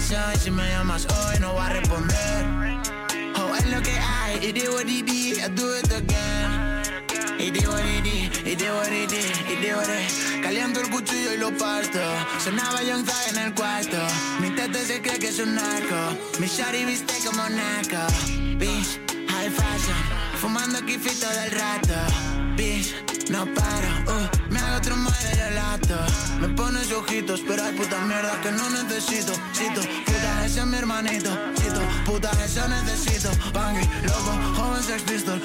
Soy. 0.06 0.36
Si 0.38 0.50
me 0.50 0.68
llamas 0.68 1.06
hoy, 1.06 1.38
no 1.40 1.54
va 1.54 1.66
a 1.66 1.70
responder. 1.70 2.46
Oh, 3.36 3.54
es 3.56 3.66
lo 3.66 3.80
que 3.82 3.92
hay. 3.92 4.48
It 4.48 4.56
is 4.56 4.68
what 4.68 4.86
it 4.86 5.08
is. 5.08 5.38
I 5.44 5.48
do 5.48 5.74
it 5.76 5.92
again. 5.92 6.82
It 7.38 7.56
is 7.56 7.68
what 7.68 7.84
it 7.84 8.06
is. 8.06 8.30
It 8.46 8.60
is 8.62 8.70
what 8.70 8.92
it 8.92 9.12
is. 9.12 9.30
It 9.50 9.64
is 9.64 9.74
what 9.74 9.88
it. 9.88 10.42
Caliento 10.42 10.80
el 10.80 10.90
cuchillo 10.90 11.34
y 11.34 11.38
lo 11.38 11.50
parto. 11.50 12.00
Sonaba 12.38 12.82
Young 12.82 13.04
Thug 13.04 13.28
en 13.30 13.38
el 13.38 13.54
cuarto. 13.54 13.98
Mi 14.40 14.50
tete 14.50 14.84
se 14.84 15.02
cree 15.02 15.18
que 15.18 15.28
es 15.28 15.38
un 15.38 15.54
narco. 15.54 16.16
Mi 16.38 16.46
shawty 16.46 16.84
viste 16.84 17.14
como 17.26 17.48
naco. 17.48 18.06
Bitch, 18.58 19.00
high 19.28 19.50
fashion. 19.50 19.96
Fumando 20.40 20.80
kifito 20.86 21.28
del 21.28 21.50
rato. 21.50 21.98
Bitch, 22.56 22.94
no 23.30 23.44
paro. 23.54 23.88
Uh, 24.06 24.28
otro 24.76 24.96
madre 24.96 25.30
de 25.36 25.50
lato. 25.52 25.96
Me 26.40 26.48
pones 26.48 26.92
ojitos, 26.92 27.40
pero 27.46 27.64
hay 27.64 27.74
puta 27.74 27.98
mierda 28.04 28.40
que 28.42 28.52
no 28.52 28.68
necesito. 28.70 29.32
Cito, 29.54 29.80
puta, 30.04 30.44
ese 30.44 30.60
es 30.60 30.66
mi 30.66 30.76
hermanito. 30.76 31.30
Cito, 31.56 31.80
puta, 32.04 32.30
ese 32.44 32.60
necesito. 32.68 33.30
Bangui, 33.52 33.84
loco, 34.04 34.32
joven 34.56 34.82
sex 34.82 35.02
pistol. 35.02 35.40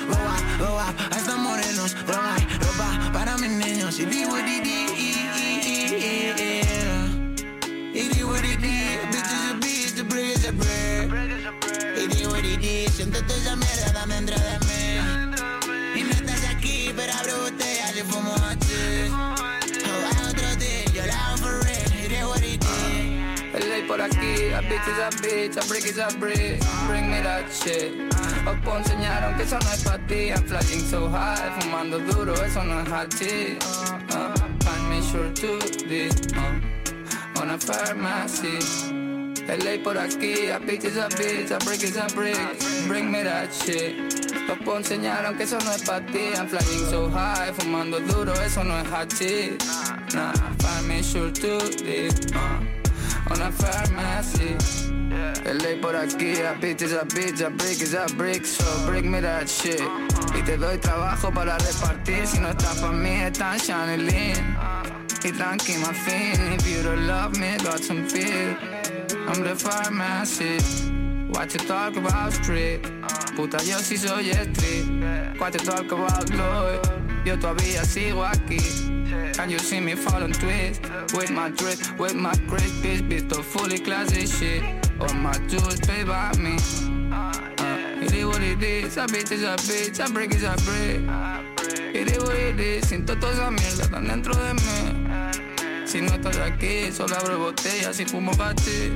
Go 0.59 0.65
up, 0.65 0.95
hasta 1.11 1.35
morenos. 1.37 1.95
Droga 2.05 2.35
y 2.37 2.63
ropa 2.63 3.11
para 3.13 3.37
mis 3.37 3.51
niños. 3.51 3.99
Y 3.99 4.05
di 4.05 4.25
what 4.25 4.47
it 4.47 4.67
is. 4.67 4.91
It 7.93 8.15
is 8.15 8.23
what 8.23 8.43
it 8.43 8.63
is. 8.63 8.99
Bitch 9.11 9.31
is 9.31 9.51
a 9.51 9.53
bitch, 9.59 9.95
the 9.95 10.03
break 10.03 10.35
is 10.35 10.45
a 10.45 10.51
break. 10.51 11.11
What 12.29 12.45
it 12.45 12.63
is. 12.63 12.91
Siéntate 12.93 13.33
esa 13.35 13.55
mierda 13.55 14.05
dentro 14.07 14.35
de 14.35 14.59
mí. 14.65 14.70
Bitch 24.71 24.87
is 24.87 24.99
a 24.99 25.09
bitch, 25.21 25.57
a 25.57 25.67
brick 25.67 25.85
is 25.85 25.97
a 25.97 26.07
brick. 26.17 26.59
Bring 26.87 27.11
me 27.11 27.19
that 27.21 27.51
shit. 27.51 27.91
Oppo 28.45 28.77
enseñaron 28.77 29.35
que 29.35 29.43
eso 29.43 29.59
no 29.59 29.71
es 29.71 29.83
para 29.83 30.07
ti. 30.07 30.31
I'm 30.31 30.43
flying 30.47 30.85
so 30.87 31.09
high, 31.09 31.59
fumando 31.59 31.99
duro, 31.99 32.33
eso 32.33 32.63
no 32.63 32.79
es 32.79 32.87
hachís. 32.87 33.59
Uh, 34.15 34.33
find 34.63 34.89
me 34.89 35.01
sure 35.01 35.31
to 35.33 35.59
this. 35.87 36.15
Uh, 36.35 37.41
on 37.41 37.49
a 37.49 37.57
pharmacy. 37.57 38.59
LA 39.47 39.83
por 39.83 39.97
aquí, 39.97 40.49
a 40.49 40.59
bitch 40.59 40.85
is 40.85 40.97
a 40.97 41.09
bitch, 41.09 41.51
a 41.51 41.57
brick 41.65 41.83
is 41.83 41.97
a 41.97 42.07
brick. 42.15 42.37
Bring 42.87 43.11
me 43.11 43.23
that 43.23 43.53
shit. 43.53 43.97
Oppo 44.49 44.77
enseñaron 44.77 45.35
que 45.35 45.43
eso 45.43 45.59
no 45.59 45.71
es 45.71 45.83
para 45.83 46.05
ti. 46.05 46.33
I'm 46.33 46.47
flying 46.47 46.85
so 46.89 47.09
high, 47.09 47.51
fumando 47.57 47.99
duro, 47.99 48.33
eso 48.33 48.63
no 48.63 48.77
es 48.77 48.87
hachís. 48.87 49.57
Nah, 50.13 50.33
find 50.59 50.87
me 50.87 51.01
sure 51.01 51.31
to 51.31 51.59
this. 51.83 52.15
Uh, 52.33 52.80
on 53.31 53.41
a 53.41 53.51
pharmacy. 53.51 54.55
LA 55.45 55.81
por 55.81 55.95
aquí, 55.95 56.33
a 56.41 56.53
bitch 56.55 56.81
is 56.81 56.93
a 56.93 57.05
bitch, 57.05 57.41
a 57.41 57.49
brick 57.49 57.81
is 57.81 57.93
a 57.93 58.05
brick, 58.15 58.45
so 58.45 58.65
bring 58.85 59.09
me 59.09 59.19
that 59.19 59.49
shit. 59.49 59.81
Y 60.35 60.41
te 60.43 60.57
doy 60.57 60.77
trabajo 60.77 61.33
para 61.33 61.57
repartir, 61.57 62.27
si 62.27 62.39
no 62.39 62.49
está 62.49 62.73
pa' 62.81 62.91
mí, 62.91 63.21
está 63.21 63.57
shining. 63.57 64.35
Y 65.23 65.31
tranqui, 65.31 65.77
my 65.79 65.93
fin, 65.93 66.53
if 66.53 66.67
you 66.67 66.83
don't 66.83 67.07
love 67.07 67.37
me, 67.37 67.57
got 67.63 67.79
some 67.79 68.07
fear. 68.07 68.57
I'm 69.27 69.43
the 69.43 69.55
pharmacy. 69.55 70.57
What 71.29 71.53
you 71.53 71.59
talk 71.59 71.95
about 71.95 72.33
street? 72.33 72.81
Puta, 73.35 73.57
yo 73.63 73.77
sí 73.79 73.97
soy 73.97 74.31
street. 74.31 75.39
What 75.39 75.53
you 75.53 75.59
talk 75.59 75.91
about 75.91 76.29
Lloyd? 76.31 76.79
Yo 77.25 77.37
todavía 77.37 77.85
sigo 77.85 78.25
aquí. 78.25 79.00
Can 79.33 79.49
you 79.49 79.59
see 79.59 79.79
me 79.79 79.95
fall 79.95 80.21
and 80.21 80.33
twist? 80.33 80.81
With 81.13 81.31
my 81.31 81.49
drip, 81.49 81.79
with 81.97 82.15
my 82.15 82.35
crisp 82.47 82.75
bitch, 82.83 83.01
visto 83.01 83.41
fully 83.41 83.79
classy 83.79 84.27
shit. 84.27 84.63
All 84.99 85.13
my 85.15 85.33
jewels 85.47 85.79
paid 85.79 86.07
by 86.07 86.31
me. 86.37 86.57
Uh, 87.11 87.31
it 88.01 88.13
is 88.13 88.25
what 88.25 88.41
it 88.41 88.61
is, 88.61 88.97
a 88.97 89.05
bitch 89.07 89.31
is 89.31 89.43
a 89.43 89.55
bitch, 89.55 89.99
a 90.05 90.11
brick 90.11 90.33
is 90.33 90.43
a 90.43 90.55
brick. 90.65 91.01
It 91.93 92.07
is 92.11 92.23
what 92.23 92.35
it 92.35 92.59
is, 92.59 92.85
siento 92.85 93.19
toda 93.19 93.33
esa 93.33 93.51
mierda 93.51 93.89
tan 93.89 94.07
dentro 94.07 94.33
de 94.33 94.53
mí. 94.53 95.87
Si 95.87 96.01
no 96.01 96.13
estás 96.13 96.37
aquí, 96.37 96.91
solo 96.91 97.15
abro 97.17 97.39
botellas 97.39 97.99
y 97.99 98.05
fumo 98.05 98.31
pa' 98.37 98.53
ti. 98.53 98.89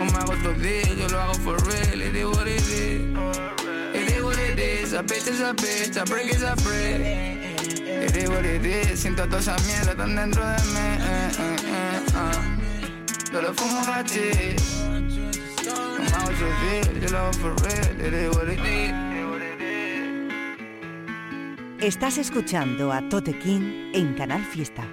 O 0.00 0.04
me 0.04 0.12
hago 0.12 0.32
otro 0.32 0.54
deal, 0.54 0.96
yo 0.96 1.08
lo 1.08 1.20
hago 1.20 1.34
for 1.34 1.56
real. 1.66 2.00
It 2.00 2.16
is 2.16 2.24
what 2.26 2.46
it 2.46 2.60
is. 2.68 3.02
It 3.94 4.10
is 4.10 4.22
what 4.22 4.38
it 4.38 4.58
is, 4.58 4.92
a 4.94 5.02
bitch 5.02 5.28
is 5.28 5.40
a 5.40 5.52
bitch, 5.52 6.00
a 6.00 6.04
brick 6.04 6.32
is 6.32 6.42
a 6.42 6.54
brick. 6.56 7.31
It 8.04 8.16
is 8.16 8.28
what 8.28 8.44
it 8.44 8.66
is, 8.66 9.00
siento 9.00 9.24
toda 9.28 9.38
esa 9.38 9.56
mierda 9.66 9.94
tan 9.94 10.16
dentro 10.16 10.44
de 10.44 10.62
mí. 10.74 10.80
Eh, 10.80 11.30
eh, 11.38 11.56
eh, 11.66 12.14
ah. 12.16 12.32
Yo 13.32 13.42
lo 13.42 13.54
fumo 13.54 13.80
hachís. 13.80 14.82
O 14.82 14.90
me 16.00 16.06
hago 16.08 16.30
deal, 16.62 17.00
yo 17.00 17.08
lo 17.10 17.18
hago 17.18 17.32
for 17.34 17.54
real. 17.62 18.00
It 18.00 18.12
is 18.12 18.36
what 18.36 18.48
it 18.48 18.58
is. 18.58 18.92
Estás 21.80 22.18
escuchando 22.18 22.92
a 22.92 23.08
Tote 23.08 23.38
King 23.38 23.92
en 23.94 24.14
Canal 24.14 24.44
Fiesta. 24.44 24.84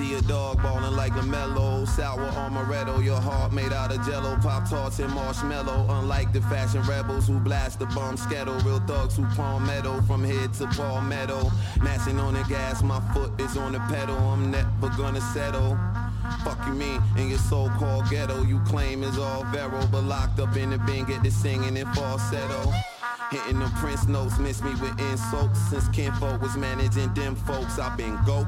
See 0.00 0.14
a 0.14 0.22
dog 0.22 0.62
balling 0.62 0.96
like 0.96 1.12
a 1.12 1.22
mellow. 1.22 1.84
Sour 1.84 2.30
amaretto, 2.44 3.04
your 3.04 3.20
heart 3.20 3.52
made 3.52 3.72
out 3.72 3.94
of 3.94 4.04
jello. 4.06 4.36
Pop 4.36 4.68
tarts 4.68 4.98
and 4.98 5.12
marshmallow 5.12 5.86
Unlike 5.90 6.32
the 6.32 6.40
fashion 6.42 6.82
rebels 6.82 7.26
who 7.26 7.38
blast 7.38 7.78
the 7.78 7.86
bomb 7.86 8.16
skettle. 8.16 8.58
Real 8.60 8.80
thugs 8.80 9.16
who 9.16 9.24
palmetto 9.36 10.00
from 10.02 10.24
head 10.24 10.52
to 10.54 10.66
palmetto. 10.68 11.50
Mashing 11.82 12.18
on 12.18 12.34
the 12.34 12.44
gas, 12.44 12.82
my 12.82 13.00
foot 13.12 13.38
is 13.40 13.56
on 13.56 13.72
the 13.72 13.80
pedal. 13.90 14.16
I'm 14.16 14.50
never 14.50 14.88
gonna 14.96 15.20
settle. 15.20 15.78
Fuck 16.44 16.66
you 16.66 16.74
mean 16.74 17.02
in 17.16 17.28
your 17.28 17.38
so-called 17.38 18.08
ghetto. 18.08 18.42
You 18.42 18.60
claim 18.60 19.02
is 19.02 19.18
all 19.18 19.44
vero 19.44 19.86
But 19.90 20.04
locked 20.04 20.38
up 20.38 20.56
in 20.56 20.70
the 20.70 20.78
bin, 20.78 21.04
get 21.04 21.22
to 21.24 21.30
singing 21.30 21.76
in 21.76 21.86
falsetto 21.92 22.72
Hitting 23.30 23.60
them 23.60 23.70
Prince 23.72 24.06
notes, 24.06 24.38
miss 24.38 24.62
me 24.62 24.70
with 24.74 24.98
insults 25.00 25.60
Since 25.70 25.88
Kinfolk 25.88 26.40
was 26.40 26.56
managing 26.56 27.12
them 27.14 27.36
folks 27.36 27.78
I've 27.78 27.96
been 27.96 28.18
goat 28.24 28.46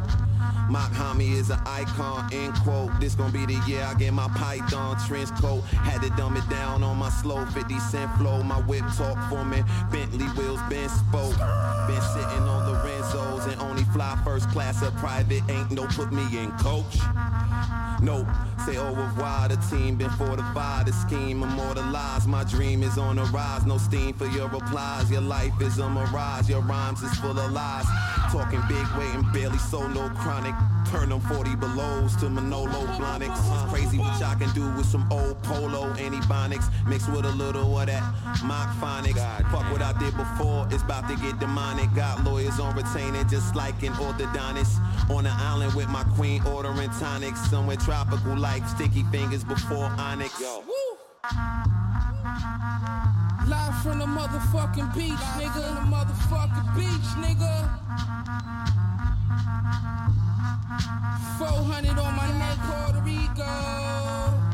Mock 0.69 0.91
homie 0.93 1.33
is 1.33 1.51
an 1.51 1.61
icon, 1.67 2.33
end 2.33 2.55
quote. 2.55 2.91
This 2.99 3.15
gon' 3.15 3.31
be 3.31 3.45
the 3.45 3.61
year 3.67 3.83
I 3.83 3.95
get 3.95 4.15
my 4.15 4.29
python 4.29 4.97
trench 5.07 5.31
coat. 5.41 5.63
Had 5.65 6.03
to 6.03 6.11
dumb 6.11 6.37
it 6.37 6.49
down 6.49 6.83
on 6.83 6.97
my 6.97 7.11
slow 7.11 7.45
50 7.47 7.79
cent 7.79 8.11
flow. 8.17 8.43
My 8.43 8.61
whip 8.63 8.85
talk 8.97 9.19
for 9.29 9.45
me. 9.45 9.63
Bentley 9.91 10.27
wheels 10.29 10.61
been 10.71 10.89
spoke. 10.89 11.37
Been 11.87 12.01
sitting 12.01 12.49
on 12.49 12.73
Lorenzo's 12.73 13.47
and 13.53 13.61
only 13.61 13.85
fly 13.93 14.19
first 14.25 14.49
class 14.49 14.83
or 14.83 14.91
private. 14.93 15.43
Ain't 15.51 15.71
no 15.73 15.87
put 15.89 16.13
me 16.13 16.23
in 16.39 16.51
coach. 16.53 16.97
Nope, 18.03 18.27
say 18.67 18.77
oh, 18.79 18.89
au 18.89 18.95
revoir. 18.95 19.49
The 19.49 19.57
team 19.71 19.95
been 19.95 20.11
fortified. 20.11 20.87
The 20.87 20.93
scheme 20.93 21.43
immortalized. 21.43 22.27
My 22.27 22.43
dream 22.43 22.83
is 22.83 22.99
on 22.99 23.15
the 23.17 23.23
rise. 23.27 23.65
No 23.65 23.79
steam 23.79 24.13
for 24.15 24.27
your 24.27 24.49
replies. 24.49 25.09
Your 25.09 25.21
life 25.21 25.53
is 25.61 25.79
on 25.79 25.97
a 25.97 26.01
mirage. 26.01 26.49
Your 26.49 26.63
rhymes 26.63 27.01
is 27.03 27.15
full 27.19 27.39
of 27.39 27.53
lies. 27.53 27.87
Talking 28.33 28.61
big 28.69 28.87
weight 28.99 29.15
and 29.15 29.33
barely 29.33 29.59
solo 29.59 30.09
chronic. 30.17 30.55
Turn 30.91 31.11
them 31.11 31.21
40 31.21 31.55
belows 31.57 32.17
to 32.17 32.29
Manolo 32.29 32.87
Blahniks. 32.99 33.71
Crazy 33.71 33.99
what 33.99 34.19
y'all 34.21 34.37
can 34.37 34.53
do 34.53 34.69
with 34.77 34.87
some 34.87 35.07
old 35.13 35.41
polo 35.43 35.93
antibonics. 35.95 36.67
Mixed 36.87 37.11
with 37.13 37.25
a 37.25 37.31
little 37.31 37.79
of 37.79 37.87
that 37.87 38.03
mock 38.45 38.75
phonics. 38.77 39.17
Fuck 39.51 39.71
what 39.71 39.81
I 39.81 39.93
did 39.99 40.17
before, 40.17 40.67
it's 40.71 40.83
about 40.83 41.09
to 41.09 41.17
get 41.17 41.39
demonic. 41.39 41.95
Got 41.95 42.25
lawyers 42.25 42.59
on 42.59 42.75
retainer 42.77 43.25
just 43.25 43.55
like 43.55 43.83
an 43.83 43.93
orthodontist. 43.95 44.81
On 45.13 45.25
the 45.25 45.31
island 45.31 45.75
with 45.75 45.89
my 45.89 46.05
queen 46.17 46.43
ordering 46.47 46.89
tonics. 46.99 47.39
Somewhere 47.51 47.77
tropical 47.77 48.35
like 48.35 48.67
sticky 48.67 49.03
fingers 49.13 49.45
before 49.45 49.85
onyx. 49.99 50.41
Live 53.47 53.75
from 53.83 53.99
the 53.99 54.07
motherfucking 54.07 54.95
beach, 54.95 55.13
nigga. 55.37 55.61
The 55.61 55.85
motherfucking 55.93 56.75
beach, 56.75 57.09
nigga. 57.21 57.53
400 61.39 61.99
on 61.99 62.17
my 62.17 62.29
neck, 62.39 62.59
Puerto 62.63 63.03
Rico. 63.05 63.53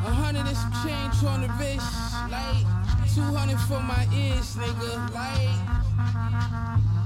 100 0.02 0.40
and 0.40 0.56
some 0.56 0.72
change 0.82 1.22
on 1.24 1.42
the 1.42 1.48
wrist. 1.54 1.86
Like 2.30 2.66
200 3.14 3.61
for 3.61 3.80
my 3.80 4.06
ears, 4.12 4.56
nigga. 4.56 5.14
Like 5.14 6.97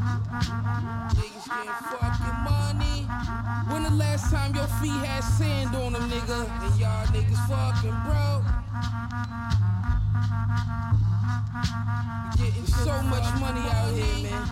niggas 1.17 1.47
getting 1.49 1.79
fucking 1.91 2.39
money. 2.45 3.07
When 3.71 3.83
the 3.85 3.91
last 3.91 4.31
time 4.31 4.55
your 4.55 4.67
feet 4.81 5.01
had 5.07 5.23
sand 5.23 5.75
on 5.77 5.93
them, 5.93 6.09
nigga? 6.11 6.41
And 6.65 6.81
y'all 6.81 7.07
niggas 7.15 7.43
fucking 7.49 7.97
broke. 8.07 8.47
Getting 12.37 12.67
so 12.67 13.03
much 13.03 13.27
money 13.41 13.65
out 13.71 13.93
here, 13.95 14.31
man. 14.31 14.45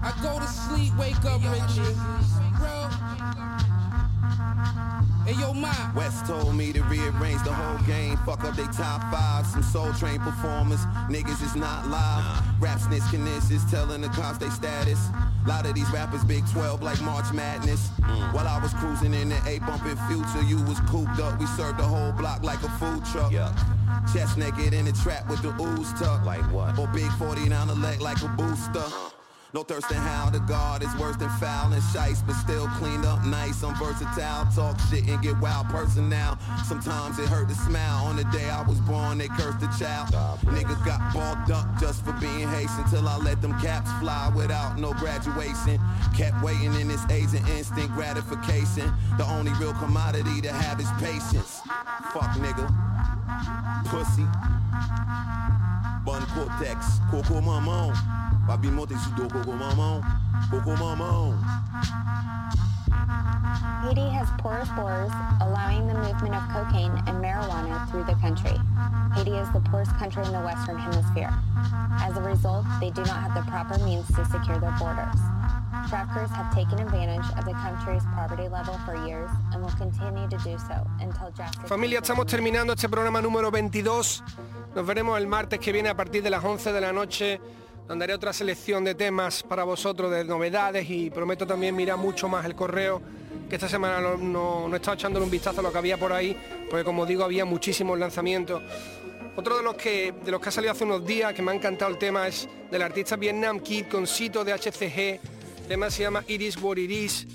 I 0.00 0.12
go 0.22 0.38
to 0.38 0.46
sleep, 0.46 0.96
wake 0.96 1.24
up 1.24 1.42
rich, 1.42 1.76
bro. 2.58 3.77
Hey 5.28 5.34
yo, 5.38 5.52
Ma. 5.52 5.72
West 5.94 6.26
told 6.26 6.54
me 6.54 6.72
to 6.72 6.82
rearrange 6.84 7.42
the 7.44 7.52
whole 7.52 7.78
game. 7.86 8.16
Fuck 8.24 8.44
up 8.44 8.56
they 8.56 8.64
top 8.64 9.02
five. 9.12 9.46
Some 9.46 9.62
soul 9.62 9.92
train 9.92 10.20
performers. 10.20 10.80
Niggas 11.10 11.42
is 11.44 11.54
not 11.54 11.86
live. 11.88 12.42
Rap 12.60 12.80
snitch 12.80 13.02
is 13.50 13.64
telling 13.70 14.00
the 14.00 14.08
cops 14.08 14.38
they 14.38 14.48
status. 14.48 14.98
Lot 15.46 15.66
of 15.66 15.74
these 15.74 15.90
rappers 15.90 16.24
big 16.24 16.48
12 16.50 16.82
like 16.82 17.00
March 17.02 17.32
Madness. 17.32 17.88
While 18.32 18.48
I 18.48 18.58
was 18.62 18.72
cruising 18.74 19.14
in 19.14 19.28
the 19.28 19.40
A 19.46 19.58
bumping 19.60 19.96
future, 20.08 20.42
you 20.46 20.56
was 20.64 20.80
cooped 20.88 21.20
up. 21.20 21.38
We 21.38 21.46
served 21.46 21.78
the 21.78 21.84
whole 21.84 22.12
block 22.12 22.42
like 22.42 22.62
a 22.62 22.68
food 22.80 23.04
truck. 23.06 23.32
Chest 24.12 24.38
naked 24.38 24.72
in 24.72 24.86
the 24.86 24.92
trap 24.92 25.28
with 25.28 25.42
the 25.42 25.50
ooze 25.60 25.92
tuck. 26.00 26.24
Like 26.24 26.44
what? 26.52 26.78
Or 26.78 26.86
big 26.88 27.10
40 27.12 27.48
down 27.48 27.68
the 27.68 27.74
leg 27.74 28.00
like 28.00 28.22
a 28.22 28.28
booster. 28.28 29.17
No 29.54 29.62
thirst 29.62 29.90
and 29.90 29.98
how 29.98 30.28
the 30.28 30.40
guard 30.40 30.82
is 30.82 30.94
worse 30.96 31.16
than 31.16 31.30
foul 31.40 31.72
and 31.72 31.82
shice, 31.84 32.20
but 32.26 32.34
still 32.34 32.68
cleaned 32.76 33.06
up 33.06 33.24
nice. 33.24 33.62
I'm 33.62 33.74
versatile, 33.76 34.44
talk 34.54 34.78
shit 34.90 35.08
and 35.08 35.22
get 35.22 35.38
wild 35.38 35.68
person 35.68 36.10
now. 36.10 36.38
Sometimes 36.66 37.18
it 37.18 37.28
hurt 37.28 37.48
to 37.48 37.54
smile. 37.54 38.04
On 38.04 38.16
the 38.16 38.24
day 38.24 38.50
I 38.50 38.60
was 38.68 38.78
born, 38.80 39.16
they 39.16 39.28
cursed 39.28 39.60
the 39.60 39.68
child. 39.78 40.10
Nigga 40.52 40.76
got 40.84 41.00
balled 41.14 41.50
up 41.50 41.66
just 41.80 42.04
for 42.04 42.12
being 42.20 42.46
Haitian 42.46 42.84
till 42.90 43.08
I 43.08 43.16
let 43.16 43.40
them 43.40 43.58
caps 43.58 43.90
fly 44.00 44.30
without 44.36 44.78
no 44.78 44.92
graduation. 44.92 45.80
Kept 46.14 46.42
waiting 46.42 46.74
in 46.74 46.88
this 46.88 47.04
age 47.10 47.32
of 47.32 47.48
instant 47.48 47.90
gratification. 47.92 48.92
The 49.16 49.24
only 49.24 49.52
real 49.54 49.72
commodity 49.72 50.42
to 50.42 50.52
have 50.52 50.78
is 50.78 50.90
patience. 51.00 51.62
Fuck 52.12 52.36
nigga. 52.36 52.68
Pussy. 53.84 54.26
Cortex. 56.34 57.00
Coco. 57.10 57.40
Babi 58.46 58.70
monte 58.70 58.94
sudo 58.96 59.28
coco 59.28 59.52
mamão. 59.52 60.00
Coco 60.50 60.76
mamão. 60.76 61.34
Haiti 63.82 64.08
has 64.10 64.28
porous 64.38 64.68
borders, 64.70 65.12
allowing 65.40 65.86
the 65.86 65.94
movement 65.94 66.34
of 66.34 66.42
cocaine 66.52 66.92
and 67.06 67.22
marijuana 67.22 67.88
through 67.90 68.04
the 68.04 68.14
country. 68.16 68.56
Haiti 69.14 69.32
is 69.32 69.50
the 69.52 69.60
poorest 69.60 69.96
country 69.96 70.24
in 70.24 70.32
the 70.32 70.40
Western 70.40 70.78
Hemisphere. 70.78 71.32
As 72.00 72.16
a 72.16 72.22
result, 72.22 72.66
they 72.80 72.90
do 72.90 73.02
not 73.02 73.20
have 73.20 73.34
the 73.34 73.50
proper 73.50 73.78
means 73.84 74.06
to 74.08 74.24
secure 74.26 74.58
their 74.58 74.74
borders. 74.78 75.20
Traffickers 75.86 76.30
have 76.30 76.54
taken 76.54 76.78
advantage 76.80 77.24
of 77.38 77.44
the 77.44 77.52
country's 77.52 78.02
poverty 78.14 78.48
level 78.48 78.74
for 78.84 78.96
years 79.06 79.30
and 79.52 79.62
will 79.62 79.76
continue 79.78 80.28
to 80.28 80.36
do 80.38 80.58
so 80.58 80.86
until 81.00 81.30
drastic 81.30 81.66
Familia, 81.66 82.00
estamos 82.00 82.26
terminando 82.26 82.72
este 82.72 82.88
programa 82.88 83.22
número 83.22 83.50
22. 83.50 84.22
Nos 84.74 84.86
veremos 84.86 85.18
el 85.18 85.26
martes 85.26 85.60
que 85.60 85.72
viene 85.72 85.88
a 85.88 85.96
partir 85.96 86.22
de 86.22 86.30
las 86.30 86.44
11 86.44 86.72
de 86.72 86.80
la 86.80 86.92
noche, 86.92 87.40
donde 87.86 88.04
haré 88.04 88.14
otra 88.14 88.32
selección 88.32 88.84
de 88.84 88.94
temas 88.94 89.42
para 89.42 89.64
vosotros, 89.64 90.10
de 90.10 90.24
novedades 90.24 90.88
y 90.90 91.10
prometo 91.10 91.46
también 91.46 91.76
mirar 91.76 91.96
mucho 91.96 92.28
más 92.28 92.44
el 92.44 92.54
correo, 92.54 93.00
que 93.48 93.54
esta 93.54 93.68
semana 93.68 94.00
no, 94.00 94.16
no, 94.16 94.68
no 94.68 94.74
he 94.74 94.78
estado 94.78 94.96
echándole 94.96 95.24
un 95.24 95.30
vistazo 95.30 95.60
a 95.60 95.62
lo 95.62 95.72
que 95.72 95.78
había 95.78 95.96
por 95.96 96.12
ahí, 96.12 96.36
porque 96.68 96.84
como 96.84 97.06
digo, 97.06 97.24
había 97.24 97.44
muchísimos 97.44 97.98
lanzamientos. 97.98 98.62
Otro 99.36 99.56
de 99.56 99.62
los 99.62 99.76
que 99.76 100.12
de 100.24 100.32
los 100.32 100.40
que 100.40 100.48
ha 100.48 100.52
salido 100.52 100.72
hace 100.72 100.82
unos 100.82 101.06
días, 101.06 101.32
que 101.32 101.42
me 101.42 101.52
ha 101.52 101.54
encantado 101.54 101.90
el 101.90 101.98
tema, 101.98 102.26
es 102.26 102.48
del 102.70 102.82
artista 102.82 103.14
Vietnam 103.14 103.60
Kid 103.60 103.86
con 103.86 104.06
Cito 104.06 104.44
de 104.44 104.52
HCG. 104.52 105.37
Tema 105.68 105.90
se 105.90 106.02
llama 106.02 106.24
It 106.26 106.40
Is 106.40 106.56
What 106.56 106.78
It 106.78 106.90
Is. 106.90 107.26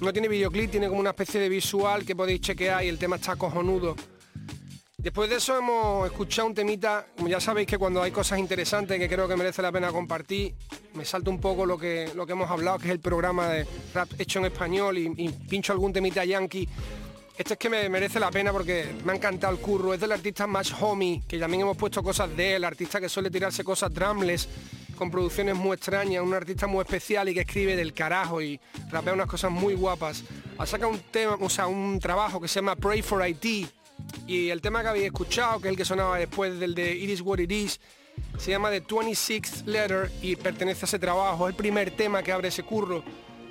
No 0.00 0.12
tiene 0.12 0.26
videoclip, 0.26 0.72
tiene 0.72 0.88
como 0.88 0.98
una 0.98 1.10
especie 1.10 1.38
de 1.40 1.48
visual 1.48 2.04
que 2.04 2.16
podéis 2.16 2.40
chequear 2.40 2.82
y 2.84 2.88
el 2.88 2.98
tema 2.98 3.14
está 3.14 3.36
cojonudo. 3.36 3.94
Después 4.98 5.30
de 5.30 5.36
eso 5.36 5.56
hemos 5.56 6.06
escuchado 6.06 6.48
un 6.48 6.54
temita, 6.54 7.06
como 7.16 7.28
ya 7.28 7.38
sabéis 7.38 7.68
que 7.68 7.78
cuando 7.78 8.02
hay 8.02 8.10
cosas 8.10 8.40
interesantes 8.40 8.98
que 8.98 9.08
creo 9.08 9.28
que 9.28 9.36
merece 9.36 9.62
la 9.62 9.70
pena 9.70 9.92
compartir, 9.92 10.52
me 10.94 11.04
salto 11.04 11.30
un 11.30 11.40
poco 11.40 11.64
lo 11.64 11.78
que, 11.78 12.10
lo 12.16 12.26
que 12.26 12.32
hemos 12.32 12.50
hablado, 12.50 12.78
que 12.78 12.86
es 12.86 12.90
el 12.90 12.98
programa 12.98 13.48
de 13.48 13.64
rap 13.94 14.10
hecho 14.18 14.40
en 14.40 14.46
español 14.46 14.98
y, 14.98 15.14
y 15.16 15.28
pincho 15.28 15.72
algún 15.72 15.92
temita 15.92 16.24
yankee. 16.24 16.68
Este 17.38 17.54
es 17.54 17.58
que 17.58 17.70
me 17.70 17.88
merece 17.88 18.18
la 18.18 18.32
pena 18.32 18.52
porque 18.52 18.96
me 19.04 19.12
ha 19.12 19.14
encantado 19.14 19.52
el 19.54 19.60
curro. 19.60 19.94
Es 19.94 20.00
del 20.00 20.10
artista 20.10 20.48
Match 20.48 20.72
Homie, 20.80 21.22
que 21.26 21.38
también 21.38 21.62
hemos 21.62 21.76
puesto 21.76 22.02
cosas 22.02 22.36
de 22.36 22.56
él, 22.56 22.64
artista 22.64 23.00
que 23.00 23.08
suele 23.08 23.30
tirarse 23.30 23.62
cosas 23.62 23.94
drumless, 23.94 24.48
con 25.00 25.10
producciones 25.10 25.56
muy 25.56 25.76
extrañas, 25.76 26.22
un 26.22 26.34
artista 26.34 26.66
muy 26.66 26.82
especial 26.82 27.26
y 27.30 27.32
que 27.32 27.40
escribe 27.40 27.74
del 27.74 27.94
carajo 27.94 28.42
y 28.42 28.60
rapea 28.90 29.14
unas 29.14 29.28
cosas 29.28 29.50
muy 29.50 29.72
guapas. 29.72 30.22
Ha 30.58 30.66
sacado 30.66 30.92
un 30.92 31.00
tema, 31.10 31.38
o 31.40 31.48
sea, 31.48 31.68
un 31.68 31.98
trabajo 31.98 32.38
que 32.38 32.46
se 32.46 32.56
llama 32.56 32.76
Pray 32.76 33.00
for 33.00 33.26
IT 33.26 33.66
y 34.26 34.50
el 34.50 34.60
tema 34.60 34.82
que 34.82 34.88
habéis 34.88 35.06
escuchado, 35.06 35.58
que 35.58 35.68
es 35.68 35.70
el 35.70 35.78
que 35.78 35.86
sonaba 35.86 36.18
después 36.18 36.60
del 36.60 36.74
de 36.74 36.94
It 36.94 37.08
Is 37.08 37.22
What 37.22 37.38
It 37.38 37.50
Is, 37.50 37.80
se 38.36 38.50
llama 38.50 38.68
The 38.68 38.84
26th 38.84 39.64
Letter 39.64 40.12
y 40.20 40.36
pertenece 40.36 40.84
a 40.84 40.86
ese 40.86 40.98
trabajo. 40.98 41.48
Es 41.48 41.52
el 41.52 41.56
primer 41.56 41.92
tema 41.92 42.22
que 42.22 42.32
abre 42.32 42.48
ese 42.48 42.62
curro 42.62 43.02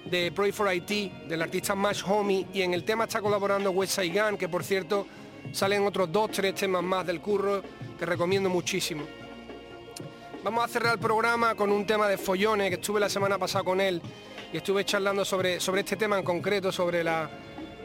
de 0.05 0.31
Pray 0.31 0.51
for 0.51 0.71
IT, 0.71 1.27
del 1.27 1.41
artista 1.41 1.73
Match 1.73 2.03
Homie, 2.05 2.45
y 2.53 2.61
en 2.61 2.75
el 2.75 2.83
tema 2.83 3.05
está 3.05 3.21
colaborando 3.21 3.71
West 3.71 3.97
Gun, 3.97 4.37
que 4.37 4.47
por 4.47 4.63
cierto 4.63 5.07
salen 5.51 5.83
otros 5.87 6.11
dos, 6.11 6.29
tres 6.29 6.53
temas 6.53 6.83
más 6.83 7.07
del 7.07 7.19
curro 7.19 7.63
que 7.97 8.05
recomiendo 8.05 8.51
muchísimo. 8.51 9.03
Vamos 10.43 10.63
a 10.63 10.67
cerrar 10.67 10.93
el 10.93 10.99
programa 10.99 11.55
con 11.55 11.71
un 11.71 11.85
tema 11.85 12.07
de 12.07 12.17
follones 12.17 12.69
que 12.69 12.75
estuve 12.75 12.99
la 12.99 13.09
semana 13.09 13.37
pasada 13.37 13.63
con 13.63 13.81
él 13.81 14.01
y 14.53 14.57
estuve 14.57 14.85
charlando 14.85 15.25
sobre, 15.25 15.59
sobre 15.59 15.81
este 15.81 15.95
tema 15.97 16.17
en 16.17 16.23
concreto, 16.23 16.71
sobre 16.71 17.03
la, 17.03 17.29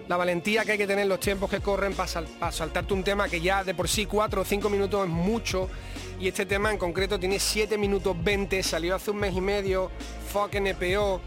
la 0.07 0.17
valentía 0.17 0.65
que 0.65 0.73
hay 0.73 0.79
que 0.79 0.87
tener 0.87 1.03
en 1.03 1.09
los 1.09 1.19
tiempos 1.21 1.51
que 1.51 1.61
corren 1.61 1.95
para, 1.95 2.07
sal- 2.09 2.29
para 2.39 2.53
saltarte 2.53 2.95
un 2.95 3.03
tema 3.03 3.29
que 3.29 3.41
ya 3.41 3.65
de 3.65 3.75
por 3.75 3.89
sí 3.89 4.07
4 4.07 4.43
o 4.43 4.45
5 4.45 4.71
minutos 4.71 5.03
es 5.05 5.11
mucho 5.11 5.69
y 6.21 6.29
este 6.29 6.47
tema 6.47 6.71
en 6.71 6.79
concreto 6.79 7.19
tiene 7.19 7.41
7 7.41 7.77
minutos 7.77 8.17
20, 8.23 8.63
salió 8.63 8.95
hace 8.95 9.11
un 9.11 9.17
mes 9.19 9.35
y 9.35 9.41
medio, 9.41 9.91
fuck 10.33 10.55
NPO. 10.55 11.21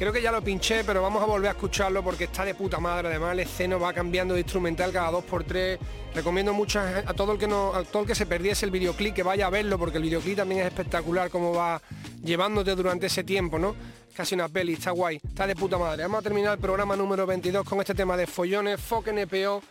Creo 0.00 0.14
que 0.14 0.22
ya 0.22 0.32
lo 0.32 0.40
pinché, 0.40 0.82
pero 0.82 1.02
vamos 1.02 1.22
a 1.22 1.26
volver 1.26 1.48
a 1.48 1.50
escucharlo 1.50 2.02
porque 2.02 2.24
está 2.24 2.42
de 2.42 2.54
puta 2.54 2.80
madre. 2.80 3.08
Además, 3.08 3.34
el 3.34 3.40
esceno 3.40 3.78
va 3.78 3.92
cambiando 3.92 4.32
de 4.32 4.40
instrumental 4.40 4.90
cada 4.92 5.10
2x3. 5.12 5.78
Recomiendo 6.14 6.54
mucho 6.54 6.80
a 6.80 7.12
todo 7.12 7.32
el 7.32 7.38
que 7.38 7.46
no, 7.46 7.74
a 7.74 7.84
todo 7.84 8.04
el 8.04 8.08
que 8.08 8.14
se 8.14 8.24
perdiese 8.24 8.64
el 8.64 8.70
videoclip 8.70 9.14
que 9.14 9.22
vaya 9.22 9.46
a 9.46 9.50
verlo, 9.50 9.78
porque 9.78 9.98
el 9.98 10.04
videoclip 10.04 10.38
también 10.38 10.62
es 10.62 10.68
espectacular 10.68 11.28
cómo 11.28 11.52
va 11.52 11.82
llevándote 12.24 12.74
durante 12.74 13.08
ese 13.08 13.24
tiempo, 13.24 13.58
¿no? 13.58 13.76
Casi 14.14 14.34
una 14.34 14.48
peli, 14.48 14.72
está 14.72 14.90
guay, 14.92 15.20
está 15.22 15.46
de 15.46 15.54
puta 15.54 15.76
madre. 15.76 16.04
Vamos 16.04 16.20
a 16.20 16.22
terminar 16.22 16.54
el 16.54 16.60
programa 16.60 16.96
número 16.96 17.26
22 17.26 17.62
con 17.68 17.78
este 17.80 17.94
tema 17.94 18.16
de 18.16 18.26
follones, 18.26 18.80
fuck 18.80 19.06
NPO. 19.06 19.62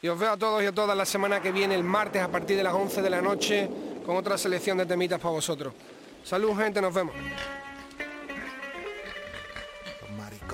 Y 0.00 0.08
os 0.08 0.18
veo 0.18 0.32
a 0.32 0.38
todos 0.38 0.62
y 0.62 0.66
a 0.66 0.72
todas 0.72 0.96
la 0.96 1.04
semana 1.04 1.42
que 1.42 1.52
viene, 1.52 1.74
el 1.74 1.84
martes, 1.84 2.22
a 2.22 2.28
partir 2.28 2.56
de 2.56 2.62
las 2.62 2.72
11 2.72 3.02
de 3.02 3.10
la 3.10 3.20
noche, 3.20 3.68
con 4.06 4.16
otra 4.16 4.38
selección 4.38 4.78
de 4.78 4.86
temitas 4.86 5.20
para 5.20 5.32
vosotros. 5.32 5.74
Salud, 6.24 6.56
gente, 6.56 6.80
nos 6.80 6.94
vemos. 6.94 7.14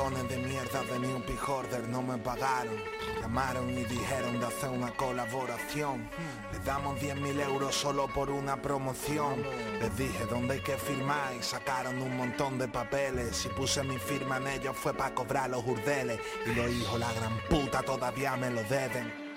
De 0.00 0.38
mierda 0.38 0.82
de 0.84 0.98
New 0.98 1.22
Peak 1.26 1.46
Order 1.46 1.86
no 1.86 2.00
me 2.00 2.16
pagaron. 2.16 2.74
Llamaron 3.20 3.68
y 3.68 3.84
dijeron 3.84 4.40
de 4.40 4.46
hacer 4.46 4.70
una 4.70 4.90
colaboración. 4.92 6.08
Les 6.50 6.64
damos 6.64 6.98
10.000 6.98 7.44
euros 7.44 7.74
solo 7.74 8.08
por 8.08 8.30
una 8.30 8.56
promoción. 8.56 9.42
Les 9.78 9.94
dije 9.98 10.24
dónde 10.24 10.54
hay 10.54 10.60
que 10.60 10.78
firmar 10.78 11.34
y 11.38 11.42
sacaron 11.42 12.00
un 12.00 12.16
montón 12.16 12.56
de 12.56 12.66
papeles. 12.66 13.36
Si 13.36 13.50
puse 13.50 13.84
mi 13.84 13.98
firma 13.98 14.38
en 14.38 14.46
ellos 14.46 14.74
fue 14.74 14.94
para 14.94 15.14
cobrar 15.14 15.50
los 15.50 15.66
urdeles. 15.66 16.18
Y 16.46 16.54
los 16.54 16.70
hijos, 16.70 16.98
la 16.98 17.12
gran 17.12 17.38
puta, 17.50 17.82
todavía 17.82 18.36
me 18.36 18.48
lo 18.48 18.62
deben. 18.64 19.29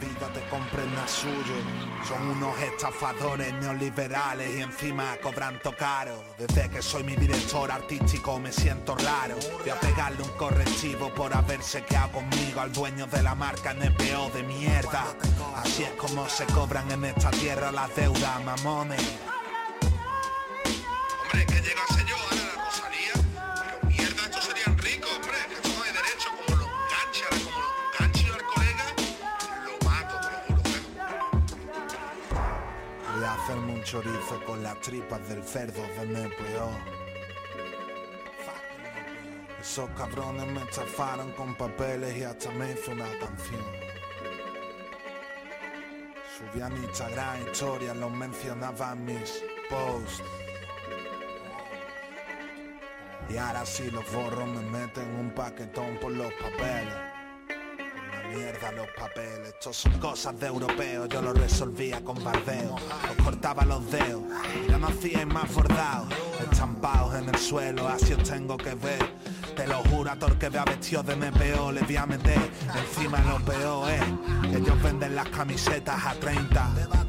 Vida 0.00 0.32
te 0.32 0.40
comprenda 0.48 1.06
suyo. 1.08 1.54
Son 2.06 2.22
unos 2.28 2.58
estafadores 2.60 3.52
neoliberales 3.54 4.56
y 4.56 4.62
encima 4.62 5.16
cobran 5.22 5.60
caro. 5.76 6.22
Desde 6.38 6.70
que 6.70 6.82
soy 6.82 7.02
mi 7.02 7.16
director 7.16 7.70
artístico 7.70 8.38
me 8.38 8.52
siento 8.52 8.94
raro. 8.96 9.36
Voy 9.60 9.70
a 9.70 9.80
pegarle 9.80 10.22
un 10.22 10.30
correctivo 10.30 11.12
por 11.14 11.34
haberse 11.34 11.82
quedado 11.82 12.12
conmigo 12.12 12.60
al 12.60 12.72
dueño 12.72 13.06
de 13.06 13.22
la 13.22 13.34
marca 13.34 13.74
NPO 13.74 14.30
de 14.34 14.42
mierda. 14.44 15.04
Así 15.56 15.82
es 15.82 15.92
como 15.92 16.28
se 16.28 16.44
cobran 16.46 16.90
en 16.90 17.04
esta 17.06 17.30
tierra 17.30 17.72
las 17.72 17.94
deudas, 17.96 18.44
mamones. 18.44 19.02
Chorizo 33.90 34.44
con 34.44 34.62
las 34.62 34.78
tripas 34.80 35.26
del 35.30 35.42
cerdo 35.42 35.80
de 35.80 36.04
NPO. 36.04 36.70
Esos 39.58 39.88
cabrones 39.96 40.46
me 40.46 40.62
estafaron 40.62 41.32
con 41.32 41.54
papeles 41.54 42.14
y 42.18 42.22
hasta 42.22 42.50
me 42.50 42.72
hizo 42.72 42.90
una 42.90 43.08
canción. 43.18 43.64
Subí 46.36 46.60
a 46.60 46.68
mi 46.68 46.84
Instagram 46.84 47.48
historias, 47.48 47.96
los 47.96 48.12
mencionaba 48.12 48.92
en 48.92 49.04
mis 49.06 49.42
posts. 49.70 50.22
Y 53.30 53.38
ahora 53.38 53.64
si 53.64 53.90
los 53.90 54.04
borro 54.12 54.44
me 54.44 54.60
meten 54.60 55.08
un 55.16 55.30
paquetón 55.30 55.96
por 55.98 56.12
los 56.12 56.30
papeles. 56.34 57.17
Mierda 58.34 58.72
los 58.72 58.86
papeles, 58.98 59.48
estos 59.48 59.76
son 59.76 59.92
cosas 59.98 60.38
de 60.38 60.46
europeos, 60.46 61.08
yo 61.08 61.22
lo 61.22 61.32
resolvía 61.32 62.02
con 62.04 62.22
bardeo. 62.22 62.74
Os 62.74 63.24
cortaba 63.24 63.64
los 63.64 63.90
dedos, 63.90 64.22
ya 64.68 64.78
no 64.78 64.88
hacíais 64.88 65.26
más 65.26 65.52
bordados, 65.54 66.08
estampados 66.50 67.14
en 67.14 67.28
el 67.28 67.36
suelo, 67.38 67.88
así 67.88 68.12
os 68.12 68.22
tengo 68.22 68.56
que 68.56 68.74
ver. 68.74 69.18
Te 69.56 69.66
lo 69.66 69.82
juro 69.90 70.10
a 70.10 70.14
el 70.14 70.38
que 70.38 70.48
vea 70.50 70.64
vestido 70.64 71.02
de 71.02 71.16
MPO 71.16 71.72
Le 71.72 71.80
voy 71.80 71.96
a 71.96 72.06
meter 72.06 72.38
encima 72.76 73.20
lo 73.22 73.44
peor, 73.44 73.90
eh 73.90 74.00
Ellos 74.54 74.80
venden 74.80 75.16
las 75.16 75.28
camisetas 75.30 76.06
a 76.06 76.14
30 76.14 76.70
y 76.76 77.07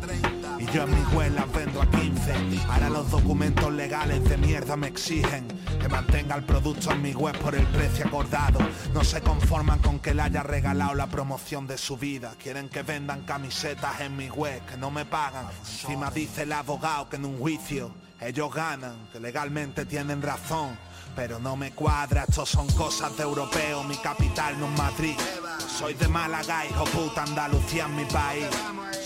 yo 0.74 0.84
en 0.84 0.92
mi 0.92 1.16
web 1.16 1.34
las 1.34 1.52
vendo 1.52 1.82
a 1.82 1.90
15 1.90 2.34
Ahora 2.70 2.90
los 2.90 3.10
documentos 3.10 3.72
legales 3.74 4.24
de 4.28 4.38
mierda 4.38 4.76
me 4.76 4.88
exigen 4.88 5.48
Que 5.80 5.88
mantenga 5.88 6.36
el 6.36 6.44
producto 6.44 6.92
en 6.92 7.02
mi 7.02 7.14
web 7.14 7.38
por 7.40 7.56
el 7.56 7.66
precio 7.68 8.06
acordado. 8.06 8.60
No 8.94 9.04
se 9.04 9.22
conforman 9.22 9.80
con 9.80 10.00
que 10.00 10.14
le 10.14 10.22
haya 10.22 10.44
regalado 10.44 10.94
la 10.94 11.08
promoción 11.08 11.66
de 11.68 11.78
su 11.78 11.98
vida. 11.98 12.34
Quieren 12.42 12.70
que 12.70 12.84
vendan 12.84 13.22
camisetas 13.22 14.02
en 14.02 14.16
mi 14.16 14.30
web 14.30 14.62
Que 14.66 14.78
no 14.78 14.92
me 14.92 15.06
pagan. 15.06 15.48
Encima 15.60 16.12
dice 16.12 16.44
el 16.44 16.52
abogado 16.52 17.10
que 17.10 17.16
en 17.16 17.26
un 17.26 17.40
juicio 17.40 17.92
Ellos 18.20 18.54
ganan, 18.54 19.08
que 19.12 19.20
legalmente 19.20 19.86
tienen 19.86 20.22
razón 20.22 20.78
pero 21.16 21.40
no 21.40 21.56
me 21.56 21.72
cuadra, 21.72 22.26
esto 22.28 22.46
son 22.46 22.68
cosas 22.74 23.16
de 23.18 23.24
europeo, 23.24 23.84
mi 23.84 23.96
capital 23.98 24.60
no 24.60 24.68
es 24.68 24.78
Madrid. 24.78 25.16
Soy 25.78 25.94
de 25.94 26.08
Málaga, 26.08 26.66
hijo 26.66 26.84
puta, 26.86 27.24
Andalucía 27.24 27.86
es 27.86 27.92
mi 27.92 28.06
país. 28.06 28.46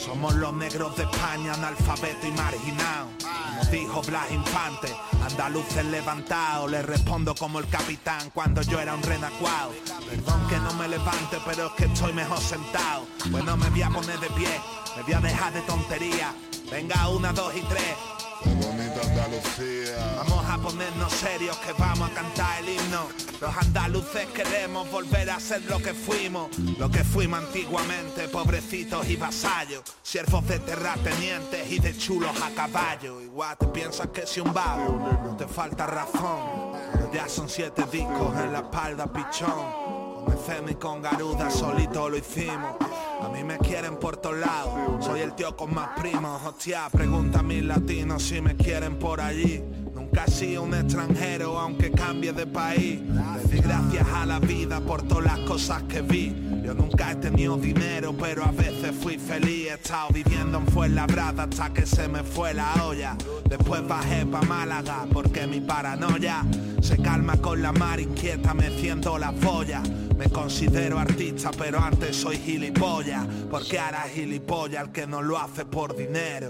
Somos 0.03 0.33
los 0.35 0.53
negros 0.53 0.97
de 0.97 1.03
España, 1.03 1.53
analfabeto 1.53 2.27
y 2.27 2.31
marginado. 2.31 3.09
Como 3.19 3.65
dijo 3.71 4.01
Blas 4.01 4.31
Infante, 4.31 4.93
andaluces 5.23 5.85
levantados. 5.85 6.71
Le 6.71 6.81
respondo 6.81 7.35
como 7.35 7.59
el 7.59 7.67
capitán 7.67 8.29
cuando 8.31 8.61
yo 8.63 8.79
era 8.79 8.95
un 8.95 9.03
renacuado. 9.03 9.71
Perdón 10.09 10.47
que 10.47 10.57
no 10.57 10.73
me 10.73 10.87
levante, 10.87 11.37
pero 11.45 11.67
es 11.67 11.73
que 11.73 11.85
estoy 11.85 12.13
mejor 12.13 12.39
sentado. 12.39 13.05
Bueno, 13.29 13.55
me 13.55 13.69
voy 13.69 13.83
a 13.83 13.89
poner 13.89 14.19
de 14.19 14.29
pie, 14.31 14.59
me 14.97 15.03
voy 15.03 15.13
a 15.13 15.19
dejar 15.19 15.53
de 15.53 15.61
tontería. 15.61 16.33
Venga, 16.71 17.07
una, 17.09 17.31
dos 17.31 17.53
y 17.55 17.61
tres. 17.61 18.72
Andalucía. 19.09 19.95
Vamos 20.17 20.45
a 20.49 20.57
ponernos 20.57 21.11
serios 21.13 21.57
que 21.57 21.73
vamos 21.73 22.09
a 22.09 22.13
cantar 22.13 22.59
el 22.59 22.69
himno. 22.69 23.07
Los 23.41 23.55
andaluces 23.57 24.25
queremos 24.27 24.89
volver 24.89 25.29
a 25.29 25.39
ser 25.39 25.61
lo 25.63 25.79
que 25.79 25.93
fuimos, 25.93 26.57
lo 26.77 26.89
que 26.89 27.03
fuimos 27.03 27.39
antiguamente, 27.39 28.27
pobrecitos 28.29 29.09
y 29.09 29.15
vasallos, 29.15 29.83
siervos 30.01 30.47
de 30.47 30.59
terratenientes 30.59 31.71
y 31.71 31.79
de 31.79 31.97
chulos 31.97 32.31
a 32.41 32.51
caballo. 32.51 33.21
Igual 33.21 33.57
te 33.57 33.67
piensas 33.67 34.07
que 34.07 34.25
si 34.25 34.39
un 34.39 34.53
vago 34.53 35.19
no 35.23 35.35
te 35.35 35.47
falta 35.47 35.85
razón, 35.85 36.73
ya 37.13 37.27
son 37.27 37.49
siete 37.49 37.83
discos 37.91 38.37
en 38.39 38.53
la 38.53 38.59
espalda 38.59 39.11
pichón. 39.11 39.92
FM 40.27 40.71
y 40.71 40.75
con 40.75 41.01
Garuda 41.01 41.49
solito 41.49 42.09
lo 42.09 42.17
hicimos. 42.17 42.75
A 43.21 43.29
mí 43.29 43.43
me 43.43 43.57
quieren 43.57 43.97
por 43.97 44.17
todos 44.17 44.37
lados. 44.37 45.05
Soy 45.05 45.21
el 45.21 45.33
tío 45.33 45.55
con 45.55 45.73
más 45.73 45.89
primos. 45.99 46.41
Hostia, 46.45 46.89
pregunta 46.91 47.39
a 47.39 47.43
mis 47.43 47.63
latinos 47.63 48.23
si 48.23 48.41
me 48.41 48.55
quieren 48.55 48.99
por 48.99 49.21
allí. 49.21 49.63
Nunca 49.93 50.25
he 50.25 50.31
sido 50.31 50.63
un 50.63 50.73
extranjero 50.73 51.59
aunque 51.59 51.91
cambie 51.91 52.33
de 52.33 52.45
país. 52.45 53.01
Di 53.49 53.59
gracias 53.59 54.07
a 54.13 54.25
la 54.25 54.39
vida 54.39 54.81
por 54.81 55.01
todas 55.03 55.25
las 55.25 55.39
cosas 55.39 55.83
que 55.83 56.01
vi. 56.01 56.52
Yo 56.63 56.73
nunca 56.73 57.11
he 57.11 57.15
tenido 57.17 57.57
dinero, 57.57 58.15
pero 58.17 58.45
a 58.45 58.51
veces 58.51 58.95
fui 58.95 59.17
feliz. 59.17 59.67
He 59.67 59.73
estado 59.73 60.07
viviendo 60.13 60.59
en 60.59 60.67
Fuenlabrada 60.67 61.43
hasta 61.43 61.73
que 61.73 61.85
se 61.85 62.07
me 62.07 62.23
fue 62.23 62.53
la 62.53 62.85
olla. 62.85 63.17
Después 63.49 63.85
bajé 63.85 64.25
pa' 64.25 64.41
Málaga 64.43 65.05
porque 65.11 65.45
mi 65.45 65.59
paranoia 65.59 66.45
se 66.81 66.97
calma 66.97 67.35
con 67.37 67.61
la 67.61 67.73
mar 67.73 67.99
inquieta 67.99 68.53
meciendo 68.53 69.17
las 69.17 69.37
boyas. 69.41 69.87
Me 70.17 70.29
considero 70.29 70.97
artista, 70.97 71.51
pero 71.57 71.79
antes 71.79 72.15
soy 72.15 72.37
gilipollas. 72.37 73.27
Porque 73.51 73.75
es 73.77 74.13
gilipollas 74.13 74.85
el 74.85 74.91
que 74.93 75.05
no 75.05 75.21
lo 75.21 75.37
hace 75.37 75.65
por 75.65 75.93
dinero. 75.97 76.49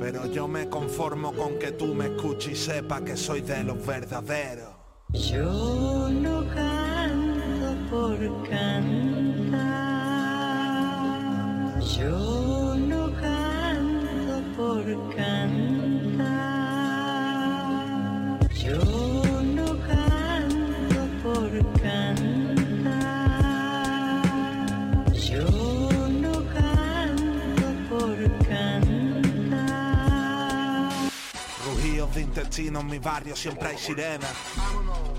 Pero 0.00 0.26
yo 0.32 0.48
me 0.48 0.70
conformo 0.70 1.34
con 1.34 1.58
que 1.58 1.72
tú 1.72 1.94
me 1.94 2.06
escuches 2.06 2.52
y 2.52 2.56
sepas 2.56 3.02
que 3.02 3.16
soy 3.18 3.42
de 3.42 3.62
los 3.62 3.84
verdaderos. 3.86 4.69
Yo 5.12 6.08
no 6.08 6.46
canto 6.54 7.74
por 7.90 8.16
cantar. 8.48 9.80
Yo 11.80 12.76
no 12.76 13.10
canto 13.20 14.42
por 14.56 14.84
cantar. 15.16 16.30
Yo 18.54 19.19
Rugidos 32.20 32.34
de 32.34 32.40
intestino 32.40 32.80
en 32.80 32.86
mi 32.86 32.98
barrio 32.98 33.34
siempre 33.34 33.68
hay 33.68 33.78
sirenas. 33.78 35.09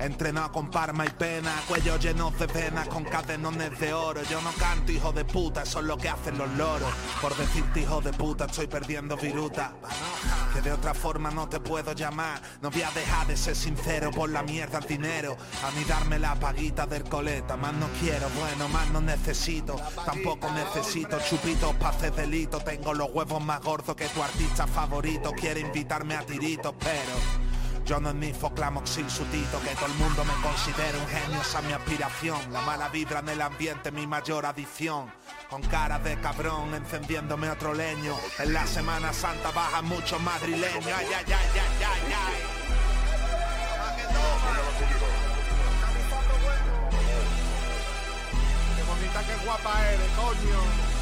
Entrenado 0.00 0.50
con 0.50 0.70
parma 0.70 1.04
y 1.04 1.10
pena, 1.10 1.52
cuello 1.68 1.98
llenos 1.98 2.38
de 2.38 2.46
venas 2.46 2.88
con 2.88 3.04
cadenones 3.04 3.78
de 3.78 3.92
oro. 3.92 4.22
Yo 4.22 4.40
no 4.40 4.50
canto, 4.52 4.92
hijo 4.92 5.12
de 5.12 5.26
puta, 5.26 5.62
eso 5.62 5.80
es 5.80 5.84
lo 5.84 5.98
que 5.98 6.08
hacen 6.08 6.38
los 6.38 6.48
loros. 6.52 6.88
Por 7.20 7.36
decirte, 7.36 7.80
hijo 7.80 8.00
de 8.00 8.14
puta, 8.14 8.46
estoy 8.46 8.66
perdiendo 8.66 9.18
viruta. 9.18 9.74
Que 10.54 10.62
de 10.62 10.72
otra 10.72 10.94
forma 10.94 11.30
no 11.30 11.50
te 11.50 11.60
puedo 11.60 11.92
llamar. 11.92 12.40
No 12.62 12.70
voy 12.70 12.80
a 12.80 12.90
dejar 12.92 13.26
de 13.26 13.36
ser 13.36 13.54
sincero 13.54 14.10
por 14.10 14.30
la 14.30 14.42
mierda 14.42 14.78
al 14.78 14.86
dinero. 14.86 15.36
A 15.62 15.70
mí 15.72 15.84
darme 15.84 16.18
la 16.18 16.34
paguita 16.34 16.86
del 16.86 17.04
coleta. 17.04 17.58
Más 17.58 17.74
no 17.74 17.86
quiero, 18.00 18.26
bueno, 18.30 18.70
más 18.70 18.88
no 18.90 19.02
necesito. 19.02 19.76
Tampoco 20.06 20.50
necesito 20.50 21.20
chupitos 21.20 21.74
para 21.74 21.94
hacer 21.94 22.14
delito. 22.14 22.58
Tengo 22.60 22.94
los 22.94 23.10
huevos 23.12 23.44
más 23.44 23.60
gordos 23.60 23.94
que 23.96 24.06
tu 24.06 24.22
artista 24.22 24.66
favorito. 24.66 25.32
Quiere 25.32 25.60
invitarme 25.60 26.16
a 26.16 26.24
tiritos, 26.24 26.74
pero. 26.78 27.49
Yo 27.90 27.98
no 27.98 28.10
es 28.10 28.14
ni 28.14 28.32
foclamoxil 28.32 29.10
sutito, 29.10 29.60
que 29.62 29.74
todo 29.74 29.86
el 29.86 29.94
mundo 29.94 30.24
me 30.24 30.32
considere 30.48 30.96
un 30.96 31.08
genio, 31.08 31.40
esa 31.40 31.58
es 31.58 31.64
mi 31.64 31.72
aspiración. 31.72 32.52
La 32.52 32.60
mala 32.60 32.88
vibra 32.88 33.18
en 33.18 33.30
el 33.30 33.40
ambiente, 33.40 33.90
mi 33.90 34.06
mayor 34.06 34.46
adicción. 34.46 35.12
Con 35.48 35.60
cara 35.62 35.98
de 35.98 36.16
cabrón, 36.20 36.72
encendiéndome 36.72 37.50
otro 37.50 37.74
leño. 37.74 38.14
En 38.38 38.52
la 38.52 38.64
Semana 38.64 39.12
Santa 39.12 39.50
bajan 39.50 39.86
muchos 39.86 40.20
madrileños. 40.22 40.86
Ay, 40.86 40.92
ay, 40.94 41.24
ay, 41.26 41.34
ay, 41.34 41.60
ay, 41.80 42.12
ay. 42.12 42.60
Qué 49.26 49.44
guapa 49.44 49.90
eres, 49.90 50.10
coño. 50.12 50.99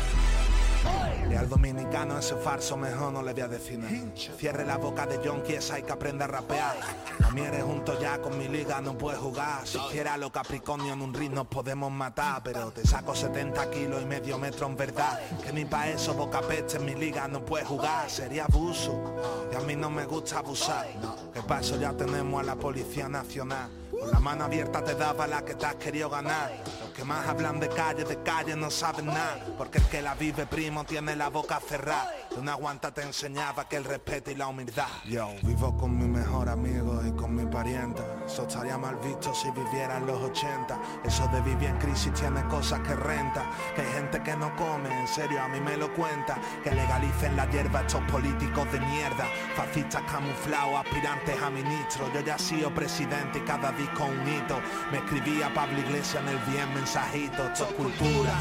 Y 1.31 1.35
al 1.35 1.49
dominicano 1.49 2.19
ese 2.19 2.37
farso 2.37 2.77
mejor 2.77 3.13
no 3.13 3.23
le 3.23 3.33
voy 3.33 3.43
a 3.43 3.49
decir 3.49 3.79
nada. 3.79 3.95
Cierre 4.39 4.65
la 4.65 4.79
boca 4.79 5.07
de 5.07 5.21
John 5.23 5.43
esa 5.47 5.75
hay 5.75 5.83
que 5.83 5.93
aprenda 5.93 6.25
a 6.25 6.29
rapear. 6.29 6.77
A 7.23 7.31
mí 7.31 7.43
eres 7.43 7.63
junto 7.63 8.01
ya 8.01 8.19
con 8.19 8.39
mi 8.39 8.49
liga 8.49 8.81
no 8.81 8.97
puedes 8.97 9.21
jugar. 9.21 9.67
Si 9.67 9.79
quiera 9.91 10.17
los 10.17 10.31
Capricornio 10.31 10.95
en 10.95 11.03
un 11.03 11.13
ring 11.13 11.33
nos 11.33 11.47
podemos 11.47 11.93
matar. 11.93 12.43
Pero 12.43 12.71
te 12.71 12.87
saco 12.87 13.15
70 13.15 13.71
kilos 13.71 14.03
y 14.03 14.07
medio 14.07 14.39
metro 14.39 14.67
en 14.67 14.77
verdad. 14.77 15.21
Que 15.45 15.53
ni 15.53 15.67
pa' 15.67 15.89
eso 15.89 16.15
boca 16.15 16.41
peste 16.41 16.79
en 16.79 16.87
mi 16.87 16.95
liga 16.95 17.29
no 17.29 17.45
puedes 17.45 17.69
jugar. 17.69 18.09
Sería 18.09 18.47
abuso. 18.47 19.19
Y 19.53 19.57
a 19.57 19.61
mí 19.61 19.77
no 19.77 19.91
me 19.91 20.07
gusta 20.07 20.39
abusar. 20.39 20.89
Que 21.35 21.43
para 21.43 21.61
eso 21.61 21.79
ya 21.79 21.93
tenemos 21.93 22.41
a 22.41 22.45
la 22.45 22.57
Policía 22.57 23.09
Nacional. 23.09 23.69
Con 23.91 24.11
la 24.11 24.21
mano 24.21 24.45
abierta 24.45 24.83
te 24.83 24.95
daba 24.95 25.27
la 25.27 25.45
que 25.45 25.55
te 25.55 25.67
has 25.67 25.75
querido 25.75 26.09
ganar. 26.09 26.53
Que 26.99 27.05
más 27.05 27.29
hablan 27.29 27.61
de 27.61 27.69
calle, 27.69 28.03
de 28.03 28.21
calle 28.25 28.57
no 28.57 28.73
saben 28.73 29.07
nada. 29.07 29.39
Porque 29.57 29.79
el 29.79 29.85
que 29.85 30.03
la 30.03 30.17
vive 30.17 30.47
primo 30.47 30.83
tiene 30.83 31.15
la 31.15 31.29
boca 31.29 31.61
cerrada. 31.61 32.13
De 32.29 32.41
una 32.41 32.55
guanta 32.55 32.93
te 32.93 33.03
enseñaba 33.03 33.69
que 33.69 33.77
el 33.77 33.85
respeto 33.85 34.33
y 34.33 34.35
la 34.35 34.49
humildad. 34.49 34.89
Yo 35.07 35.29
vivo 35.45 35.77
con 35.77 35.97
mi 35.97 36.09
mejor 36.09 36.49
amigo 36.49 37.01
y 37.07 37.13
con 37.13 37.37
mi 37.37 37.47
parienta. 37.47 38.03
Eso 38.27 38.49
estaría 38.49 38.77
mal 38.77 38.97
visto 38.97 39.33
si 39.33 39.49
viviera 39.53 39.99
en 39.99 40.07
los 40.07 40.21
80. 40.21 40.77
Eso 41.05 41.29
de 41.29 41.41
vivir 41.43 41.69
en 41.69 41.79
crisis 41.79 42.13
tiene 42.15 42.43
cosas 42.49 42.81
que 42.81 42.97
renta. 42.97 43.49
Que 43.77 43.83
hay 43.83 43.93
gente 43.93 44.21
que 44.21 44.37
no 44.37 44.57
come, 44.57 44.91
en 44.91 45.07
serio 45.07 45.41
a 45.41 45.47
mí 45.47 45.61
me 45.61 45.77
lo 45.77 45.95
cuenta. 45.95 46.37
Que 46.65 46.73
legalicen 46.73 47.37
la 47.37 47.49
hierba 47.49 47.83
estos 47.83 48.03
políticos 48.11 48.67
de 48.73 48.81
mierda. 48.81 49.25
Fascistas 49.55 50.03
camuflados, 50.11 50.85
aspirantes 50.85 51.41
a 51.41 51.49
ministro. 51.49 52.13
Yo 52.13 52.23
ya 52.23 52.35
he 52.35 52.39
sido 52.41 52.75
presidente 52.75 53.39
y 53.39 53.43
cada 53.43 53.71
disco 53.71 54.05
un 54.05 54.29
hito. 54.29 54.61
Me 54.91 54.99
escribía 54.99 55.55
Pablo 55.55 55.79
Iglesias 55.79 56.25
en 56.25 56.29
el 56.31 56.39
bien 56.39 56.75
mensajito. 56.89 57.45
Esto 57.45 57.65
es 57.65 57.75
cultura, 57.75 58.35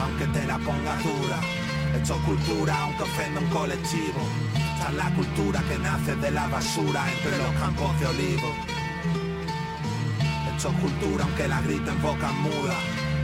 aunque 0.00 0.26
te 0.26 0.46
la 0.46 0.58
pongas 0.58 1.04
dura. 1.04 1.38
Esto 1.94 2.14
es 2.16 2.20
cultura, 2.22 2.76
aunque 2.82 3.02
ofenda 3.04 3.40
un 3.40 3.46
colectivo. 3.46 4.20
Esta 4.74 4.88
es 4.88 4.94
la 4.94 5.14
cultura 5.14 5.62
que 5.68 5.78
nace 5.78 6.16
de 6.16 6.30
la 6.30 6.48
basura 6.48 7.04
entre 7.12 7.38
los 7.38 7.52
campos 7.60 8.00
de 8.00 8.06
olivo. 8.06 8.48
Esto 10.56 10.68
es 10.70 10.74
cultura, 10.80 11.24
aunque 11.24 11.46
la 11.46 11.60
griten 11.60 11.88
en 11.88 12.02
boca 12.02 12.32
muda. 12.32 12.74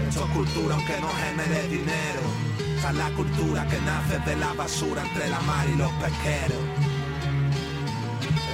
Esto 0.08 0.24
es 0.24 0.30
cultura, 0.30 0.74
aunque 0.76 1.00
no 1.00 1.08
genere 1.08 1.68
dinero. 1.68 2.22
Esta 2.76 2.90
es 2.90 2.96
la 2.96 3.10
cultura 3.10 3.66
que 3.66 3.80
nace 3.80 4.18
de 4.20 4.36
la 4.36 4.52
basura 4.52 5.02
entre 5.02 5.30
la 5.30 5.40
mar 5.40 5.66
y 5.68 5.76
los 5.76 5.90
pesqueros. 5.94 6.62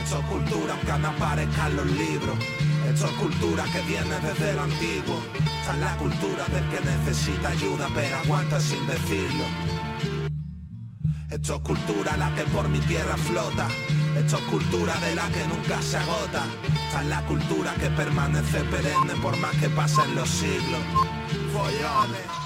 Esto 0.03 0.19
es 0.19 0.25
cultura, 0.27 0.75
aunque 0.75 0.99
no 0.99 1.09
aparezcan 1.09 1.77
los 1.77 1.87
libros. 1.87 2.60
Esto 2.91 3.07
es 3.07 3.13
cultura 3.13 3.65
que 3.73 3.81
viene 3.83 4.19
desde 4.21 4.53
lo 4.53 4.63
antiguo. 4.63 5.23
Esta 5.61 5.75
es 5.75 5.79
la 5.79 5.97
cultura 5.97 6.45
del 6.47 6.69
que 6.71 6.81
necesita 6.85 7.51
ayuda, 7.51 7.89
pero 7.95 8.17
aguanta 8.17 8.59
sin 8.59 8.85
decirlo. 8.85 9.45
Esto 11.31 11.55
es 11.55 11.61
cultura 11.61 12.17
la 12.17 12.35
que 12.35 12.43
por 12.51 12.69
mi 12.69 12.81
tierra 12.81 13.17
flota. 13.17 13.69
Esto 14.17 14.39
es 14.39 14.43
cultura 14.43 14.95
de 15.07 15.15
la 15.15 15.29
que 15.29 15.47
nunca 15.47 15.81
se 15.81 15.99
agota. 15.99 16.45
Esta 16.89 17.03
es 17.03 17.07
la 17.07 17.25
cultura 17.27 17.73
que 17.75 17.91
permanece 17.91 18.59
perenne 18.65 19.15
por 19.23 19.37
más 19.37 19.55
que 19.59 19.69
pasen 19.69 20.13
los 20.17 20.29
siglos. 20.29 20.83
Follones. 21.53 22.40